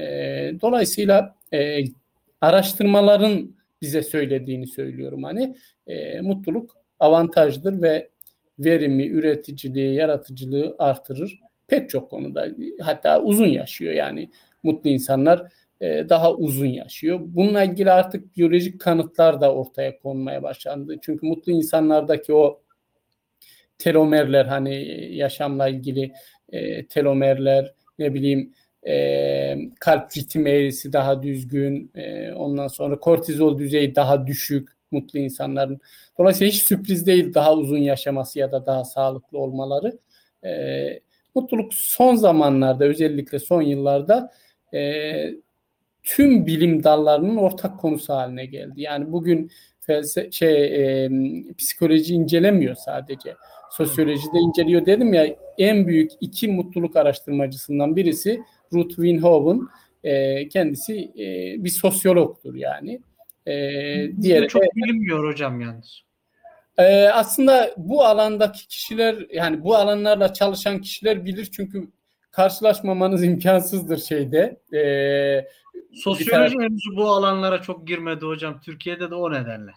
dolayısıyla 0.61 1.37
e, 1.53 1.85
araştırmaların 2.41 3.55
bize 3.83 4.03
söylediğini 4.03 4.67
söylüyorum. 4.67 5.23
Hani 5.23 5.57
e, 5.87 6.21
mutluluk 6.21 6.77
avantajdır 7.01 7.83
ve 7.83 8.09
verimi, 8.59 9.07
üreticiliği, 9.07 9.95
yaratıcılığı 9.95 10.77
artırır. 10.79 11.41
Pek 11.71 11.91
çok 11.91 12.11
konuda 12.11 12.49
hatta 12.81 13.23
uzun 13.23 13.47
yaşıyor 13.47 13.93
yani 13.93 14.31
mutlu 14.63 14.91
insanlar 14.91 15.53
e, 15.81 16.09
daha 16.09 16.35
uzun 16.35 16.67
yaşıyor. 16.67 17.21
Bununla 17.23 17.65
ilgili 17.65 17.91
artık 17.91 18.37
biyolojik 18.37 18.81
kanıtlar 18.81 19.41
da 19.41 19.55
ortaya 19.55 19.99
konmaya 19.99 20.43
başlandı. 20.43 20.97
Çünkü 21.03 21.27
mutlu 21.27 21.53
insanlardaki 21.53 22.35
o 22.35 22.61
telomerler 23.79 24.45
hani 24.45 24.75
yaşamla 25.15 25.69
ilgili 25.69 26.13
e, 26.49 26.87
telomerler 26.87 27.75
ne 27.99 28.15
bileyim 28.15 28.55
e, 28.87 29.57
kalp 29.81 30.17
ritim 30.17 30.47
eğrisi 30.47 30.93
daha 30.93 31.23
düzgün 31.23 31.91
e, 31.95 32.33
ondan 32.33 32.69
sonra 32.69 33.01
kortizol 33.01 33.59
düzeyi 33.59 33.95
daha 33.95 34.27
düşük 34.27 34.69
mutlu 34.91 35.19
insanların. 35.19 35.81
Dolayısıyla 36.19 36.53
hiç 36.53 36.63
sürpriz 36.63 37.07
değil 37.07 37.35
daha 37.35 37.55
uzun 37.55 37.79
yaşaması 37.79 38.39
ya 38.39 38.53
da 38.53 38.67
daha 38.67 38.85
sağlıklı 38.85 39.39
olmaları. 39.39 39.99
E, 40.45 40.51
mutluluk 41.35 41.75
son 41.75 42.15
zamanlarda 42.15 42.85
özellikle 42.85 43.39
son 43.39 43.63
yıllarda 43.63 44.33
e, 44.75 45.13
tüm 46.03 46.47
bilim 46.47 46.85
dallarının 46.85 47.37
ortak 47.37 47.81
konusu 47.81 48.15
haline 48.15 48.47
geldi. 48.47 48.81
Yani 48.81 49.13
bugün 49.13 49.51
felse 49.81 50.31
şey 50.31 50.65
e, 50.65 51.11
psikoloji 51.59 52.15
incelemiyor 52.15 52.75
sadece. 52.75 53.35
Sosyolojide 53.71 54.39
inceliyor 54.39 54.87
dedim 54.87 55.15
ya 55.15 55.37
en 55.59 55.87
büyük 55.87 56.11
iki 56.21 56.49
mutluluk 56.49 56.97
araştırmacısından 56.97 57.97
birisi 57.97 58.41
Ruth 58.73 58.95
Winhoven. 58.95 59.61
E, 60.05 60.49
kendisi 60.49 61.11
e, 61.19 61.57
bir 61.65 61.71
sosyologtur 61.71 62.55
yani. 62.55 63.01
E, 63.47 63.53
diğeri 64.23 64.49
çok 64.49 64.63
bilinmiyor 64.77 65.33
hocam 65.33 65.61
yalnız. 65.61 66.03
E, 66.81 67.09
aslında 67.09 67.75
bu 67.77 68.05
alandaki 68.05 68.69
kişiler 68.69 69.27
yani 69.33 69.65
bu 69.65 69.77
alanlarla 69.77 70.33
çalışan 70.33 70.81
kişiler 70.81 71.25
bilir 71.25 71.49
çünkü 71.57 71.91
karşılaşmamanız 72.31 73.25
imkansızdır 73.25 73.99
şeyde. 73.99 74.61
E, 74.73 75.49
Sosyoloji 75.95 76.57
mevzu 76.57 76.97
bu 76.97 77.09
alanlara 77.09 77.63
çok 77.63 77.87
girmedi 77.87 78.25
hocam. 78.25 78.61
Türkiye'de 78.61 79.11
de 79.11 79.15
o 79.15 79.33
nedenle. 79.33 79.71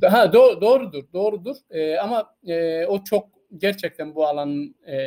Daha 0.00 0.24
do- 0.24 0.60
doğrudur, 0.60 1.04
doğrudur. 1.12 1.56
E, 1.70 1.98
ama 1.98 2.34
e, 2.46 2.86
o 2.86 3.04
çok 3.04 3.28
gerçekten 3.56 4.14
bu 4.14 4.26
alanın 4.26 4.74
e, 4.86 4.98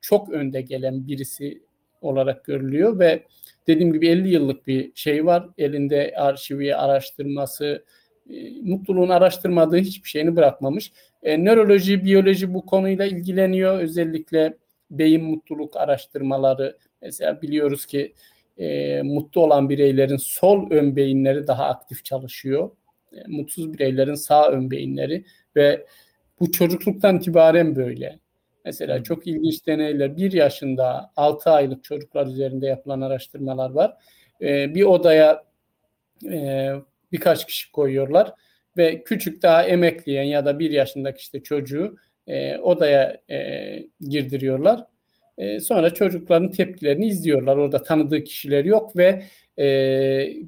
çok 0.00 0.28
önde 0.28 0.60
gelen 0.62 1.06
birisi 1.06 1.62
olarak 2.00 2.44
görülüyor 2.44 2.98
ve 2.98 3.22
dediğim 3.66 3.92
gibi 3.92 4.08
50 4.08 4.28
yıllık 4.28 4.66
bir 4.66 4.92
şey 4.94 5.26
var. 5.26 5.48
Elinde 5.58 6.14
arşivi, 6.16 6.76
araştırması, 6.76 7.84
e, 8.30 8.62
mutluluğun 8.62 9.08
araştırmadığı 9.08 9.78
hiçbir 9.78 10.08
şeyini 10.08 10.36
bırakmamış. 10.36 10.92
E, 11.22 11.44
nöroloji, 11.44 12.04
biyoloji 12.04 12.54
bu 12.54 12.66
konuyla 12.66 13.06
ilgileniyor. 13.06 13.78
Özellikle 13.78 14.56
beyin 14.90 15.24
mutluluk 15.24 15.76
araştırmaları. 15.76 16.76
Mesela 17.02 17.42
biliyoruz 17.42 17.86
ki 17.86 18.14
e, 18.58 19.02
mutlu 19.02 19.40
olan 19.40 19.68
bireylerin 19.68 20.16
sol 20.16 20.70
ön 20.70 20.96
beyinleri 20.96 21.46
daha 21.46 21.64
aktif 21.64 22.04
çalışıyor. 22.04 22.70
E, 23.12 23.16
mutsuz 23.28 23.72
bireylerin 23.72 24.14
sağ 24.14 24.50
ön 24.50 24.70
beyinleri 24.70 25.24
ve 25.56 25.86
bu 26.40 26.52
çocukluktan 26.52 27.16
itibaren 27.16 27.76
böyle. 27.76 28.18
Mesela 28.64 29.02
çok 29.02 29.26
ilginç 29.26 29.66
deneyler 29.66 30.16
bir 30.16 30.32
yaşında 30.32 31.12
6 31.16 31.50
aylık 31.50 31.84
çocuklar 31.84 32.26
üzerinde 32.26 32.66
yapılan 32.66 33.00
araştırmalar 33.00 33.70
var. 33.70 33.96
E, 34.40 34.74
bir 34.74 34.82
odaya 34.82 35.44
e, 36.30 36.70
birkaç 37.12 37.46
kişi 37.46 37.72
koyuyorlar 37.72 38.32
ve 38.76 39.02
küçük 39.04 39.42
daha 39.42 39.64
emekleyen 39.64 40.24
ya 40.24 40.44
da 40.44 40.58
bir 40.58 40.70
yaşındaki 40.70 41.20
işte 41.20 41.42
çocuğu 41.42 41.96
e, 42.26 42.58
odaya 42.58 43.20
e, 43.30 43.88
girdiriyorlar. 44.00 44.84
E, 45.38 45.60
sonra 45.60 45.94
çocukların 45.94 46.50
tepkilerini 46.50 47.06
izliyorlar. 47.06 47.56
Orada 47.56 47.82
tanıdığı 47.82 48.24
kişiler 48.24 48.64
yok 48.64 48.96
ve 48.96 49.22
e, 49.58 49.66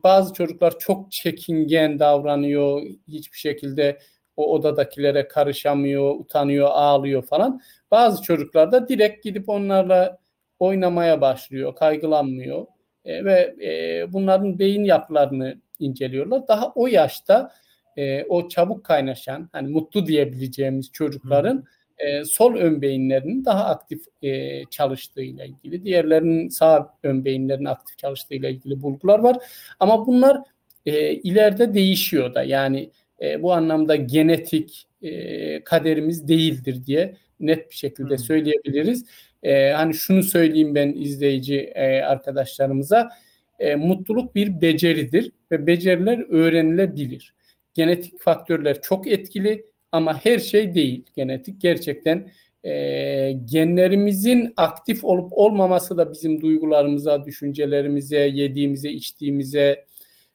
bazı 0.05 0.35
çocuklar 0.35 0.79
çok 0.79 1.13
çekingen 1.13 1.99
davranıyor. 1.99 2.83
Hiçbir 3.09 3.39
şekilde 3.39 3.99
o 4.37 4.53
odadakilere 4.55 5.29
karışamıyor, 5.29 6.15
utanıyor, 6.21 6.69
ağlıyor 6.71 7.23
falan. 7.23 7.61
Bazı 7.91 8.23
çocuklar 8.23 8.73
da 8.73 8.89
direkt 8.89 9.25
gidip 9.25 9.49
onlarla 9.49 10.19
oynamaya 10.59 11.21
başlıyor, 11.21 11.75
kaygılanmıyor. 11.75 12.67
E, 13.05 13.25
ve 13.25 13.55
e, 13.65 14.13
bunların 14.13 14.59
beyin 14.59 14.85
yapılarını 14.85 15.61
inceliyorlar. 15.85 16.49
Daha 16.49 16.73
o 16.75 16.87
yaşta 16.87 17.53
e, 17.97 18.25
o 18.25 18.49
çabuk 18.49 18.85
kaynaşan, 18.85 19.49
hani 19.53 19.69
mutlu 19.69 20.07
diyebileceğimiz 20.07 20.93
çocukların 20.93 21.65
e, 21.99 22.25
sol 22.25 22.55
ön 22.55 22.83
beyinlerinin 22.83 23.45
daha 23.45 23.65
aktif 23.65 24.05
e, 24.23 24.65
çalıştığıyla 24.65 25.45
ilgili, 25.45 25.85
diğerlerinin 25.85 26.49
sağ 26.49 26.95
ön 27.03 27.25
beyinlerinin 27.25 27.65
aktif 27.65 27.99
çalıştığıyla 27.99 28.49
ilgili 28.49 28.83
bulgular 28.83 29.19
var. 29.19 29.37
Ama 29.81 30.07
bunlar 30.07 30.39
e, 30.87 31.13
ileride 31.13 31.75
değişiyor 31.75 32.35
da. 32.35 32.43
Yani 32.43 32.91
e, 33.23 33.43
bu 33.43 33.53
anlamda 33.53 33.97
genetik 33.97 34.87
e, 35.03 35.65
kaderimiz 35.65 36.29
değildir 36.29 36.87
diye 36.87 37.17
net 37.41 37.71
bir 37.71 37.77
şekilde 37.77 38.19
söyleyebiliriz. 38.19 39.07
E, 39.43 39.71
hani 39.71 39.95
şunu 39.95 40.23
söyleyeyim 40.23 40.75
ben 40.75 40.93
izleyici 40.93 41.61
e, 41.61 42.03
arkadaşlarımıza. 42.03 43.11
E, 43.59 43.75
mutluluk 43.75 44.35
bir 44.35 44.61
beceridir 44.61 45.33
ve 45.51 45.67
beceriler 45.67 46.25
öğrenilebilir. 46.31 47.35
Genetik 47.75 48.21
faktörler 48.21 48.83
çok 48.83 49.07
etkili 49.07 49.67
ama 49.93 50.25
her 50.25 50.39
şey 50.39 50.75
değil 50.75 51.05
genetik. 51.17 51.61
Gerçekten 51.61 52.31
e, 52.65 53.33
genlerimizin 53.45 54.53
aktif 54.57 55.05
olup 55.05 55.33
olmaması 55.33 55.97
da 55.97 56.13
bizim 56.13 56.41
duygularımıza, 56.41 57.25
düşüncelerimize, 57.25 58.19
yediğimize, 58.19 58.91
içtiğimize 58.91 59.85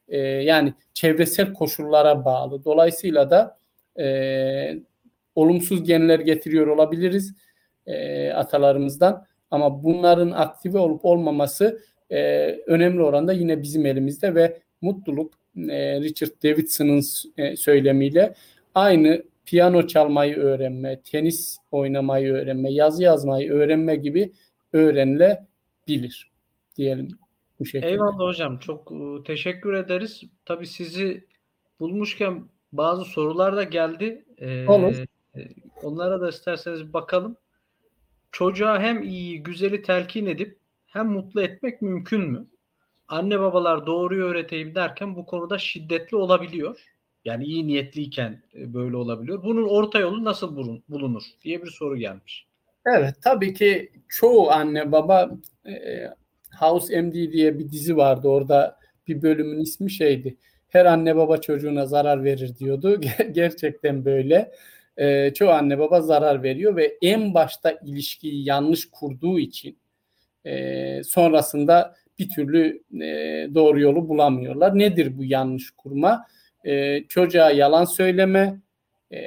e, 0.08 0.18
yani 0.20 0.74
çevresel 0.94 1.54
koşullara 1.54 2.26
bağlı. 2.26 2.64
Dolayısıyla 2.66 3.30
da 3.30 3.60
e, 4.00 4.80
olumsuz 5.36 5.84
genler 5.84 6.20
getiriyor 6.20 6.68
olabiliriz 6.68 7.34
e, 7.86 8.30
atalarımızdan. 8.32 9.26
Ama 9.52 9.84
bunların 9.84 10.32
aktive 10.32 10.78
olup 10.78 11.06
olmaması 11.06 11.82
e, 12.12 12.50
önemli 12.68 13.04
oranda 13.04 13.34
yine 13.34 13.64
bizim 13.64 13.86
elimizde 13.86 14.36
ve 14.36 14.60
mutluluk 14.82 15.34
e, 15.58 16.02
Richard 16.02 16.44
Davidson'ın 16.44 17.04
e, 17.38 17.56
söylemiyle 17.56 18.34
aynı 18.76 19.24
piyano 19.46 19.88
çalmayı 19.88 20.36
öğrenme, 20.38 21.02
tenis 21.02 21.58
oynamayı 21.72 22.34
öğrenme, 22.34 22.72
yazı 22.72 23.04
yazmayı 23.04 23.52
öğrenme 23.52 23.96
gibi 23.96 24.32
öğrenilebilir 24.74 26.32
diyelim 26.78 27.08
bu 27.60 27.66
şekilde. 27.66 27.92
Eyvallah 27.92 28.20
hocam. 28.20 28.60
Çok 28.60 28.92
e, 28.92 29.24
teşekkür 29.24 29.74
ederiz. 29.74 30.24
Tabii 30.46 30.68
sizi 30.68 31.28
bulmuşken 31.80 32.44
bazı 32.72 33.06
sorular 33.06 33.56
da 33.56 33.64
geldi. 33.64 34.26
Ee, 34.38 34.68
Olur. 34.68 35.06
E, 35.36 35.48
onlara 35.84 36.22
da 36.22 36.30
isterseniz 36.30 36.94
bakalım. 36.94 37.38
Çocuğa 38.32 38.80
hem 38.80 39.04
iyi, 39.04 39.44
güzeli 39.44 39.82
telkin 39.82 40.26
edip 40.26 40.59
hem 40.90 41.08
mutlu 41.08 41.42
etmek 41.42 41.82
mümkün 41.82 42.22
mü? 42.22 42.48
Anne 43.08 43.40
babalar 43.40 43.86
doğruyu 43.86 44.24
öğreteyim 44.24 44.76
derken 44.76 45.16
bu 45.16 45.26
konuda 45.26 45.58
şiddetli 45.58 46.18
olabiliyor. 46.18 46.80
Yani 47.26 47.46
iyi 47.46 47.68
niyetliyken 47.68 48.44
e, 48.56 48.74
böyle 48.74 48.96
olabiliyor. 48.96 49.44
Bunun 49.44 49.68
orta 49.70 50.00
yolu 50.00 50.24
nasıl 50.24 50.56
bulunur 50.90 51.24
diye 51.44 51.64
bir 51.64 51.70
soru 51.70 51.98
gelmiş. 51.98 52.48
Evet 52.86 53.16
tabii 53.24 53.54
ki 53.54 53.92
çoğu 54.08 54.52
anne 54.52 54.92
baba 54.92 55.32
e, 55.66 55.74
House 56.60 57.02
MD 57.02 57.14
diye 57.14 57.60
bir 57.60 57.72
dizi 57.72 57.98
vardı 57.98 58.28
orada 58.28 58.80
bir 59.08 59.22
bölümün 59.22 59.60
ismi 59.60 59.92
şeydi. 59.92 60.38
Her 60.68 60.86
anne 60.86 61.16
baba 61.16 61.38
çocuğuna 61.38 61.86
zarar 61.86 62.24
verir 62.24 62.56
diyordu. 62.56 63.02
Gerçekten 63.32 64.06
böyle. 64.06 64.52
E, 64.98 65.34
çoğu 65.34 65.50
anne 65.50 65.80
baba 65.80 66.02
zarar 66.02 66.44
veriyor 66.44 66.76
ve 66.76 66.98
en 67.02 67.34
başta 67.34 67.72
ilişkiyi 67.72 68.46
yanlış 68.46 68.90
kurduğu 68.92 69.40
için 69.40 69.78
e, 70.46 71.04
sonrasında 71.04 71.96
bir 72.20 72.30
türlü 72.30 72.84
e, 73.02 73.48
doğru 73.56 73.80
yolu 73.80 74.10
bulamıyorlar. 74.10 74.80
Nedir 74.80 75.18
bu 75.18 75.26
yanlış 75.26 75.72
kurma? 75.72 76.26
e, 76.66 77.04
çocuğa 77.10 77.52
yalan 77.52 77.86
söyleme 77.86 78.60
e, 79.12 79.20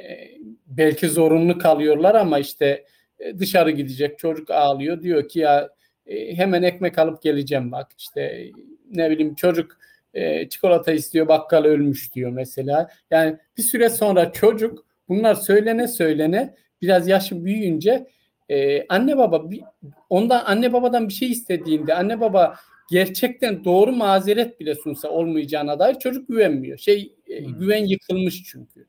belki 0.67 1.09
zorunlu 1.09 1.57
kalıyorlar 1.57 2.15
ama 2.15 2.39
işte 2.39 2.85
e, 3.19 3.39
dışarı 3.39 3.71
gidecek 3.71 4.19
çocuk 4.19 4.51
ağlıyor 4.51 5.01
diyor 5.01 5.29
ki 5.29 5.39
ya 5.39 5.69
e, 6.05 6.35
hemen 6.35 6.63
ekmek 6.63 6.99
alıp 6.99 7.21
geleceğim 7.21 7.71
bak 7.71 7.91
işte 7.97 8.51
ne 8.91 9.09
bileyim 9.09 9.35
çocuk 9.35 9.77
e, 10.13 10.49
çikolata 10.49 10.91
istiyor 10.91 11.27
bakkal 11.27 11.63
ölmüş 11.63 12.13
diyor 12.13 12.31
mesela 12.31 12.89
yani 13.11 13.37
bir 13.57 13.63
süre 13.63 13.89
sonra 13.89 14.31
çocuk 14.31 14.85
bunlar 15.09 15.35
söylene 15.35 15.87
söylene 15.87 16.55
biraz 16.81 17.07
yaşı 17.07 17.45
büyüyünce 17.45 18.07
e, 18.53 18.85
anne 18.89 19.17
baba 19.17 19.51
bir, 19.51 19.61
ondan 20.09 20.43
anne 20.45 20.73
babadan 20.73 21.07
bir 21.09 21.13
şey 21.13 21.31
istediğinde 21.31 21.95
anne 21.95 22.19
baba 22.19 22.55
gerçekten 22.91 23.63
doğru 23.63 23.91
mazeret 23.91 24.59
bile 24.59 24.75
sunsa 24.75 25.09
olmayacağına 25.09 25.79
dair 25.79 25.95
çocuk 25.99 26.27
güvenmiyor. 26.27 26.77
Şey 26.77 27.15
e, 27.27 27.39
güven 27.39 27.85
yıkılmış 27.85 28.43
çünkü. 28.43 28.87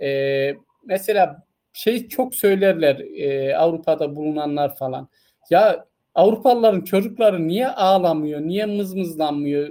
E, 0.00 0.54
mesela 0.84 1.46
şey 1.72 2.08
çok 2.08 2.34
söylerler 2.34 2.96
e, 3.16 3.56
Avrupa'da 3.56 4.16
bulunanlar 4.16 4.76
falan. 4.76 5.08
Ya 5.50 5.88
Avrupalıların 6.14 6.80
çocukları 6.80 7.48
niye 7.48 7.68
ağlamıyor, 7.68 8.40
niye 8.40 8.66
mızmızlanmıyor, 8.66 9.68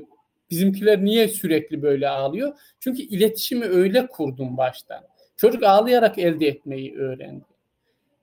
bizimkiler 0.50 1.06
niye 1.06 1.28
sürekli 1.28 1.82
böyle 1.82 2.10
ağlıyor? 2.10 2.54
Çünkü 2.80 3.02
iletişimi 3.02 3.66
öyle 3.66 4.08
kurdum 4.08 4.58
baştan. 4.58 5.04
Çocuk 5.38 5.64
ağlayarak 5.64 6.18
elde 6.18 6.48
etmeyi 6.48 6.98
öğrendi. 6.98 7.57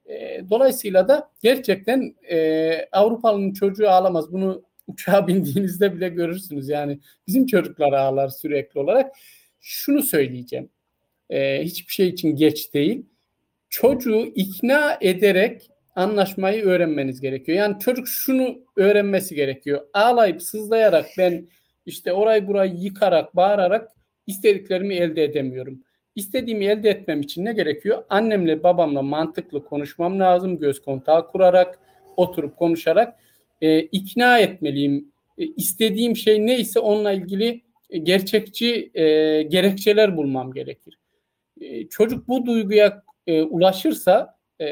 E, 0.07 0.45
dolayısıyla 0.51 1.09
da 1.09 1.31
gerçekten 1.43 2.15
e, 2.31 2.89
Avrupalı'nın 2.93 3.53
çocuğu 3.53 3.91
ağlamaz. 3.91 4.33
Bunu 4.33 4.63
uçağa 4.87 5.27
bindiğinizde 5.27 5.95
bile 5.97 6.09
görürsünüz. 6.09 6.69
Yani 6.69 6.99
bizim 7.27 7.47
çocuklar 7.47 7.93
ağlar 7.93 8.29
sürekli 8.29 8.81
olarak. 8.81 9.13
Şunu 9.61 10.03
söyleyeceğim. 10.03 10.69
E, 11.31 11.63
hiçbir 11.65 11.93
şey 11.93 12.09
için 12.09 12.37
geç 12.37 12.75
değil. 12.75 13.07
Çocuğu 13.69 14.27
ikna 14.35 14.99
ederek 15.01 15.71
anlaşmayı 15.97 16.65
öğrenmeniz 16.65 17.21
gerekiyor. 17.21 17.59
Yani 17.59 17.79
çocuk 17.81 18.09
şunu 18.09 18.59
öğrenmesi 18.77 19.35
gerekiyor. 19.35 19.87
Ağlayıp 19.93 20.43
sızlayarak 20.43 21.07
ben 21.19 21.49
işte 21.87 22.13
orayı 22.13 22.47
burayı 22.47 22.75
yıkarak, 22.75 23.37
bağırarak 23.37 23.91
istediklerimi 24.27 24.95
elde 24.95 25.25
edemiyorum. 25.25 25.83
İstediğimi 26.17 26.65
elde 26.65 26.91
etmem 26.91 27.21
için 27.21 27.45
ne 27.45 27.53
gerekiyor? 27.53 28.05
Annemle 28.09 28.62
babamla 28.62 29.03
mantıklı 29.03 29.65
konuşmam 29.65 30.21
lazım. 30.21 30.59
Göz 30.59 30.83
kontağı 30.83 31.31
kurarak, 31.31 31.79
oturup 32.17 32.57
konuşarak 32.57 33.19
e, 33.61 33.81
ikna 33.81 34.39
etmeliyim. 34.39 35.12
E, 35.39 35.45
istediğim 35.45 36.17
şey 36.17 36.47
neyse 36.47 36.81
onunla 36.81 37.12
ilgili 37.12 37.62
e, 37.91 37.99
gerçekçi 37.99 38.91
e, 38.95 39.03
gerekçeler 39.43 40.17
bulmam 40.17 40.53
gerekir. 40.53 40.99
E, 41.61 41.89
çocuk 41.89 42.29
bu 42.29 42.47
duyguya 42.47 43.03
e, 43.27 43.43
ulaşırsa 43.43 44.39
e, 44.61 44.67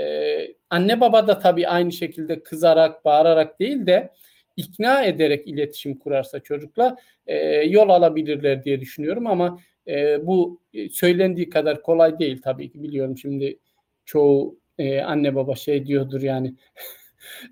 anne 0.70 1.00
baba 1.00 1.28
da 1.28 1.38
tabii 1.38 1.68
aynı 1.68 1.92
şekilde 1.92 2.42
kızarak, 2.42 3.04
bağırarak 3.04 3.60
değil 3.60 3.86
de 3.86 4.10
ikna 4.56 5.04
ederek 5.04 5.48
iletişim 5.48 5.98
kurarsa 5.98 6.40
çocukla 6.40 6.96
e, 7.26 7.36
yol 7.62 7.88
alabilirler 7.88 8.64
diye 8.64 8.80
düşünüyorum 8.80 9.26
ama 9.26 9.58
e, 9.88 10.26
bu 10.26 10.60
söylendiği 10.90 11.50
kadar 11.50 11.82
kolay 11.82 12.18
değil 12.18 12.42
tabii 12.42 12.70
ki 12.70 12.82
biliyorum 12.82 13.18
şimdi 13.18 13.58
çoğu 14.04 14.58
e, 14.78 15.00
anne 15.00 15.34
baba 15.34 15.54
şey 15.54 15.86
diyordur 15.86 16.22
yani 16.22 16.54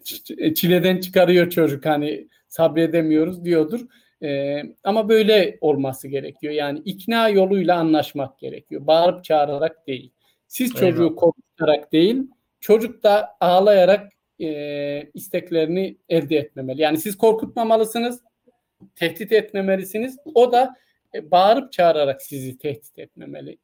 çileden 0.54 1.00
çıkarıyor 1.00 1.50
çocuk 1.50 1.86
hani 1.86 2.28
sabredemiyoruz 2.48 3.44
diyordur. 3.44 3.80
E, 4.22 4.62
ama 4.84 5.08
böyle 5.08 5.58
olması 5.60 6.08
gerekiyor. 6.08 6.52
Yani 6.52 6.78
ikna 6.84 7.28
yoluyla 7.28 7.76
anlaşmak 7.76 8.38
gerekiyor. 8.38 8.86
Bağırıp 8.86 9.24
çağırarak 9.24 9.86
değil. 9.86 10.12
Siz 10.48 10.70
çocuğu 10.70 11.02
Eyvallah. 11.02 11.16
korkutarak 11.16 11.92
değil, 11.92 12.22
çocuk 12.60 13.02
da 13.02 13.36
ağlayarak 13.40 14.12
e, 14.40 15.10
isteklerini 15.14 15.96
elde 16.08 16.36
etmemeli. 16.36 16.82
Yani 16.82 16.98
siz 16.98 17.16
korkutmamalısınız, 17.16 18.20
tehdit 18.96 19.32
etmemelisiniz. 19.32 20.16
O 20.34 20.52
da 20.52 20.74
bağırıp 21.14 21.72
çağırarak 21.72 22.22
sizi 22.22 22.58
tehdit 22.58 22.98
etmemeli. 22.98 23.58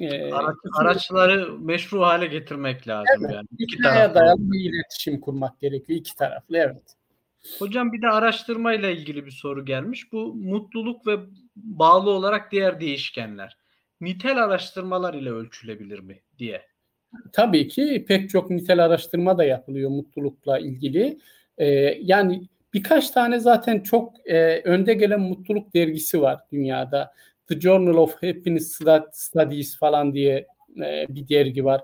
E, 0.00 0.32
Araç, 0.32 0.56
araçları 0.80 1.58
meşru 1.58 2.02
hale 2.02 2.26
getirmek 2.26 2.88
lazım 2.88 3.24
evet, 3.24 3.34
yani. 3.34 3.46
İki 3.58 3.82
taraflı. 3.82 4.14
dayalı 4.14 4.52
bir 4.52 4.70
iletişim 4.70 5.20
kurmak 5.20 5.60
gerekiyor 5.60 5.98
iki 5.98 6.16
taraflı 6.16 6.56
evet. 6.56 6.96
Hocam 7.58 7.92
bir 7.92 8.02
de 8.02 8.08
araştırmayla 8.08 8.90
ilgili 8.90 9.26
bir 9.26 9.30
soru 9.30 9.64
gelmiş. 9.64 10.12
Bu 10.12 10.34
mutluluk 10.34 11.06
ve 11.06 11.16
bağlı 11.56 12.10
olarak 12.10 12.52
diğer 12.52 12.80
değişkenler 12.80 13.56
nitel 14.00 14.44
araştırmalar 14.44 15.14
ile 15.14 15.30
ölçülebilir 15.30 15.98
mi 15.98 16.20
diye. 16.38 16.62
Tabii 17.32 17.68
ki 17.68 18.04
pek 18.08 18.30
çok 18.30 18.50
nitel 18.50 18.84
araştırma 18.84 19.38
da 19.38 19.44
yapılıyor 19.44 19.90
mutlulukla 19.90 20.58
ilgili. 20.58 21.18
Ee, 21.58 21.66
yani 22.00 22.48
birkaç 22.74 23.10
tane 23.10 23.40
zaten 23.40 23.80
çok 23.80 24.12
e, 24.24 24.60
önde 24.60 24.94
gelen 24.94 25.20
mutluluk 25.20 25.74
dergisi 25.74 26.20
var 26.20 26.38
dünyada. 26.52 27.12
The 27.48 27.60
Journal 27.60 27.94
of 27.94 28.14
Happiness 28.14 28.78
Studies 29.12 29.78
falan 29.78 30.14
diye 30.14 30.46
e, 30.76 31.06
bir 31.08 31.28
dergi 31.28 31.64
var. 31.64 31.80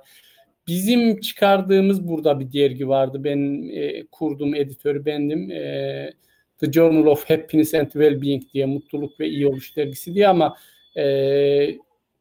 Bizim 0.66 1.20
çıkardığımız 1.20 2.08
burada 2.08 2.40
bir 2.40 2.52
dergi 2.52 2.88
vardı. 2.88 3.24
Ben 3.24 3.68
e, 3.72 4.06
kurdum, 4.06 4.54
editörü 4.54 5.04
bendim. 5.04 5.50
E, 5.50 6.12
The 6.58 6.72
Journal 6.72 7.06
of 7.06 7.30
Happiness 7.30 7.74
and 7.74 7.86
Wellbeing 7.86 8.42
diye 8.54 8.66
mutluluk 8.66 9.20
ve 9.20 9.28
iyi 9.28 9.46
oluş 9.46 9.76
dergisi 9.76 10.14
diye 10.14 10.28
ama 10.28 10.56
e, 10.96 11.04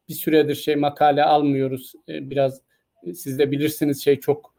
bir 0.08 0.14
süredir 0.14 0.54
şey 0.54 0.76
makale 0.76 1.24
almıyoruz. 1.24 1.92
E, 2.08 2.30
biraz 2.30 2.60
e, 3.06 3.14
siz 3.14 3.38
de 3.38 3.50
bilirsiniz 3.50 4.04
şey 4.04 4.20
çok 4.20 4.54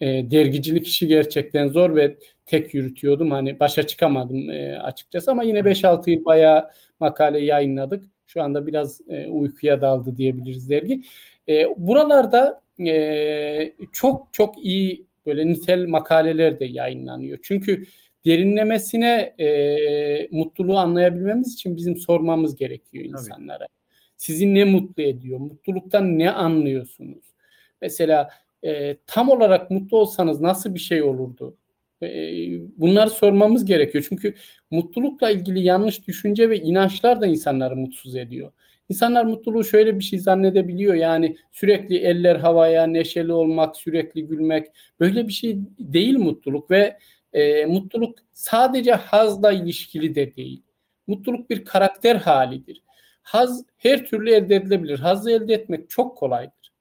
e, 0.00 0.06
dergicilik 0.06 0.86
işi 0.86 1.06
gerçekten 1.06 1.68
zor 1.68 1.96
ve 1.96 2.16
tek 2.46 2.74
yürütüyordum. 2.74 3.30
Hani 3.30 3.60
başa 3.60 3.86
çıkamadım 3.86 4.50
e, 4.50 4.78
açıkçası 4.78 5.30
ama 5.30 5.42
yine 5.42 5.64
5-6 5.64 6.10
yıl 6.10 6.24
bayağı 6.24 6.70
makale 7.00 7.40
yayınladık. 7.40 8.04
Şu 8.26 8.42
anda 8.42 8.66
biraz 8.66 9.00
e, 9.08 9.26
uykuya 9.26 9.80
daldı 9.80 10.16
diyebiliriz 10.16 10.70
dergi. 10.70 11.02
E, 11.48 11.66
buralarda 11.76 12.60
e, 12.86 13.72
çok 13.92 14.28
çok 14.32 14.64
iyi 14.64 15.06
böyle 15.26 15.46
nitel 15.46 15.86
makaleler 15.86 16.60
de 16.60 16.64
yayınlanıyor. 16.64 17.38
Çünkü 17.42 17.84
derinlemesine 18.24 19.34
e, 19.40 20.28
mutluluğu 20.30 20.78
anlayabilmemiz 20.78 21.54
için 21.54 21.76
bizim 21.76 21.96
sormamız 21.96 22.56
gerekiyor 22.56 23.04
insanlara. 23.04 23.58
Tabii. 23.58 23.68
Sizi 24.16 24.54
ne 24.54 24.64
mutlu 24.64 25.02
ediyor? 25.02 25.38
Mutluluktan 25.38 26.18
ne 26.18 26.30
anlıyorsunuz? 26.30 27.34
Mesela 27.82 28.30
e, 28.64 28.96
tam 29.06 29.28
olarak 29.28 29.70
mutlu 29.70 29.98
olsanız 29.98 30.40
nasıl 30.40 30.74
bir 30.74 30.80
şey 30.80 31.02
olurdu? 31.02 31.56
E, 32.04 32.60
bunları 32.76 33.10
sormamız 33.10 33.64
gerekiyor. 33.64 34.06
Çünkü 34.08 34.34
mutlulukla 34.70 35.30
ilgili 35.30 35.62
yanlış 35.62 36.06
düşünce 36.06 36.50
ve 36.50 36.60
inançlar 36.60 37.20
da 37.20 37.26
insanları 37.26 37.76
mutsuz 37.76 38.16
ediyor. 38.16 38.52
İnsanlar 38.88 39.24
mutluluğu 39.24 39.64
şöyle 39.64 39.98
bir 39.98 40.04
şey 40.04 40.18
zannedebiliyor. 40.18 40.94
Yani 40.94 41.36
sürekli 41.52 41.98
eller 41.98 42.36
havaya, 42.36 42.86
neşeli 42.86 43.32
olmak, 43.32 43.76
sürekli 43.76 44.26
gülmek. 44.26 44.66
Böyle 45.00 45.28
bir 45.28 45.32
şey 45.32 45.58
değil 45.78 46.18
mutluluk 46.18 46.70
ve 46.70 46.98
e, 47.32 47.66
mutluluk 47.66 48.18
sadece 48.32 48.92
hazla 48.92 49.52
ilişkili 49.52 50.14
de 50.14 50.36
değil. 50.36 50.62
Mutluluk 51.06 51.50
bir 51.50 51.64
karakter 51.64 52.16
halidir. 52.16 52.82
Haz 53.22 53.64
her 53.76 54.04
türlü 54.04 54.30
elde 54.30 54.56
edilebilir. 54.56 54.98
Hazı 54.98 55.30
elde 55.30 55.54
etmek 55.54 55.90
çok 55.90 56.16
kolaydır. 56.18 56.72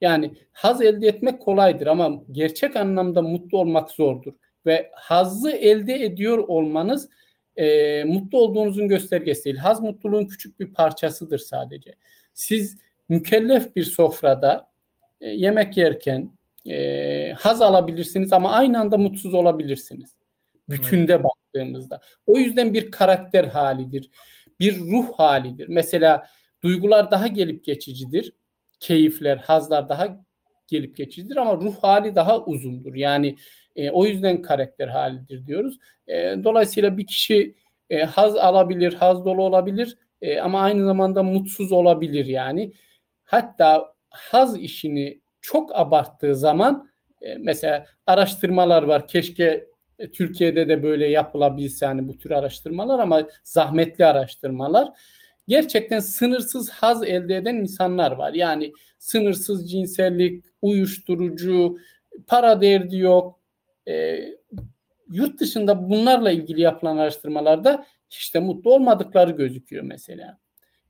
Yani 0.00 0.34
haz 0.52 0.82
elde 0.82 1.06
etmek 1.08 1.40
kolaydır 1.40 1.86
ama 1.86 2.22
gerçek 2.32 2.76
anlamda 2.76 3.22
mutlu 3.22 3.58
olmak 3.58 3.90
zordur. 3.90 4.32
Ve 4.66 4.90
hazzı 4.94 5.50
elde 5.50 6.04
ediyor 6.04 6.38
olmanız 6.38 7.08
e, 7.56 8.04
mutlu 8.04 8.38
olduğunuzun 8.38 8.88
göstergesi 8.88 9.44
değil. 9.44 9.56
Haz 9.56 9.82
mutluluğun 9.82 10.26
küçük 10.26 10.60
bir 10.60 10.74
parçasıdır 10.74 11.38
sadece. 11.38 11.94
Siz 12.34 12.78
mükellef 13.08 13.76
bir 13.76 13.84
sofrada 13.84 14.70
e, 15.20 15.28
yemek 15.28 15.76
yerken 15.76 16.32
e, 16.66 17.32
haz 17.32 17.62
alabilirsiniz 17.62 18.32
ama 18.32 18.52
aynı 18.52 18.80
anda 18.80 18.98
mutsuz 18.98 19.34
olabilirsiniz. 19.34 20.16
Bütünde 20.68 21.12
evet. 21.12 21.24
baktığımızda. 21.24 22.00
O 22.26 22.38
yüzden 22.38 22.74
bir 22.74 22.90
karakter 22.90 23.44
halidir 23.44 24.10
bir 24.60 24.80
ruh 24.80 25.12
halidir. 25.18 25.68
Mesela 25.68 26.26
duygular 26.62 27.10
daha 27.10 27.26
gelip 27.26 27.64
geçicidir. 27.64 28.32
Keyifler, 28.80 29.36
hazlar 29.36 29.88
daha 29.88 30.25
gelip 30.68 30.96
geçicidir 30.96 31.36
ama 31.36 31.54
ruh 31.54 31.74
hali 31.82 32.14
daha 32.14 32.44
uzundur. 32.44 32.94
Yani 32.94 33.36
e, 33.76 33.90
o 33.90 34.06
yüzden 34.06 34.42
karakter 34.42 34.88
halidir 34.88 35.46
diyoruz. 35.46 35.78
E, 36.08 36.14
dolayısıyla 36.44 36.98
bir 36.98 37.06
kişi 37.06 37.54
e, 37.90 38.04
haz 38.04 38.36
alabilir, 38.36 38.94
haz 38.94 39.24
dolu 39.24 39.42
olabilir 39.42 39.98
e, 40.22 40.40
ama 40.40 40.60
aynı 40.60 40.84
zamanda 40.84 41.22
mutsuz 41.22 41.72
olabilir 41.72 42.26
yani. 42.26 42.72
Hatta 43.24 43.94
haz 44.10 44.58
işini 44.58 45.20
çok 45.40 45.76
abarttığı 45.76 46.36
zaman 46.36 46.90
e, 47.22 47.34
mesela 47.34 47.86
araştırmalar 48.06 48.82
var. 48.82 49.08
Keşke 49.08 49.66
e, 49.98 50.10
Türkiye'de 50.10 50.68
de 50.68 50.82
böyle 50.82 51.06
yapılabilse 51.06 51.86
yani 51.86 52.08
bu 52.08 52.18
tür 52.18 52.30
araştırmalar 52.30 52.98
ama 52.98 53.22
zahmetli 53.44 54.06
araştırmalar. 54.06 54.88
Gerçekten 55.48 56.00
sınırsız 56.00 56.70
haz 56.70 57.02
elde 57.02 57.36
eden 57.36 57.54
insanlar 57.54 58.12
var. 58.12 58.32
Yani 58.32 58.72
sınırsız 58.98 59.70
cinsellik, 59.70 60.44
uyuşturucu, 60.62 61.78
para 62.26 62.60
derdi 62.60 62.96
yok. 62.96 63.40
E, 63.88 64.18
yurt 65.10 65.40
dışında 65.40 65.90
bunlarla 65.90 66.30
ilgili 66.30 66.60
yapılan 66.60 66.96
araştırmalarda 66.96 67.86
de 68.34 68.38
mutlu 68.38 68.74
olmadıkları 68.74 69.30
gözüküyor 69.30 69.82
mesela. 69.82 70.38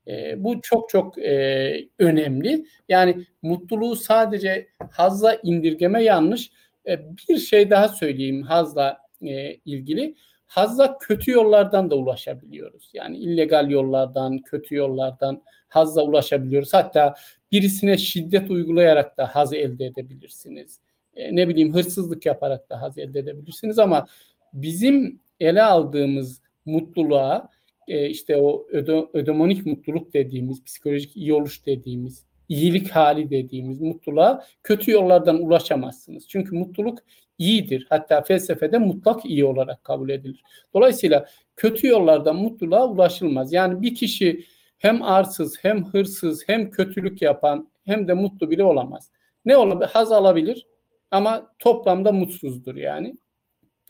E, 0.07 0.45
bu 0.45 0.61
çok 0.61 0.89
çok 0.89 1.19
e, 1.19 1.89
önemli. 1.99 2.67
Yani 2.89 3.25
mutluluğu 3.43 3.97
sadece 3.97 4.69
hazla 4.91 5.35
indirgeme 5.43 6.03
yanlış 6.03 6.51
e, 6.87 7.01
bir 7.29 7.39
şey 7.39 7.71
daha 7.71 7.89
söyleyeyim 7.89 8.43
hazla 8.43 8.99
e, 9.23 9.55
ilgili. 9.55 10.15
Hazla 10.47 10.99
kötü 10.99 11.31
yollardan 11.31 11.91
da 11.91 11.97
ulaşabiliyoruz. 11.97 12.91
Yani 12.95 13.17
illegal 13.17 13.71
yollardan, 13.71 14.39
kötü 14.39 14.75
yollardan 14.75 15.43
hazla 15.69 16.03
ulaşabiliyoruz. 16.03 16.75
Hatta 16.75 17.15
birisine 17.53 17.99
şiddet 17.99 18.51
uygulayarak 18.51 19.17
da 19.17 19.27
haz 19.27 19.53
elde 19.53 19.87
edebilirsiniz. 19.87 20.81
e, 21.15 21.37
ne 21.37 21.49
bileyim 21.49 21.75
hırsızlık 21.75 22.27
yaparak 22.27 22.71
da 22.71 22.83
haz 22.83 22.99
elde 22.99 23.19
edebilirsiniz 23.19 23.79
ama 23.79 24.07
bizim 24.53 25.21
ele 25.41 25.63
aldığımız 25.63 26.43
mutluluğa 26.65 27.49
e, 27.89 28.09
işte 28.09 28.37
o 28.37 28.67
öde, 28.71 29.07
ödemonik 29.13 29.67
mutluluk 29.67 30.15
dediğimiz, 30.15 30.65
psikolojik 30.65 31.17
iyi 31.17 31.35
oluş 31.35 31.67
dediğimiz, 31.67 32.25
iyilik 32.49 32.91
hali 32.91 33.31
dediğimiz 33.31 33.81
mutluluğa 33.81 34.45
kötü 34.63 34.91
yollardan 34.91 35.43
ulaşamazsınız. 35.43 36.29
Çünkü 36.29 36.57
mutluluk 36.57 36.99
iyidir. 37.39 37.87
Hatta 37.91 38.23
felsefede 38.23 38.79
mutlak 38.79 39.25
iyi 39.25 39.45
olarak 39.45 39.85
kabul 39.85 40.09
edilir. 40.09 40.43
Dolayısıyla 40.75 41.27
kötü 41.57 41.87
yollardan 41.87 42.37
mutluluğa 42.37 42.89
ulaşılmaz. 42.89 43.53
Yani 43.53 43.83
bir 43.83 43.95
kişi 43.95 44.45
hem 44.79 45.03
arsız, 45.03 45.59
hem 45.63 45.85
hırsız, 45.85 46.49
hem 46.49 46.71
kötülük 46.71 47.23
yapan, 47.23 47.69
hem 47.85 48.09
de 48.09 48.15
mutlu 48.15 48.51
biri 48.51 48.65
olamaz. 48.65 49.11
Ne 49.45 49.57
olabilir? 49.57 49.91
Haz 49.93 50.13
alabilir 50.13 50.67
ama 51.11 51.53
toplamda 51.59 52.13
mutsuzdur 52.13 52.75
yani. 52.77 53.17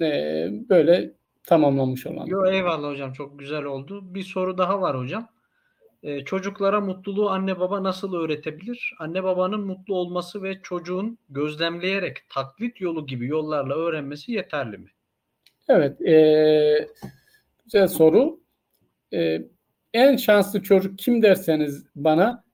Ee, 0.01 0.49
böyle 0.51 1.13
tamamlamış 1.45 2.07
olan. 2.07 2.27
Yo, 2.27 2.47
eyvallah 2.47 2.89
hocam 2.89 3.13
çok 3.13 3.39
güzel 3.39 3.65
oldu. 3.65 4.15
Bir 4.15 4.23
soru 4.23 4.59
daha 4.59 4.81
var 4.81 4.99
hocam. 4.99 5.29
Ee, 6.07 6.25
çocuklara 6.25 6.81
mutluluğu 6.81 7.31
anne 7.31 7.61
baba 7.61 7.83
nasıl 7.83 8.15
öğretebilir? 8.15 8.95
Anne 8.99 9.25
babanın 9.25 9.61
mutlu 9.61 9.95
olması 9.95 10.43
ve 10.43 10.59
çocuğun 10.63 11.19
gözlemleyerek 11.29 12.17
taklit 12.29 12.81
yolu 12.81 13.07
gibi 13.07 13.27
yollarla 13.27 13.75
öğrenmesi 13.75 14.33
yeterli 14.33 14.79
mi? 14.79 14.91
Evet, 15.69 16.01
e, 16.01 16.89
güzel 17.65 17.89
soru. 17.89 18.41
E, 19.13 19.43
en 19.95 20.17
şanslı 20.17 20.63
çocuk 20.63 20.99
kim 20.99 21.23
derseniz 21.23 21.87
bana 21.97 22.45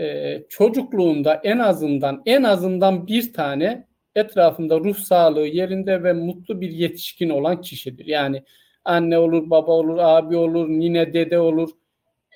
e, 0.00 0.38
çocukluğunda 0.48 1.34
en 1.34 1.58
azından 1.58 2.22
en 2.26 2.42
azından 2.42 3.06
bir 3.06 3.32
tane 3.32 3.88
etrafında 4.14 4.80
ruh 4.80 4.96
sağlığı 4.96 5.46
yerinde 5.46 6.02
ve 6.02 6.12
mutlu 6.12 6.60
bir 6.60 6.70
yetişkin 6.70 7.28
olan 7.28 7.60
kişidir. 7.60 8.06
Yani 8.06 8.44
anne 8.84 9.18
olur, 9.18 9.50
baba 9.50 9.72
olur, 9.72 9.98
abi 9.98 10.36
olur, 10.36 10.68
nine, 10.68 11.12
dede 11.12 11.38
olur. 11.38 11.70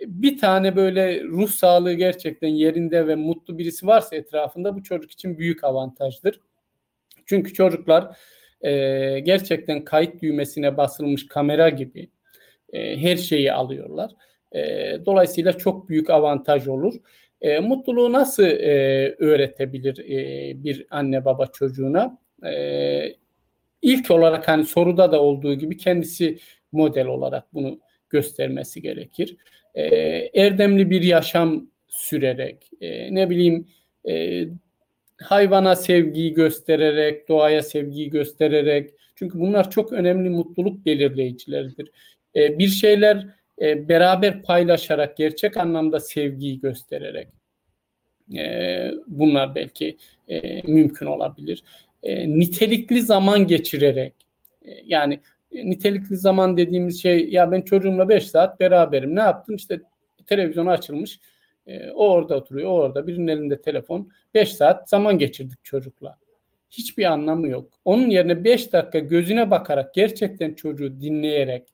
Bir 0.07 0.39
tane 0.39 0.77
böyle 0.77 1.25
ruh 1.25 1.49
sağlığı 1.49 1.93
gerçekten 1.93 2.49
yerinde 2.49 3.07
ve 3.07 3.15
mutlu 3.15 3.59
birisi 3.59 3.87
varsa 3.87 4.17
etrafında 4.17 4.77
bu 4.77 4.83
çocuk 4.83 5.11
için 5.11 5.39
büyük 5.39 5.65
avantajdır. 5.65 6.41
Çünkü 7.27 7.55
çocuklar 7.55 8.17
e, 8.61 8.71
gerçekten 9.21 9.85
kayıt 9.85 10.23
düğmesine 10.23 10.77
basılmış 10.77 11.29
kamera 11.29 11.69
gibi 11.69 12.11
e, 12.73 12.97
her 12.97 13.17
şeyi 13.17 13.53
alıyorlar. 13.53 14.11
E, 14.53 14.61
dolayısıyla 15.07 15.53
çok 15.59 15.89
büyük 15.89 16.11
avantaj 16.11 16.69
olur. 16.69 16.95
E, 17.41 17.59
mutluluğu 17.59 18.13
nasıl 18.13 18.43
e, 18.43 19.15
öğretebilir 19.19 19.99
e, 19.99 20.65
bir 20.65 20.87
anne 20.91 21.25
baba 21.25 21.47
çocuğuna? 21.47 22.19
E, 22.47 23.17
ilk 23.83 24.11
olarak 24.11 24.49
hani 24.49 24.65
soruda 24.65 25.13
da 25.13 25.23
olduğu 25.23 25.55
gibi 25.55 25.77
kendisi 25.77 26.39
model 26.73 27.07
olarak 27.07 27.55
bunu 27.55 27.81
göstermesi 28.13 28.83
gerekir. 28.83 29.37
E, 29.75 29.85
erdemli 30.35 30.91
bir 30.91 31.03
yaşam 31.03 31.67
sürerek, 31.89 32.71
e, 32.81 33.15
ne 33.15 33.31
bileyim 33.31 33.67
e, 34.09 34.45
hayvana 35.23 35.77
sevgiyi 35.77 36.35
göstererek, 36.35 37.29
doğaya 37.29 37.63
sevgiyi 37.63 38.11
göstererek. 38.11 38.91
Çünkü 39.15 39.41
bunlar 39.41 39.71
çok 39.71 39.93
önemli 39.93 40.31
mutluluk 40.31 40.87
belirleyicileridir. 40.87 41.91
E, 42.37 42.59
bir 42.59 42.69
şeyler 42.69 43.27
e, 43.61 43.89
beraber 43.89 44.43
paylaşarak, 44.43 45.17
gerçek 45.17 45.57
anlamda 45.57 46.01
sevgiyi 46.01 46.61
göstererek 46.61 47.29
e, 48.39 48.93
bunlar 49.07 49.55
belki 49.55 49.97
e, 50.29 50.63
mümkün 50.63 51.07
olabilir. 51.07 51.63
E, 52.03 52.29
nitelikli 52.39 53.03
zaman 53.03 53.47
geçirerek 53.47 54.15
e, 54.63 54.71
yani 54.85 55.21
nitelikli 55.55 56.17
zaman 56.17 56.57
dediğimiz 56.57 57.03
şey 57.03 57.29
ya 57.29 57.53
ben 57.53 57.61
çocuğumla 57.61 58.09
5 58.09 58.31
saat 58.31 58.61
beraberim. 58.61 59.17
Ne 59.17 59.21
yaptım? 59.21 59.55
İşte 59.55 59.81
televizyonu 60.27 60.71
açılmış. 60.71 61.21
E, 61.67 61.91
o 61.91 62.09
orada 62.09 62.37
oturuyor, 62.37 62.71
o 62.71 62.75
orada. 62.75 63.07
Birinin 63.07 63.29
elinde 63.29 63.61
telefon. 63.61 64.11
5 64.35 64.53
saat 64.53 64.91
zaman 64.91 65.19
geçirdik 65.19 65.65
çocukla. 65.65 66.19
Hiçbir 66.71 67.05
anlamı 67.05 67.49
yok. 67.49 67.71
Onun 67.85 68.11
yerine 68.11 68.45
5 68.45 68.73
dakika 68.73 68.99
gözüne 68.99 69.51
bakarak 69.51 69.95
gerçekten 69.95 70.55
çocuğu 70.55 71.01
dinleyerek 71.01 71.69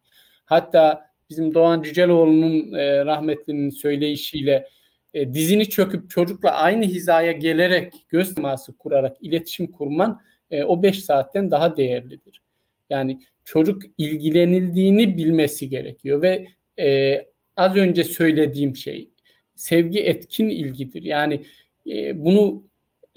hatta 0.44 1.08
bizim 1.30 1.54
Doğan 1.54 1.82
Cüceloğlu'nun 1.82 2.72
e, 2.72 3.04
rahmetlinin 3.04 3.70
söyleyişiyle 3.70 4.68
e, 5.14 5.32
dizini 5.32 5.68
çöküp 5.68 6.10
çocukla 6.10 6.50
aynı 6.50 6.84
hizaya 6.84 7.32
gelerek 7.32 7.94
göz 8.08 8.34
teması 8.34 8.76
kurarak 8.76 9.16
iletişim 9.20 9.66
kurman 9.72 10.20
e, 10.50 10.64
o 10.64 10.82
5 10.82 11.04
saatten 11.04 11.50
daha 11.50 11.76
değerlidir. 11.76 12.42
Yani 12.90 13.20
çocuk 13.48 13.82
ilgilenildiğini 13.98 15.16
bilmesi 15.16 15.68
gerekiyor 15.68 16.22
ve 16.22 16.46
e, 16.78 17.18
az 17.56 17.76
önce 17.76 18.04
söylediğim 18.04 18.76
şey 18.76 19.10
sevgi 19.54 20.00
etkin 20.00 20.48
ilgidir. 20.48 21.02
Yani 21.02 21.42
e, 21.90 22.24
bunu 22.24 22.62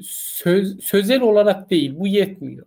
söz, 0.02 0.84
sözel 0.84 1.22
olarak 1.22 1.70
değil 1.70 1.94
bu 1.96 2.08
yetmiyor. 2.08 2.66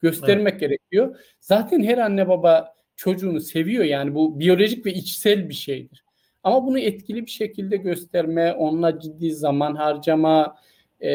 Göstermek 0.00 0.52
evet. 0.52 0.60
gerekiyor. 0.60 1.16
Zaten 1.40 1.82
her 1.82 1.98
anne 1.98 2.28
baba 2.28 2.74
çocuğunu 2.96 3.40
seviyor 3.40 3.84
yani 3.84 4.14
bu 4.14 4.40
biyolojik 4.40 4.86
ve 4.86 4.92
içsel 4.92 5.48
bir 5.48 5.54
şeydir. 5.54 6.04
Ama 6.42 6.66
bunu 6.66 6.78
etkili 6.78 7.26
bir 7.26 7.30
şekilde 7.30 7.76
gösterme, 7.76 8.52
onunla 8.52 9.00
ciddi 9.00 9.34
zaman 9.34 9.74
harcama, 9.74 10.56
e, 11.00 11.10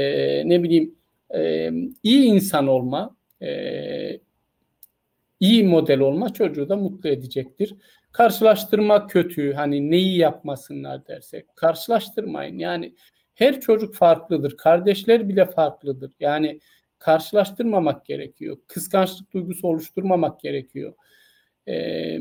ne 0.50 0.64
bileyim 0.64 0.96
e, 1.36 1.72
iyi 2.04 2.26
insan 2.26 2.68
olma, 2.68 3.16
e, 3.42 4.27
iyi 5.40 5.64
model 5.64 6.00
olma 6.00 6.34
çocuğu 6.34 6.70
da 6.70 6.76
mutlu 6.76 7.10
edecektir. 7.10 7.76
Karşılaştırma 8.12 9.08
kötü, 9.08 9.54
hani 9.54 9.92
neyi 9.92 10.18
yapmasınlar 10.18 11.08
dersek, 11.08 11.56
karşılaştırmayın. 11.56 12.58
Yani 12.60 12.96
her 13.34 13.62
çocuk 13.62 13.96
farklıdır, 13.96 14.58
kardeşler 14.58 15.30
bile 15.30 15.46
farklıdır. 15.46 16.12
Yani 16.20 16.60
karşılaştırmamak 17.00 18.06
gerekiyor. 18.06 18.58
Kıskançlık 18.68 19.34
duygusu 19.34 19.68
oluşturmamak 19.68 20.40
gerekiyor. 20.40 20.94
Ee, 21.68 22.20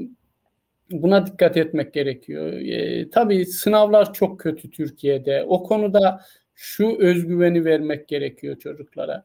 buna 0.90 1.26
dikkat 1.26 1.56
etmek 1.56 1.94
gerekiyor. 1.94 2.52
E, 2.52 3.10
tabii 3.10 3.46
sınavlar 3.46 4.12
çok 4.12 4.40
kötü 4.40 4.70
Türkiye'de. 4.70 5.44
O 5.48 5.62
konuda 5.62 6.20
şu 6.54 6.96
özgüveni 6.98 7.64
vermek 7.64 8.08
gerekiyor 8.08 8.58
çocuklara. 8.58 9.24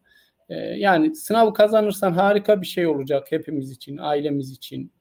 E, 0.49 0.55
yani 0.55 1.15
sınav 1.15 1.53
kazanırsan 1.53 2.11
harika 2.11 2.61
bir 2.61 2.67
şey 2.67 2.87
olacak 2.87 3.27
hepimiz 3.31 3.71
için, 3.71 3.97
ailemiz 3.97 4.51
için. 4.51 4.91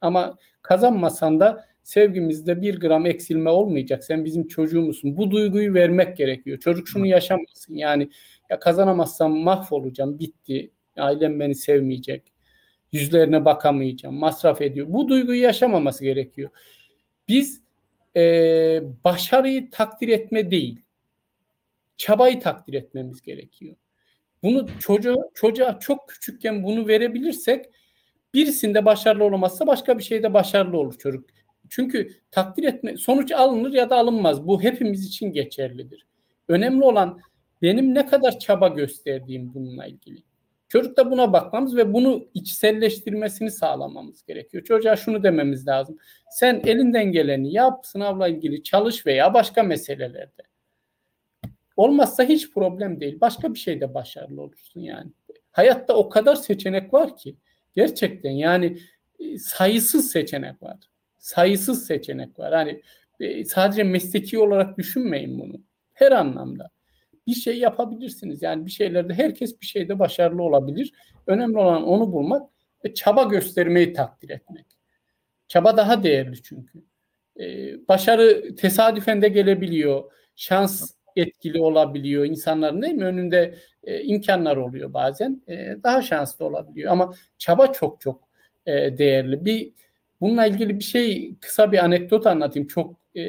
Ama 0.00 0.38
kazanmasan 0.62 1.40
da 1.40 1.64
sevgimizde 1.82 2.62
bir 2.62 2.80
gram 2.80 3.06
eksilme 3.06 3.50
olmayacak. 3.50 4.04
Sen 4.04 4.24
bizim 4.24 4.48
çocuğumuzsun. 4.48 5.16
Bu 5.16 5.30
duyguyu 5.30 5.74
vermek 5.74 6.16
gerekiyor. 6.16 6.58
Çocuk 6.58 6.88
şunu 6.88 7.06
yaşamasın. 7.06 7.74
Yani 7.74 8.10
ya 8.50 8.58
kazanamazsam 8.58 9.36
mahvolacağım, 9.36 10.18
bitti. 10.18 10.70
Ailem 10.96 11.40
beni 11.40 11.54
sevmeyecek 11.54 12.32
yüzlerine 12.92 13.44
bakamayacağım, 13.44 14.14
masraf 14.14 14.62
ediyor. 14.62 14.86
Bu 14.90 15.08
duyguyu 15.08 15.42
yaşamaması 15.42 16.04
gerekiyor. 16.04 16.50
Biz 17.28 17.62
e, 18.16 18.22
başarıyı 19.04 19.70
takdir 19.70 20.08
etme 20.08 20.50
değil, 20.50 20.82
çabayı 21.96 22.40
takdir 22.40 22.74
etmemiz 22.74 23.22
gerekiyor. 23.22 23.76
Bunu 24.42 24.66
çocuğa, 24.80 25.16
çocuğa 25.34 25.78
çok 25.78 26.08
küçükken 26.08 26.62
bunu 26.62 26.88
verebilirsek 26.88 27.66
birisinde 28.34 28.84
başarılı 28.84 29.24
olamazsa 29.24 29.66
başka 29.66 29.98
bir 29.98 30.02
şeyde 30.02 30.34
başarılı 30.34 30.78
olur 30.78 30.98
çocuk. 30.98 31.30
Çünkü 31.68 32.08
takdir 32.30 32.64
etme 32.64 32.96
sonuç 32.96 33.32
alınır 33.32 33.72
ya 33.72 33.90
da 33.90 33.96
alınmaz. 33.96 34.46
Bu 34.46 34.62
hepimiz 34.62 35.06
için 35.06 35.32
geçerlidir. 35.32 36.06
Önemli 36.48 36.84
olan 36.84 37.20
benim 37.62 37.94
ne 37.94 38.06
kadar 38.06 38.38
çaba 38.38 38.68
gösterdiğim 38.68 39.54
bununla 39.54 39.86
ilgili. 39.86 40.22
Çocukta 40.68 41.10
buna 41.10 41.32
bakmamız 41.32 41.76
ve 41.76 41.92
bunu 41.92 42.28
içselleştirmesini 42.34 43.50
sağlamamız 43.50 44.24
gerekiyor. 44.26 44.64
Çocuğa 44.64 44.96
şunu 44.96 45.22
dememiz 45.22 45.68
lazım. 45.68 45.98
Sen 46.30 46.62
elinden 46.64 47.12
geleni 47.12 47.52
yap, 47.52 47.86
sınavla 47.86 48.28
ilgili 48.28 48.62
çalış 48.62 49.06
veya 49.06 49.34
başka 49.34 49.62
meselelerde. 49.62 50.42
Olmazsa 51.80 52.24
hiç 52.24 52.50
problem 52.50 53.00
değil. 53.00 53.20
Başka 53.20 53.54
bir 53.54 53.58
şeyde 53.58 53.94
başarılı 53.94 54.42
olursun 54.42 54.80
yani. 54.80 55.10
Hayatta 55.50 55.94
o 55.94 56.08
kadar 56.08 56.34
seçenek 56.34 56.94
var 56.94 57.16
ki 57.16 57.36
gerçekten 57.74 58.30
yani 58.30 58.78
e, 59.18 59.38
sayısız 59.38 60.10
seçenek 60.10 60.62
var. 60.62 60.76
Sayısız 61.18 61.86
seçenek 61.86 62.38
var. 62.38 62.54
Hani 62.54 62.82
e, 63.20 63.44
sadece 63.44 63.82
mesleki 63.82 64.38
olarak 64.38 64.78
düşünmeyin 64.78 65.38
bunu. 65.38 65.60
Her 65.92 66.12
anlamda 66.12 66.70
bir 67.26 67.34
şey 67.34 67.58
yapabilirsiniz. 67.58 68.42
Yani 68.42 68.66
bir 68.66 68.70
şeylerde 68.70 69.14
herkes 69.14 69.60
bir 69.60 69.66
şeyde 69.66 69.98
başarılı 69.98 70.42
olabilir. 70.42 70.92
Önemli 71.26 71.58
olan 71.58 71.82
onu 71.82 72.12
bulmak 72.12 72.50
ve 72.84 72.94
çaba 72.94 73.22
göstermeyi 73.22 73.92
takdir 73.92 74.30
etmek. 74.30 74.66
Çaba 75.48 75.76
daha 75.76 76.02
değerli 76.02 76.42
çünkü. 76.42 76.78
Ee, 77.40 77.88
başarı 77.88 78.56
tesadüfen 78.56 79.22
de 79.22 79.28
gelebiliyor. 79.28 80.12
Şans 80.36 80.99
etkili 81.20 81.60
olabiliyor. 81.60 82.24
İnsanların 82.24 82.82
değil 82.82 82.94
mi 82.94 83.04
önünde 83.04 83.54
e, 83.84 84.02
imkanlar 84.02 84.56
oluyor 84.56 84.94
bazen. 84.94 85.42
E, 85.48 85.76
daha 85.82 86.02
şanslı 86.02 86.44
olabiliyor 86.44 86.92
ama 86.92 87.14
çaba 87.38 87.72
çok 87.72 88.00
çok 88.00 88.28
e, 88.66 88.98
değerli. 88.98 89.44
Bir 89.44 89.72
bununla 90.20 90.46
ilgili 90.46 90.78
bir 90.78 90.84
şey 90.84 91.34
kısa 91.40 91.72
bir 91.72 91.84
anekdot 91.84 92.26
anlatayım. 92.26 92.68
Çok 92.68 92.96
e, 93.16 93.20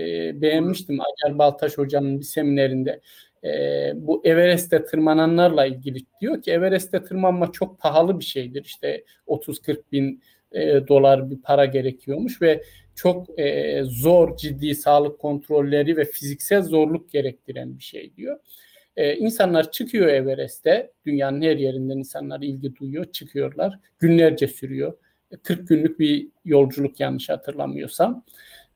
beğenmiştim 0.42 1.00
Acar 1.02 1.38
Baltaş 1.38 1.78
hocamın 1.78 2.20
bir 2.20 2.26
seminerinde. 2.26 3.02
E, 3.44 3.50
bu 3.96 4.22
Everest'te 4.26 4.86
tırmananlarla 4.86 5.66
ilgili 5.66 6.00
diyor 6.22 6.42
ki 6.42 6.52
Everest'te 6.52 7.04
tırmanma 7.04 7.52
çok 7.52 7.80
pahalı 7.80 8.20
bir 8.20 8.26
şeydir. 8.26 8.64
İşte 8.66 9.04
30-40 9.28 9.92
bin 9.92 10.24
e, 10.52 10.88
dolar 10.88 11.32
bir 11.32 11.42
para 11.42 11.66
gerekiyormuş 11.66 12.42
ve 12.42 12.64
çok 12.96 13.40
e, 13.40 13.82
zor 13.84 14.38
ciddi 14.38 14.76
sağlık 14.76 15.20
kontrolleri 15.20 15.98
ve 15.98 16.06
fiziksel 16.06 16.64
zorluk 16.64 17.12
gerektiren 17.12 17.78
bir 17.78 17.84
şey 17.84 18.16
diyor. 18.16 18.40
E, 18.98 19.16
insanlar 19.16 19.72
çıkıyor 19.72 20.08
Everest'te. 20.08 20.92
Dünyanın 21.06 21.42
her 21.42 21.58
yerinden 21.58 21.98
insanlar 21.98 22.42
ilgi 22.42 22.76
duyuyor. 22.76 23.12
Çıkıyorlar. 23.12 23.80
Günlerce 24.00 24.48
sürüyor. 24.48 24.94
40 25.44 25.68
günlük 25.68 26.00
bir 26.00 26.28
yolculuk 26.46 27.00
yanlış 27.00 27.30
hatırlamıyorsam. 27.30 28.24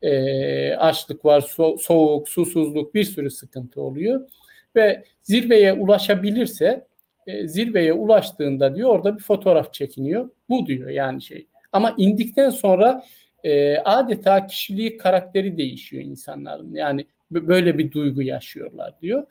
E, 0.01 0.75
açlık 0.75 1.25
var, 1.25 1.41
so- 1.41 1.77
soğuk, 1.77 2.29
susuzluk 2.29 2.95
bir 2.95 3.03
sürü 3.03 3.31
sıkıntı 3.31 3.81
oluyor. 3.81 4.29
Ve 4.75 5.03
zirveye 5.21 5.73
ulaşabilirse 5.73 6.87
e, 7.27 7.47
zirveye 7.47 7.93
ulaştığında 7.93 8.75
diyor 8.75 8.89
orada 8.89 9.17
bir 9.17 9.23
fotoğraf 9.23 9.73
çekiniyor. 9.73 10.29
Bu 10.49 10.65
diyor 10.65 10.89
yani 10.89 11.21
şey. 11.21 11.47
Ama 11.71 11.95
indikten 11.97 12.49
sonra 12.49 13.03
e, 13.45 13.77
adeta 13.77 14.47
kişiliği 14.47 14.97
karakteri 14.97 15.57
değişiyor 15.57 16.03
insanların. 16.03 16.73
Yani 16.73 17.05
böyle 17.31 17.77
bir 17.77 17.91
duygu 17.91 18.21
yaşıyorlar 18.21 18.93
diyor. 19.01 19.23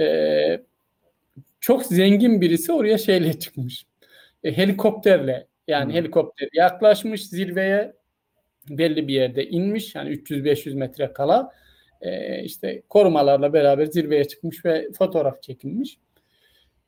E, 0.00 0.60
çok 1.60 1.86
zengin 1.86 2.40
birisi 2.40 2.72
oraya 2.72 2.98
şeyle 2.98 3.32
çıkmış. 3.38 3.86
E, 4.44 4.56
helikopterle 4.56 5.46
yani 5.68 5.92
hmm. 5.92 6.00
helikopter 6.00 6.48
yaklaşmış 6.52 7.26
zirveye 7.26 7.92
belli 8.70 9.08
bir 9.08 9.14
yerde 9.14 9.48
inmiş. 9.48 9.94
Yani 9.94 10.10
300-500 10.10 10.74
metre 10.74 11.12
kala 11.12 11.52
e, 12.00 12.42
işte 12.42 12.82
korumalarla 12.88 13.52
beraber 13.52 13.86
zirveye 13.86 14.28
çıkmış 14.28 14.64
ve 14.64 14.88
fotoğraf 14.98 15.42
çekilmiş. 15.42 15.98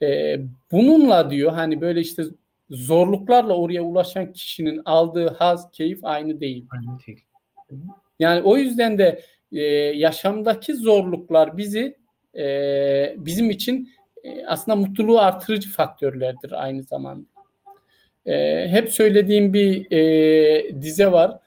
E, 0.03 0.37
bununla 0.73 1.31
diyor 1.31 1.53
hani 1.53 1.81
böyle 1.81 2.01
işte 2.01 2.23
zorluklarla 2.71 3.57
oraya 3.57 3.83
ulaşan 3.83 4.33
kişinin 4.33 4.83
aldığı 4.85 5.29
haz, 5.29 5.71
keyif 5.71 5.99
aynı 6.03 6.41
değil. 6.41 6.67
Aynı 6.71 6.99
değil. 7.07 7.25
Yani 8.19 8.43
o 8.43 8.57
yüzden 8.57 8.99
de 8.99 9.23
e, 9.53 9.63
yaşamdaki 9.97 10.75
zorluklar 10.75 11.57
bizi 11.57 11.97
e, 12.37 13.15
bizim 13.17 13.51
için 13.51 13.91
e, 14.25 14.47
aslında 14.47 14.77
mutluluğu 14.77 15.21
artırıcı 15.21 15.71
faktörlerdir 15.71 16.65
aynı 16.65 16.83
zamanda. 16.83 17.27
E, 18.27 18.69
hep 18.69 18.89
söylediğim 18.89 19.55
bir 19.55 19.93
e, 19.93 20.83
dize 20.83 21.13
var. 21.13 21.39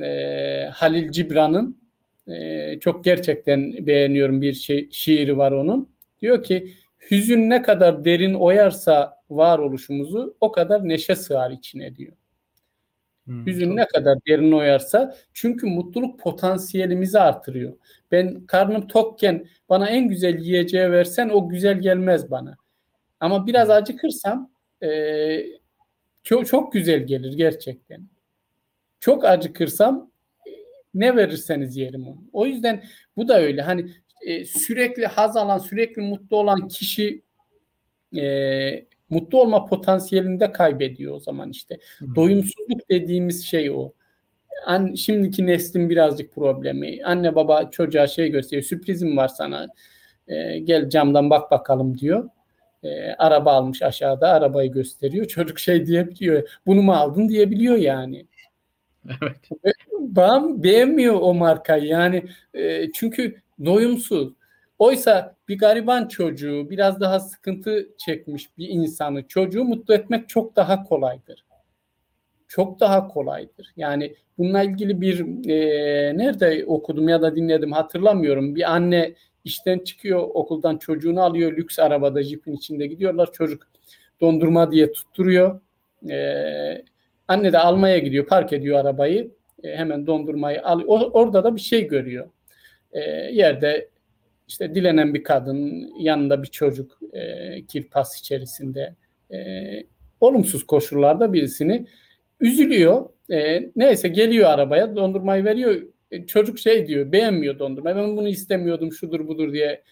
E, 0.00 0.68
Halil 0.72 1.10
Cibran'ın 1.10 1.80
e, 2.28 2.78
çok 2.80 3.04
gerçekten 3.04 3.86
beğeniyorum 3.86 4.42
bir 4.42 4.52
şey 4.52 4.88
şiiri 4.90 5.38
var 5.38 5.52
onun. 5.52 5.88
Diyor 6.22 6.42
ki 6.42 6.72
hüzün 7.10 7.50
ne 7.50 7.62
kadar 7.62 8.04
derin 8.04 8.34
oyarsa 8.34 9.19
varoluşumuzu 9.30 10.36
o 10.40 10.52
kadar 10.52 10.88
neşe 10.88 11.16
sığar 11.16 11.50
içine 11.50 11.96
diyor. 11.96 12.12
Hmm, 13.24 13.46
Hüzün 13.46 13.76
ne 13.76 13.86
kadar 13.86 14.18
derin 14.28 14.52
oyarsa 14.52 15.16
çünkü 15.32 15.66
mutluluk 15.66 16.20
potansiyelimizi 16.20 17.20
artırıyor. 17.20 17.72
Ben 18.12 18.46
karnım 18.46 18.86
tokken 18.86 19.46
bana 19.68 19.88
en 19.88 20.08
güzel 20.08 20.38
yiyeceği 20.38 20.90
versen 20.90 21.28
o 21.28 21.48
güzel 21.48 21.80
gelmez 21.80 22.30
bana. 22.30 22.56
Ama 23.20 23.46
biraz 23.46 23.68
hmm. 23.68 23.74
acıkırsam 23.74 24.50
e, 24.82 24.90
çok 26.22 26.46
çok 26.46 26.72
güzel 26.72 27.06
gelir 27.06 27.32
gerçekten. 27.32 28.08
Çok 29.00 29.24
acıkırsam 29.24 30.10
e, 30.46 30.50
ne 30.94 31.16
verirseniz 31.16 31.76
yerim 31.76 32.08
onu. 32.08 32.24
O 32.32 32.46
yüzden 32.46 32.84
bu 33.16 33.28
da 33.28 33.40
öyle. 33.40 33.62
Hani 33.62 33.90
e, 34.20 34.44
sürekli 34.44 35.06
haz 35.06 35.36
alan, 35.36 35.58
sürekli 35.58 36.02
mutlu 36.02 36.36
olan 36.36 36.68
kişi 36.68 37.22
e, 38.16 38.86
mutlu 39.10 39.40
olma 39.40 39.66
potansiyelini 39.66 40.40
de 40.40 40.52
kaybediyor 40.52 41.14
o 41.14 41.20
zaman 41.20 41.50
işte. 41.50 41.78
Hmm. 41.98 42.14
Doyumsuzluk 42.14 42.90
dediğimiz 42.90 43.44
şey 43.44 43.70
o. 43.70 43.92
An, 44.66 44.94
şimdiki 44.94 45.46
neslin 45.46 45.90
birazcık 45.90 46.34
problemi. 46.34 47.04
Anne 47.04 47.34
baba 47.34 47.70
çocuğa 47.70 48.06
şey 48.06 48.28
gösteriyor. 48.28 48.62
Sürprizim 48.62 49.16
var 49.16 49.28
sana. 49.28 49.68
E, 50.28 50.58
gel 50.58 50.88
camdan 50.88 51.30
bak 51.30 51.50
bakalım 51.50 51.98
diyor. 51.98 52.28
E, 52.82 53.12
araba 53.12 53.52
almış 53.52 53.82
aşağıda 53.82 54.28
arabayı 54.28 54.72
gösteriyor. 54.72 55.24
Çocuk 55.28 55.58
şey 55.58 55.86
diyebiliyor. 55.86 56.48
Bunu 56.66 56.82
mu 56.82 56.92
aldın 56.92 57.28
diyebiliyor 57.28 57.76
yani. 57.76 58.26
Evet. 59.22 59.48
Ben 59.98 60.62
beğenmiyor 60.62 61.14
o 61.20 61.34
markayı 61.34 61.84
yani 61.84 62.24
e, 62.54 62.92
çünkü 62.92 63.36
doyumsuz. 63.64 64.32
Oysa 64.80 65.36
bir 65.48 65.58
gariban 65.58 66.08
çocuğu, 66.08 66.70
biraz 66.70 67.00
daha 67.00 67.20
sıkıntı 67.20 67.88
çekmiş 67.98 68.58
bir 68.58 68.68
insanı, 68.68 69.28
çocuğu 69.28 69.64
mutlu 69.64 69.94
etmek 69.94 70.28
çok 70.28 70.56
daha 70.56 70.84
kolaydır. 70.84 71.44
Çok 72.48 72.80
daha 72.80 73.08
kolaydır. 73.08 73.72
Yani 73.76 74.14
bununla 74.38 74.62
ilgili 74.62 75.00
bir 75.00 75.20
e, 75.48 75.58
nerede 76.18 76.64
okudum 76.66 77.08
ya 77.08 77.22
da 77.22 77.36
dinledim 77.36 77.72
hatırlamıyorum. 77.72 78.54
Bir 78.54 78.72
anne 78.72 79.14
işten 79.44 79.78
çıkıyor 79.78 80.28
okuldan 80.34 80.76
çocuğunu 80.76 81.22
alıyor 81.22 81.56
lüks 81.56 81.78
arabada 81.78 82.22
jipin 82.22 82.52
içinde 82.52 82.86
gidiyorlar. 82.86 83.32
Çocuk 83.32 83.62
dondurma 84.20 84.72
diye 84.72 84.92
tutturuyor. 84.92 85.60
E, 86.10 86.84
anne 87.28 87.52
de 87.52 87.58
almaya 87.58 87.98
gidiyor 87.98 88.26
park 88.26 88.52
ediyor 88.52 88.78
arabayı. 88.78 89.30
E, 89.62 89.76
hemen 89.76 90.06
dondurmayı 90.06 90.64
alıyor. 90.64 90.88
Orada 90.88 91.44
da 91.44 91.56
bir 91.56 91.60
şey 91.60 91.88
görüyor. 91.88 92.30
E, 92.92 93.00
yerde 93.32 93.90
işte 94.50 94.74
dilenen 94.74 95.14
bir 95.14 95.24
kadın, 95.24 95.90
yanında 95.98 96.42
bir 96.42 96.48
çocuk 96.48 96.98
e, 97.12 97.66
kirpas 97.66 98.20
içerisinde 98.20 98.96
e, 99.32 99.38
olumsuz 100.20 100.66
koşullarda 100.66 101.32
birisini 101.32 101.86
üzülüyor. 102.40 103.08
E, 103.32 103.70
neyse 103.76 104.08
geliyor 104.08 104.50
arabaya 104.50 104.96
dondurmayı 104.96 105.44
veriyor. 105.44 105.82
E, 106.10 106.26
çocuk 106.26 106.58
şey 106.58 106.86
diyor 106.86 107.12
beğenmiyor 107.12 107.58
dondurmayı. 107.58 107.96
Ben 107.96 108.16
bunu 108.16 108.28
istemiyordum 108.28 108.92
şudur 108.92 109.28
budur 109.28 109.52
diye 109.52 109.82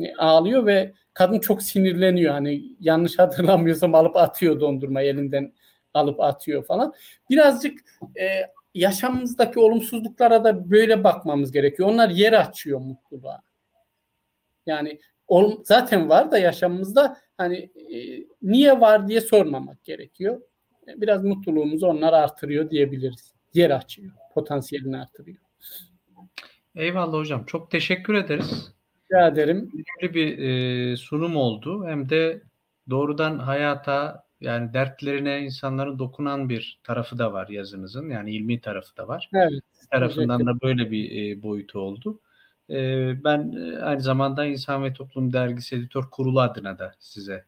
e, 0.00 0.14
ağlıyor 0.14 0.66
ve 0.66 0.92
kadın 1.14 1.38
çok 1.38 1.62
sinirleniyor. 1.62 2.32
Hani 2.32 2.62
yanlış 2.80 3.18
hatırlamıyorsam 3.18 3.94
alıp 3.94 4.16
atıyor 4.16 4.60
dondurmayı 4.60 5.08
elinden 5.08 5.52
alıp 5.94 6.20
atıyor 6.20 6.64
falan. 6.64 6.94
Birazcık 7.30 7.80
e, 8.20 8.26
yaşamımızdaki 8.74 9.60
olumsuzluklara 9.60 10.44
da 10.44 10.70
böyle 10.70 11.04
bakmamız 11.04 11.52
gerekiyor. 11.52 11.88
Onlar 11.88 12.08
yer 12.08 12.32
açıyor 12.32 12.80
mutluluğa. 12.80 13.47
Yani 14.68 14.98
zaten 15.64 16.08
var 16.08 16.30
da 16.30 16.38
yaşamımızda 16.38 17.16
hani 17.36 17.56
e, 17.56 18.26
niye 18.42 18.80
var 18.80 19.08
diye 19.08 19.20
sormamak 19.20 19.84
gerekiyor. 19.84 20.40
E, 20.88 21.00
biraz 21.00 21.24
mutluluğumuzu 21.24 21.86
onlar 21.86 22.12
artırıyor 22.12 22.70
diyebiliriz. 22.70 23.34
Yer 23.54 23.70
açıyor, 23.70 24.12
potansiyelini 24.34 24.96
artırıyor. 24.96 25.38
Eyvallah 26.74 27.18
hocam. 27.18 27.44
Çok 27.46 27.70
teşekkür 27.70 28.14
ederiz. 28.14 28.72
Rica 29.04 29.28
ederim. 29.28 29.56
Önemli 29.56 30.14
bir 30.14 30.38
e, 30.38 30.96
sunum 30.96 31.36
oldu. 31.36 31.86
Hem 31.86 32.08
de 32.08 32.42
doğrudan 32.90 33.38
hayata 33.38 34.24
yani 34.40 34.74
dertlerine 34.74 35.40
insanların 35.40 35.98
dokunan 35.98 36.48
bir 36.48 36.80
tarafı 36.84 37.18
da 37.18 37.32
var 37.32 37.48
yazınızın. 37.48 38.10
Yani 38.10 38.30
ilmi 38.30 38.60
tarafı 38.60 38.96
da 38.96 39.08
var. 39.08 39.30
Evet. 39.34 39.62
Tarafından 39.90 40.46
da 40.46 40.60
böyle 40.60 40.90
bir 40.90 41.36
e, 41.36 41.42
boyutu 41.42 41.78
oldu. 41.78 42.20
Ben 43.24 43.52
aynı 43.82 44.00
zamanda 44.00 44.44
İnsan 44.46 44.84
ve 44.84 44.92
Toplum 44.92 45.32
Dergisi 45.32 45.76
Editör 45.76 46.04
Kurulu 46.10 46.40
adına 46.40 46.78
da 46.78 46.94
size 46.98 47.44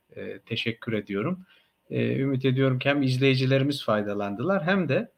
teşekkür 0.46 0.92
ediyorum. 0.92 1.46
Ümit 1.90 2.44
ediyorum 2.44 2.78
ki 2.78 2.88
hem 2.88 3.02
izleyicilerimiz 3.02 3.84
faydalandılar 3.84 4.62
hem 4.62 4.88
de 4.88 5.10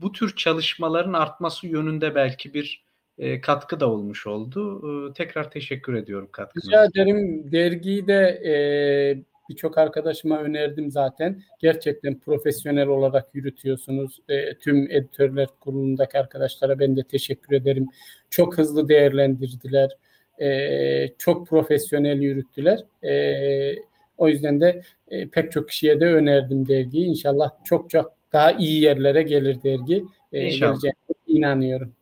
bu 0.00 0.12
tür 0.12 0.36
çalışmaların 0.36 1.12
artması 1.12 1.66
yönünde 1.66 2.14
belki 2.14 2.54
bir 2.54 2.84
katkı 3.42 3.80
da 3.80 3.90
olmuş 3.90 4.26
oldu. 4.26 5.12
Tekrar 5.12 5.50
teşekkür 5.50 5.94
ediyorum 5.94 6.28
katkınız. 6.32 6.66
Rica 6.66 6.84
ederim. 6.84 7.52
Dergiyi 7.52 8.06
de 8.06 9.22
Birçok 9.50 9.78
arkadaşıma 9.78 10.38
önerdim 10.38 10.90
zaten. 10.90 11.42
Gerçekten 11.58 12.18
profesyonel 12.18 12.86
olarak 12.86 13.34
yürütüyorsunuz. 13.34 14.20
E, 14.28 14.54
tüm 14.54 14.90
editörler 14.90 15.48
kurulundaki 15.60 16.18
arkadaşlara 16.18 16.78
ben 16.78 16.96
de 16.96 17.02
teşekkür 17.02 17.56
ederim. 17.56 17.86
Çok 18.30 18.58
hızlı 18.58 18.88
değerlendirdiler. 18.88 19.90
E, 20.40 21.08
çok 21.18 21.46
profesyonel 21.46 22.20
yürüttüler. 22.20 22.84
E, 23.04 23.12
o 24.18 24.28
yüzden 24.28 24.60
de 24.60 24.82
e, 25.08 25.28
pek 25.28 25.52
çok 25.52 25.68
kişiye 25.68 26.00
de 26.00 26.06
önerdim 26.06 26.68
dergiyi. 26.68 27.06
İnşallah 27.06 27.50
çok 27.64 27.90
çok 27.90 28.12
daha 28.32 28.52
iyi 28.52 28.82
yerlere 28.82 29.22
gelir 29.22 29.62
dergi. 29.62 30.04
E, 30.32 30.46
İnşallah. 30.46 30.80
inanıyorum. 31.26 31.92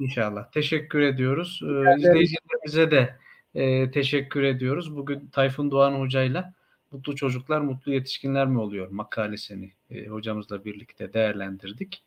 İnşallah. 0.00 0.50
Teşekkür 0.50 1.00
ediyoruz. 1.00 1.60
Ee, 1.62 1.98
izleyicilerimize 1.98 2.90
de 2.90 3.14
e, 3.54 3.90
teşekkür 3.90 4.42
ediyoruz. 4.42 4.96
Bugün 4.96 5.26
Tayfun 5.32 5.70
Doğan 5.70 5.92
hocayla 5.92 6.55
Mutlu 6.90 7.16
Çocuklar 7.16 7.60
Mutlu 7.60 7.92
Yetişkinler 7.92 8.46
mi 8.46 8.58
oluyor 8.58 8.88
makalesini 8.88 9.72
e, 9.90 10.06
hocamızla 10.06 10.64
birlikte 10.64 11.12
değerlendirdik. 11.12 12.02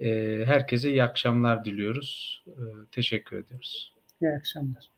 E, 0.00 0.42
herkese 0.46 0.90
iyi 0.90 1.02
akşamlar 1.02 1.64
diliyoruz. 1.64 2.42
E, 2.46 2.62
teşekkür 2.90 3.36
ediyoruz. 3.36 3.92
İyi 4.22 4.30
akşamlar. 4.30 4.93